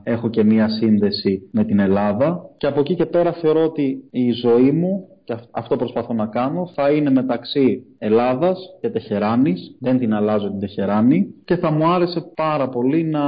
έχω 0.04 0.30
και 0.30 0.44
μία 0.44 0.68
σύνδεση 0.70 1.50
με 1.52 1.64
την 1.64 1.80
Ελλάδα. 1.80 2.50
Και 2.58 2.68
από 2.68 2.80
εκεί 2.80 2.96
και 2.96 3.06
πέρα 3.06 3.32
θεωρώ 3.34 3.64
ότι 3.64 4.04
η 4.12 4.32
ζωή 4.32 4.72
μου 4.72 5.08
και 5.26 5.36
αυτό 5.52 5.76
προσπαθώ 5.76 6.14
να 6.14 6.26
κάνω, 6.26 6.72
θα 6.76 6.92
είναι 6.92 7.10
μεταξύ 7.10 7.84
Ελλάδας 7.98 8.60
και 8.82 8.90
Τεχεράνης, 8.90 9.76
δεν 9.80 10.00
την 10.00 10.14
αλλάζω 10.14 10.48
την 10.48 10.60
Τεχεράνη 10.60 11.34
και 11.46 11.56
θα 11.56 11.72
μου 11.72 11.88
άρεσε 11.88 12.32
πάρα 12.36 12.70
πολύ 12.70 13.04
να 13.04 13.24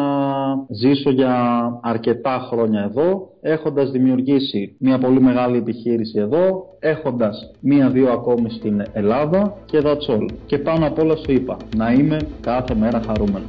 ζήσω 0.70 1.10
για 1.10 1.36
αρκετά 1.84 2.48
χρόνια 2.50 2.82
εδώ, 2.82 3.30
έχοντας 3.41 3.91
δημιουργήσει 3.91 4.76
μια 4.80 4.98
πολύ 4.98 5.22
μεγάλη 5.22 5.58
επιχείρηση 5.58 6.20
εδώ, 6.20 6.66
έχοντας 6.80 7.52
μία-δύο 7.60 8.12
ακόμη 8.12 8.50
στην 8.50 8.84
Ελλάδα 8.93 9.54
και 9.66 9.82
that's 9.84 10.14
all. 10.14 10.28
Και 10.45 10.58
πάνω 10.58 10.88
απ' 10.88 11.00
όλα 11.00 11.16
σου 11.16 11.32
είπα, 11.32 11.58
να 11.78 11.91
είμαι 11.91 12.18
κάθε 12.41 12.76
μέρα 12.76 13.02
χαρούμενος. 13.06 13.48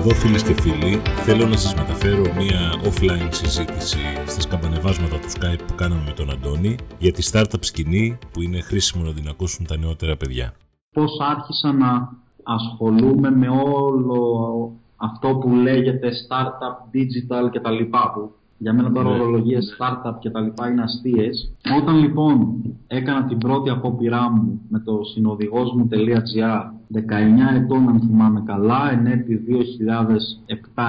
Εδώ 0.00 0.14
φίλες 0.14 0.42
και 0.42 0.54
φίλοι, 0.54 1.02
θέλω 1.24 1.46
να 1.46 1.56
σας 1.56 1.74
μεταφέρω 1.74 2.22
μια 2.34 2.60
offline 2.84 3.28
συζήτηση 3.30 3.98
στα 4.26 4.40
σκαμπανεβάσματα 4.40 5.18
του 5.18 5.28
Skype 5.36 5.62
που 5.66 5.74
κάναμε 5.74 6.02
με 6.06 6.12
τον 6.12 6.30
Αντώνη 6.30 6.76
για 6.98 7.12
τη 7.12 7.30
startup 7.32 7.60
σκηνή 7.60 8.18
που 8.32 8.42
είναι 8.42 8.60
χρήσιμο 8.60 9.04
να 9.04 9.12
την 9.12 9.28
ακούσουν 9.28 9.66
τα 9.66 9.76
νεότερα 9.76 10.16
παιδιά. 10.16 10.54
Πώς 10.92 11.10
άρχισα 11.20 11.72
να 11.72 12.12
ασχολούμαι 12.42 13.30
με 13.30 13.48
όλο 13.48 14.20
αυτό 14.96 15.36
που 15.36 15.54
λέγεται 15.54 16.10
startup, 16.28 16.96
digital 16.96 17.50
κτλ. 17.52 17.84
που 18.14 18.32
για 18.62 18.72
μένα 18.72 18.92
τώρα 18.92 19.08
ναι. 19.08 19.14
ορολογίες 19.14 19.76
startup 19.78 20.14
και 20.18 20.30
τα 20.30 20.40
λοιπά 20.40 20.70
είναι 20.70 20.82
αστείες. 20.82 21.52
Όταν 21.80 21.98
λοιπόν 21.98 22.62
έκανα 22.86 23.24
την 23.24 23.38
πρώτη 23.38 23.70
απόπειρά 23.70 24.30
μου 24.30 24.60
με 24.68 24.78
το 24.78 25.00
συνοδηγός 25.04 25.72
μου.gr 25.72 26.70
19 26.94 26.98
ετών 27.56 27.88
αν 27.88 28.00
θυμάμαι 28.00 28.42
καλά, 28.46 28.92
εν 28.92 29.09
έτει 29.09 29.44
2007 29.48 29.52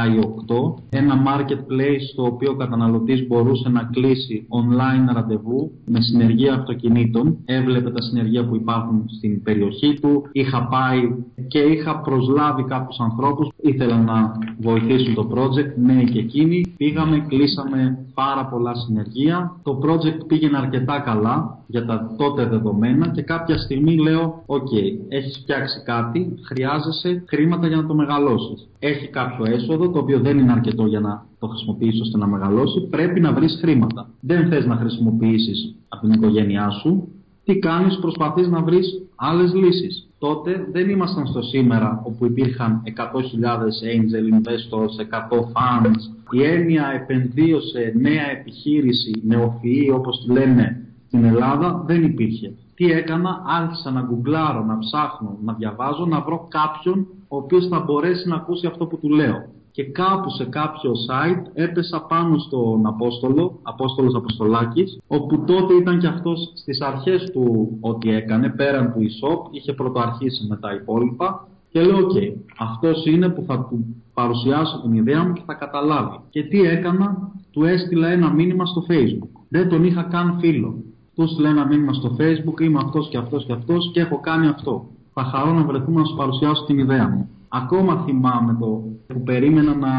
ή 0.09 0.19
2008, 0.47 0.73
ένα 0.89 1.23
marketplace 1.27 2.01
στο 2.11 2.23
οποίο 2.23 2.51
ο 2.51 2.55
καταναλωτής 2.55 3.27
μπορούσε 3.27 3.69
να 3.69 3.83
κλείσει 3.83 4.47
online 4.49 5.13
ραντεβού 5.13 5.71
με 5.85 6.01
συνεργεία 6.01 6.53
αυτοκινήτων, 6.53 7.37
έβλεπε 7.45 7.91
τα 7.91 8.01
συνεργεία 8.01 8.45
που 8.45 8.55
υπάρχουν 8.55 9.05
στην 9.17 9.43
περιοχή 9.43 9.99
του, 10.01 10.23
είχα 10.31 10.67
πάει 10.67 11.15
και 11.47 11.59
είχα 11.59 11.99
προσλάβει 11.99 12.63
κάποιους 12.63 12.99
ανθρώπους, 12.99 13.49
ήθελαν 13.61 14.03
να 14.03 14.37
βοηθήσουν 14.59 15.13
το 15.13 15.29
project, 15.33 15.73
νέοι 15.75 16.03
και 16.03 16.19
εκείνοι, 16.19 16.70
πήγαμε, 16.81 17.25
κλείσαμε 17.27 18.05
πάρα 18.13 18.45
πολλά 18.45 18.75
συνεργεία, 18.75 19.59
το 19.63 19.79
project 19.83 20.27
πήγαινε 20.27 20.57
αρκετά 20.57 20.99
καλά 20.99 21.57
για 21.67 21.85
τα 21.85 22.15
τότε 22.17 22.45
δεδομένα 22.45 23.07
και 23.07 23.21
κάποια 23.21 23.57
στιγμή 23.57 23.97
λέω, 23.97 24.43
ok, 24.45 24.67
okay, 24.71 25.05
έχεις 25.07 25.37
φτιάξει 25.41 25.83
κάτι, 25.85 26.33
χρειάζεσαι 26.45 27.23
χρήματα 27.27 27.67
για 27.67 27.75
να 27.75 27.85
το 27.85 27.93
μεγαλώσεις. 27.93 28.67
Έχει 28.79 29.07
κάποιο 29.07 29.45
έσοδο 29.45 29.89
το 29.89 29.99
οποίο 29.99 30.19
δεν 30.19 30.37
είναι 30.37 30.51
αρκετό 30.51 30.85
για 30.85 30.99
να 30.99 31.25
το 31.39 31.47
χρησιμοποιήσεις 31.47 32.01
ώστε 32.01 32.17
να 32.17 32.27
μεγαλώσει. 32.27 32.87
Πρέπει 32.89 33.19
να 33.19 33.33
βρεις 33.33 33.57
χρήματα. 33.61 34.09
Δεν 34.19 34.47
θες 34.47 34.65
να 34.65 34.75
χρησιμοποιήσεις 34.75 35.75
από 35.87 36.01
την 36.01 36.13
οικογένειά 36.13 36.69
σου. 36.69 37.07
Τι 37.43 37.59
κάνεις, 37.59 37.99
προσπαθείς 37.99 38.47
να 38.47 38.61
βρεις 38.61 38.87
άλλες 39.15 39.53
λύσεις. 39.53 40.10
Τότε 40.21 40.67
δεν 40.71 40.89
ήμασταν 40.89 41.27
στο 41.27 41.41
σήμερα 41.41 42.01
όπου 42.05 42.25
υπήρχαν 42.25 42.83
100.000 42.85 43.03
angel 43.95 44.25
investors, 44.35 44.93
100 45.31 45.39
funds. 45.39 46.01
Η 46.31 46.43
έννοια 46.43 46.91
επενδύω 46.93 47.59
σε 47.61 47.93
νέα 47.99 48.31
επιχείρηση, 48.31 49.21
νεοφυή 49.25 49.91
όπως 49.93 50.23
τη 50.23 50.31
λένε 50.31 50.85
στην 51.07 51.23
Ελλάδα 51.23 51.83
δεν 51.85 52.03
υπήρχε 52.03 52.53
τι 52.81 52.91
έκανα, 52.91 53.41
άρχισα 53.45 53.91
να 53.91 54.01
γκουγκλάρω, 54.01 54.63
να 54.63 54.77
ψάχνω, 54.77 55.37
να 55.43 55.53
διαβάζω, 55.53 56.05
να 56.05 56.21
βρω 56.21 56.47
κάποιον 56.49 57.07
ο 57.27 57.37
οποίος 57.37 57.67
θα 57.67 57.79
μπορέσει 57.79 58.27
να 58.27 58.35
ακούσει 58.35 58.67
αυτό 58.67 58.85
που 58.85 58.97
του 58.97 59.09
λέω. 59.09 59.45
Και 59.71 59.83
κάπου 59.83 60.29
σε 60.29 60.45
κάποιο 60.45 60.91
site 60.91 61.45
έπεσα 61.53 62.01
πάνω 62.01 62.37
στον 62.37 62.85
Απόστολο, 62.85 63.59
Απόστολος 63.61 64.15
Αποστολάκης, 64.15 64.99
όπου 65.07 65.43
τότε 65.43 65.73
ήταν 65.73 65.99
και 65.99 66.07
αυτός 66.07 66.51
στις 66.55 66.81
αρχές 66.81 67.31
του 67.31 67.77
ό,τι 67.81 68.15
έκανε, 68.15 68.49
πέραν 68.49 68.93
του 68.93 68.99
e-shop, 68.99 69.47
είχε 69.51 69.73
πρωτοαρχίσει 69.73 70.47
με 70.47 70.57
τα 70.57 70.73
υπόλοιπα 70.73 71.47
και 71.69 71.81
λέω, 71.81 71.97
ok, 71.97 72.11
okay, 72.13 72.33
αυτός 72.57 73.05
είναι 73.05 73.29
που 73.29 73.43
θα 73.47 73.67
του 73.69 73.85
παρουσιάσω 74.13 74.81
την 74.81 74.93
ιδέα 74.93 75.23
μου 75.23 75.33
και 75.33 75.41
θα 75.45 75.53
καταλάβει. 75.53 76.19
Και 76.29 76.43
τι 76.43 76.61
έκανα, 76.61 77.31
του 77.51 77.63
έστειλα 77.63 78.07
ένα 78.07 78.29
μήνυμα 78.33 78.65
στο 78.65 78.85
facebook. 78.89 79.41
Δεν 79.49 79.69
τον 79.69 79.83
είχα 79.83 80.03
καν 80.03 80.37
φίλο 80.39 80.75
του 81.15 81.27
στείλε 81.27 81.49
ένα 81.49 81.65
μήνυμα 81.65 81.93
στο 81.93 82.15
facebook, 82.19 82.61
είμαι 82.61 82.79
αυτός 82.83 83.09
και 83.09 83.17
αυτός 83.17 83.45
και 83.45 83.53
αυτός 83.53 83.91
και 83.93 83.99
έχω 83.99 84.19
κάνει 84.19 84.47
αυτό. 84.47 84.85
Θα 85.13 85.23
χαρώ 85.23 85.53
να 85.53 85.63
βρεθούμε 85.63 85.99
να 85.99 86.05
σου 86.05 86.15
παρουσιάσω 86.15 86.65
την 86.65 86.79
ιδέα 86.79 87.07
μου. 87.09 87.29
Ακόμα 87.53 88.03
θυμάμαι 88.05 88.57
το 88.59 88.83
που 89.07 89.23
περίμενα 89.23 89.75
να 89.75 89.89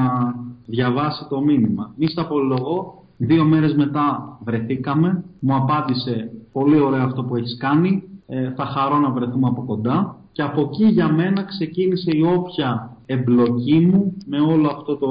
διαβάσει 0.67 1.27
το 1.29 1.41
μήνυμα. 1.41 1.95
Μη 1.97 2.07
στα 2.07 2.23
απολογώ, 2.23 3.05
δύο 3.17 3.45
μέρες 3.45 3.75
μετά 3.75 4.39
βρεθήκαμε, 4.45 5.25
μου 5.39 5.55
απάντησε 5.55 6.31
πολύ 6.53 6.81
ωραίο 6.81 7.03
αυτό 7.03 7.23
που 7.23 7.37
έχεις 7.37 7.57
κάνει, 7.57 8.03
ε, 8.27 8.51
θα 8.51 8.65
χαρώ 8.65 8.99
να 8.99 9.11
βρεθούμε 9.11 9.49
από 9.49 9.63
κοντά 9.63 10.17
και 10.33 10.43
από 10.43 10.61
εκεί 10.61 10.85
για 10.85 11.13
μένα 11.13 11.45
ξεκίνησε 11.45 12.11
η 12.15 12.23
όποια 12.37 12.97
εμπλοκή 13.07 13.79
μου 13.81 14.17
με 14.27 14.41
όλο 14.41 14.69
αυτό 14.69 14.97
το... 14.97 15.09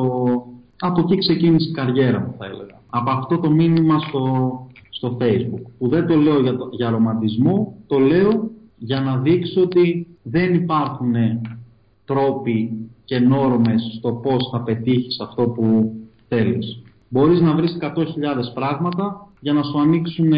Από 0.79 1.01
εκεί 1.01 1.17
ξεκίνησε 1.17 1.69
η 1.69 1.73
καριέρα 1.73 2.19
μου 2.19 2.35
θα 2.37 2.45
έλεγα. 2.45 2.81
Από 2.89 3.11
αυτό 3.11 3.37
το 3.37 3.49
μήνυμα 3.49 3.99
στο, 3.99 4.51
στο 4.89 5.17
facebook 5.21 5.61
που 5.77 5.87
δεν 5.87 6.07
το 6.07 6.15
λέω 6.15 6.39
για, 6.39 6.57
το, 6.57 6.69
για 6.71 6.89
ρομαντισμό, 6.89 7.75
το 7.87 7.99
λέω 7.99 8.49
για 8.77 9.01
να 9.01 9.17
δείξω 9.17 9.61
ότι 9.61 10.07
δεν 10.23 10.53
υπάρχουν 10.53 11.15
τρόποι 12.11 12.89
και 13.05 13.19
νόρμες 13.19 13.95
στο 13.97 14.11
πώς 14.13 14.49
θα 14.51 14.61
πετύχεις 14.61 15.19
αυτό 15.19 15.43
που 15.43 15.93
θέλεις. 16.27 16.81
Μπορείς 17.09 17.41
να 17.41 17.55
βρεις 17.55 17.77
100.000 17.81 18.53
πράγματα 18.53 19.27
για 19.39 19.53
να 19.53 19.63
σου 19.63 19.79
ανοίξουν 19.79 20.31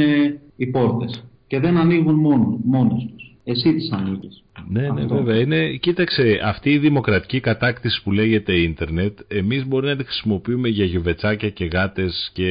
οι 0.55 0.67
πόρτες 0.67 1.23
και 1.47 1.59
δεν 1.59 1.77
ανοίγουν 1.77 2.15
μόνο, 2.15 2.59
μόνες 2.63 3.05
τους. 3.05 3.22
Εσύ 3.43 3.73
τις 3.73 3.91
ανοίγεις. 3.91 4.43
Ναι, 4.69 4.89
ναι, 4.89 5.05
βέβαια. 5.05 5.39
Είναι, 5.39 5.75
κοίταξε, 5.75 6.39
αυτή 6.43 6.69
η 6.69 6.77
δημοκρατική 6.77 7.39
κατάκτηση 7.39 8.03
που 8.03 8.11
λέγεται 8.11 8.53
ίντερνετ, 8.53 9.19
εμείς 9.27 9.67
μπορεί 9.67 9.87
να 9.87 9.95
τη 9.95 10.03
χρησιμοποιούμε 10.03 10.69
για 10.69 10.85
γιουβετσάκια 10.85 11.49
και 11.49 11.65
γάτες 11.65 12.29
και 12.33 12.49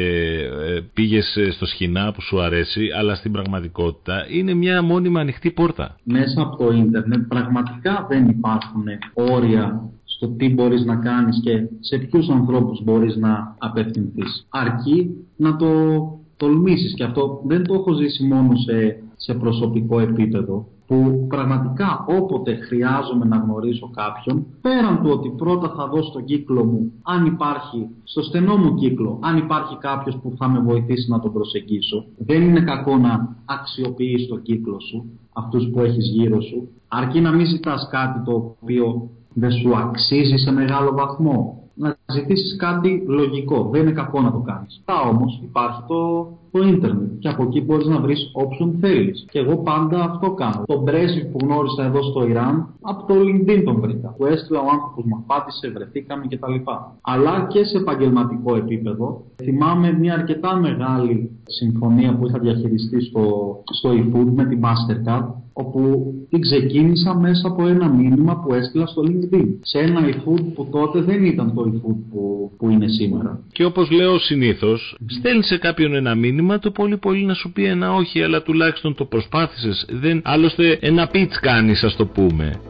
ε, 0.67 0.81
πήγες 0.95 1.39
στο 1.51 1.67
σχοινά 1.67 2.13
που 2.13 2.23
σου 2.23 2.41
αρέσει, 2.41 2.89
αλλά 2.99 3.15
στην 3.15 3.33
πραγματικότητα 3.33 4.27
είναι 4.31 4.55
μια 4.55 4.83
μόνιμα 4.83 5.21
ανοιχτή 5.21 5.51
πόρτα. 5.51 5.97
Μέσα 6.05 6.43
από 6.43 6.57
το 6.57 6.73
ίντερνετ 6.73 7.21
πραγματικά 7.29 8.07
δεν 8.09 8.29
υπάρχουν 8.29 8.85
όρια 9.15 9.91
στο 10.05 10.29
τι 10.29 10.49
μπορείς 10.49 10.85
να 10.85 10.97
κάνεις 10.97 11.41
και 11.43 11.69
σε 11.81 11.99
ποιους 11.99 12.29
ανθρώπους 12.29 12.83
μπορείς 12.85 13.17
να 13.17 13.57
απευθυνθείς. 13.59 14.47
Αρκεί 14.49 15.11
να 15.37 15.57
το 15.57 16.03
τολμήσεις 16.37 16.95
και 16.95 17.05
αυτό 17.05 17.43
δεν 17.47 17.65
το 17.65 17.75
έχω 17.75 17.93
ζήσει 17.93 18.25
μόνο 18.25 18.51
σε, 18.57 19.03
σε 19.17 19.35
προσωπικό 19.35 20.01
επίπεδο 20.01 20.67
που 20.93 21.27
πραγματικά 21.29 22.05
όποτε 22.09 22.55
χρειάζομαι 22.55 23.25
να 23.25 23.37
γνωρίσω 23.37 23.91
κάποιον, 23.91 24.47
πέραν 24.61 25.03
του 25.03 25.11
ότι 25.11 25.29
πρώτα 25.37 25.69
θα 25.77 25.89
δω 25.89 26.03
στον 26.03 26.25
κύκλο 26.25 26.65
μου, 26.65 26.93
αν 27.03 27.27
υπάρχει, 27.27 27.89
στο 28.05 28.23
στενό 28.23 28.57
μου 28.57 28.75
κύκλο, 28.75 29.19
αν 29.23 29.37
υπάρχει 29.37 29.77
κάποιος 29.77 30.19
που 30.23 30.33
θα 30.39 30.49
με 30.49 30.59
βοηθήσει 30.61 31.11
να 31.11 31.21
τον 31.21 31.33
προσεγγίσω, 31.33 32.05
δεν 32.17 32.43
είναι 32.43 32.61
κακό 32.61 32.97
να 32.97 33.37
αξιοποιείς 33.45 34.29
το 34.29 34.37
κύκλο 34.37 34.81
σου, 34.81 35.05
αυτούς 35.33 35.71
που 35.73 35.81
έχεις 35.81 36.07
γύρω 36.07 36.41
σου, 36.41 36.69
αρκεί 36.89 37.21
να 37.21 37.33
μην 37.33 37.47
ζητάς 37.47 37.89
κάτι 37.91 38.25
το 38.25 38.33
οποίο 38.33 39.11
δεν 39.35 39.51
σου 39.51 39.77
αξίζει 39.77 40.37
σε 40.37 40.53
μεγάλο 40.53 40.93
βαθμό. 40.93 41.57
Να 41.75 41.97
ζητήσεις 42.13 42.57
κάτι 42.57 43.05
λογικό. 43.07 43.69
Δεν 43.73 43.81
είναι 43.81 43.93
κακό 43.93 44.21
να 44.21 44.33
το 44.33 44.39
κάνεις. 44.39 44.83
Τα 44.85 45.01
όμως 45.01 45.41
υπάρχει 45.43 45.83
το, 45.89 46.29
το 46.53 46.63
ίντερνετ 46.67 47.11
και 47.19 47.29
από 47.29 47.43
εκεί 47.43 47.61
μπορείς 47.61 47.87
να 47.87 48.01
βρεις 48.01 48.31
όποιον 48.33 48.77
θέλεις. 48.81 49.25
Και 49.31 49.39
εγώ 49.39 49.57
πάντα 49.57 50.05
αυτό 50.05 50.31
κάνω. 50.31 50.63
Το 50.67 50.85
Brexit 50.87 51.27
που 51.33 51.39
γνώρισα 51.43 51.85
εδώ 51.85 52.03
στο 52.03 52.27
Ιράν, 52.27 52.69
από 52.81 53.07
το 53.07 53.15
LinkedIn 53.21 53.63
τον 53.65 53.81
βρήκα. 53.81 54.15
Που 54.17 54.27
έστειλα 54.27 54.61
ο 54.61 54.69
άνθρωπος, 54.73 55.05
μου 55.05 55.25
απάντησε, 55.27 55.71
βρεθήκαμε 55.75 56.25
κτλ. 56.29 56.55
Αλλά 57.01 57.47
και 57.51 57.65
σε 57.65 57.77
επαγγελματικό 57.77 58.57
επίπεδο. 58.57 59.25
Θυμάμαι 59.43 59.93
μια 59.93 60.15
αρκετά 60.15 60.57
μεγάλη 60.57 61.31
συμφωνία 61.47 62.17
που 62.17 62.27
είχα 62.27 62.39
διαχειριστεί 62.39 63.01
στο, 63.01 63.57
στο 63.73 63.91
eFood 63.91 64.29
με 64.35 64.45
τη 64.45 64.59
Mastercard 64.63 65.29
όπου 65.53 66.13
την 66.29 66.41
ξεκίνησα 66.41 67.15
μέσα 67.15 67.49
από 67.49 67.67
ένα 67.67 67.89
μήνυμα 67.89 68.41
που 68.41 68.55
έστειλα 68.55 68.87
στο 68.87 69.03
LinkedIn. 69.07 69.47
Σε 69.61 69.79
ένα 69.79 70.01
eFood 70.05 70.45
που 70.55 70.69
τότε 70.71 71.01
δεν 71.01 71.25
ήταν 71.25 71.55
το 71.55 71.63
eFood 71.63 71.97
που, 72.11 72.51
που 72.59 72.71
είναι 72.71 72.89
σήμερα. 72.89 73.41
Και 73.53 73.65
όπως 73.65 73.91
λέω 73.91 74.19
συνήθως, 74.19 74.97
στέλνει 75.07 75.43
σε 75.43 75.59
κάποιον 75.59 75.95
ένα 75.95 76.15
μήνυμα 76.15 76.42
το 76.59 76.71
πολύ 76.71 76.97
πολύ 76.97 77.25
να 77.25 77.35
σου 77.35 77.53
πει 77.53 77.65
ένα 77.65 77.93
όχι, 77.95 78.23
αλλά 78.23 78.43
τουλάχιστον 78.43 78.95
το 78.95 79.05
προσπάθησες. 79.05 79.87
Δεν, 79.91 80.21
άλλωστε 80.25 80.79
ένα 80.81 81.11
pitch 81.13 81.35
κάνεις 81.41 81.83
ας 81.83 81.97
το 81.97 82.07
πούμε. 82.07 82.61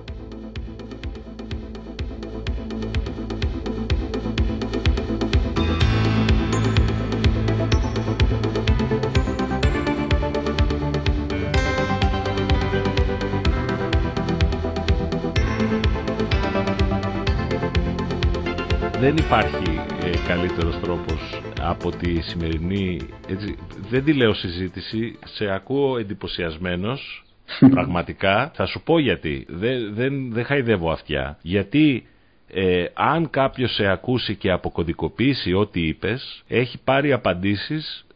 δεν 19.02 19.16
υπάρχει 19.16 19.80
ε, 20.04 20.10
καλύτερος 20.28 20.80
τρόπος 20.80 21.51
από 21.62 21.90
τη 21.90 22.20
σημερινή, 22.20 23.00
έτσι, 23.28 23.56
δεν 23.90 24.04
τη 24.04 24.12
λέω 24.12 24.34
συζήτηση, 24.34 25.18
σε 25.24 25.50
ακούω 25.50 25.98
εντυπωσιασμένος, 25.98 27.24
πραγματικά. 27.74 28.50
Θα 28.54 28.66
σου 28.66 28.82
πω 28.82 28.98
γιατί, 28.98 29.46
δεν, 29.48 29.94
δεν, 29.94 30.32
δεν 30.32 30.44
χαϊδεύω 30.44 30.90
αυτιά. 30.90 31.38
Γιατί 31.42 32.06
ε, 32.54 32.84
αν 32.94 33.30
κάποιος 33.30 33.74
σε 33.74 33.86
ακούσει 33.86 34.36
και 34.36 34.50
αποκωδικοποιήσει 34.50 35.52
ό,τι 35.52 35.86
είπες, 35.86 36.42
έχει 36.48 36.78
πάρει 36.84 37.12
απαντήσεις 37.12 38.06
ε, 38.08 38.11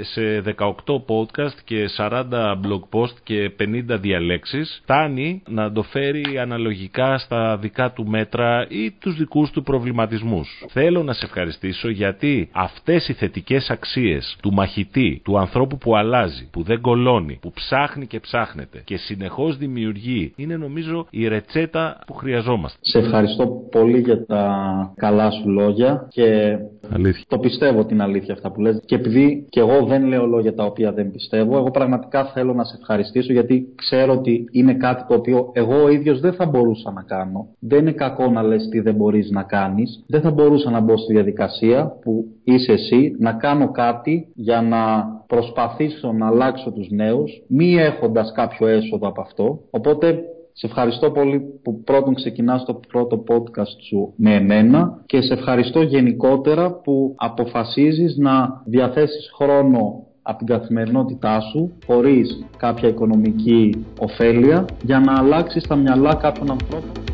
σε 0.00 0.42
18 0.56 0.74
podcast 1.06 1.56
και 1.64 1.88
40 1.98 2.24
blog 2.32 2.80
post 2.90 3.14
και 3.22 3.50
50 3.60 3.98
διαλέξεις 4.00 4.80
φτάνει 4.82 5.42
να 5.48 5.72
το 5.72 5.82
φέρει 5.82 6.38
αναλογικά 6.40 7.18
στα 7.18 7.56
δικά 7.56 7.92
του 7.92 8.06
μέτρα 8.06 8.66
ή 8.68 8.90
τους 9.00 9.16
δικούς 9.16 9.50
του 9.50 9.62
προβληματισμούς. 9.62 10.64
Θέλω 10.68 11.02
να 11.02 11.12
σε 11.12 11.24
ευχαριστήσω 11.24 11.88
γιατί 11.88 12.48
αυτές 12.52 13.08
οι 13.08 13.12
θετικές 13.12 13.70
αξίες 13.70 14.36
του 14.42 14.52
μαχητή, 14.52 15.20
του 15.24 15.38
ανθρώπου 15.38 15.78
που 15.78 15.96
αλλάζει, 15.96 16.48
που 16.50 16.62
δεν 16.62 16.80
κολώνει, 16.80 17.38
που 17.40 17.50
ψάχνει 17.52 18.06
και 18.06 18.20
ψάχνεται 18.20 18.82
και 18.84 18.96
συνεχώς 18.96 19.56
δημιουργεί 19.56 20.32
είναι 20.36 20.56
νομίζω 20.56 21.06
η 21.10 21.28
ρετσέτα 21.28 21.98
που 22.06 22.14
χρειαζόμαστε. 22.14 22.78
Σε 22.80 22.98
ευχαριστώ 22.98 23.46
πολύ 23.70 23.98
για 23.98 24.26
τα 24.26 24.92
καλά 24.96 25.30
σου 25.30 25.48
λόγια 25.48 26.08
και 26.10 26.56
Αλήθεια. 26.90 27.24
το 27.28 27.38
πιστεύω 27.38 27.84
την 27.84 28.00
αλήθεια 28.02 28.34
αυτά 28.34 28.52
που 28.52 28.60
λες 28.60 28.82
και 28.86 28.94
επειδή 28.94 29.41
και 29.48 29.60
εγώ 29.60 29.84
δεν 29.86 30.04
λέω 30.04 30.26
λόγια 30.26 30.54
τα 30.54 30.64
οποία 30.64 30.92
δεν 30.92 31.10
πιστεύω. 31.10 31.56
Εγώ 31.56 31.70
πραγματικά 31.70 32.24
θέλω 32.24 32.52
να 32.54 32.64
σε 32.64 32.76
ευχαριστήσω 32.80 33.32
γιατί 33.32 33.72
ξέρω 33.74 34.12
ότι 34.12 34.44
είναι 34.52 34.74
κάτι 34.74 35.04
το 35.08 35.14
οποίο 35.14 35.50
εγώ 35.52 35.82
ο 35.82 35.88
ίδιος 35.88 36.20
δεν 36.20 36.32
θα 36.32 36.46
μπορούσα 36.46 36.92
να 36.92 37.02
κάνω. 37.02 37.48
Δεν 37.58 37.78
είναι 37.78 37.92
κακό 37.92 38.30
να 38.30 38.42
λες 38.42 38.68
τι 38.68 38.80
δεν 38.80 38.94
μπορείς 38.94 39.30
να 39.30 39.42
κάνεις. 39.42 40.04
Δεν 40.06 40.20
θα 40.20 40.30
μπορούσα 40.30 40.70
να 40.70 40.80
μπω 40.80 40.96
στη 40.96 41.12
διαδικασία 41.12 41.98
που 42.02 42.24
είσαι 42.44 42.72
εσύ 42.72 43.16
να 43.18 43.32
κάνω 43.32 43.70
κάτι 43.70 44.28
για 44.34 44.62
να 44.62 45.04
προσπαθήσω 45.26 46.12
να 46.12 46.26
αλλάξω 46.26 46.70
τους 46.70 46.90
νέους 46.90 47.42
μη 47.48 47.74
έχοντας 47.74 48.32
κάποιο 48.34 48.66
έσοδο 48.66 49.08
από 49.08 49.20
αυτό. 49.20 49.58
Οπότε 49.70 50.18
σε 50.52 50.66
ευχαριστώ 50.66 51.10
πολύ 51.10 51.40
που 51.62 51.82
πρώτον 51.82 52.14
ξεκινάς 52.14 52.64
το 52.64 52.80
πρώτο 52.88 53.24
podcast 53.28 53.82
σου 53.88 54.12
με 54.16 54.34
εμένα 54.34 55.02
και 55.06 55.20
σε 55.20 55.32
ευχαριστώ 55.32 55.82
γενικότερα 55.82 56.72
που 56.72 57.14
αποφασίζεις 57.16 58.16
να 58.16 58.62
διαθέσεις 58.64 59.30
χρόνο 59.34 60.06
από 60.22 60.38
την 60.38 60.46
καθημερινότητά 60.46 61.40
σου 61.40 61.72
χωρίς 61.86 62.44
κάποια 62.56 62.88
οικονομική 62.88 63.86
ωφέλεια 63.98 64.64
για 64.82 65.00
να 65.00 65.18
αλλάξεις 65.18 65.66
τα 65.66 65.76
μυαλά 65.76 66.14
κάποιων 66.14 66.50
ανθρώπων. 66.50 67.11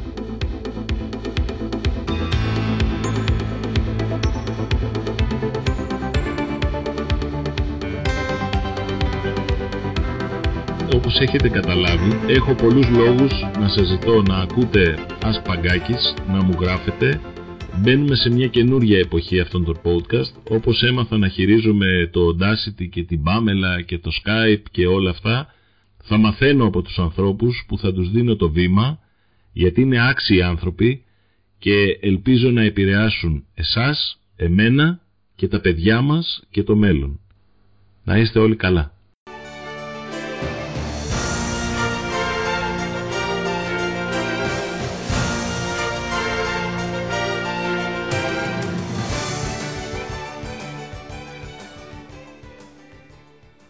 Όπως 11.19 11.31
έχετε 11.31 11.49
καταλάβει, 11.49 12.33
έχω 12.33 12.55
πολλούς 12.55 12.89
λόγους 12.89 13.33
να 13.59 13.69
σας 13.69 13.87
ζητώ 13.87 14.23
να 14.23 14.37
ακούτε 14.37 14.99
Ασπαγκάκης, 15.23 16.15
να 16.29 16.43
μου 16.43 16.57
γράφετε. 16.61 17.21
Μπαίνουμε 17.81 18.15
σε 18.17 18.31
μια 18.31 18.47
καινούρια 18.47 18.99
εποχή 18.99 19.41
αυτών 19.41 19.65
των 19.65 19.81
podcast, 19.85 20.51
όπως 20.51 20.83
έμαθα 20.83 21.19
να 21.19 21.29
χειρίζομαι 21.29 22.09
το 22.13 22.21
Audacity 22.29 22.89
και 22.91 23.03
την 23.05 23.23
Pamela 23.27 23.85
και 23.85 23.99
το 23.99 24.11
Skype 24.23 24.63
και 24.71 24.87
όλα 24.87 25.11
αυτά. 25.11 25.55
Θα 26.03 26.17
μαθαίνω 26.17 26.67
από 26.67 26.83
τους 26.83 26.99
ανθρώπους 26.99 27.65
που 27.69 27.79
θα 27.79 27.93
τους 27.93 28.11
δίνω 28.11 28.37
το 28.37 28.51
βήμα, 28.51 28.99
γιατί 29.53 29.81
είναι 29.81 30.09
άξιοι 30.09 30.43
άνθρωποι 30.43 31.05
και 31.59 31.99
ελπίζω 32.01 32.51
να 32.51 32.63
επηρεάσουν 32.63 33.45
εσάς, 33.55 34.21
εμένα 34.37 35.01
και 35.35 35.49
τα 35.49 35.61
παιδιά 35.61 36.01
μας 36.01 36.43
και 36.51 36.63
το 36.63 36.77
μέλλον. 36.77 37.21
Να 38.05 38.19
είστε 38.19 38.39
όλοι 38.39 38.57
καλά. 38.57 38.98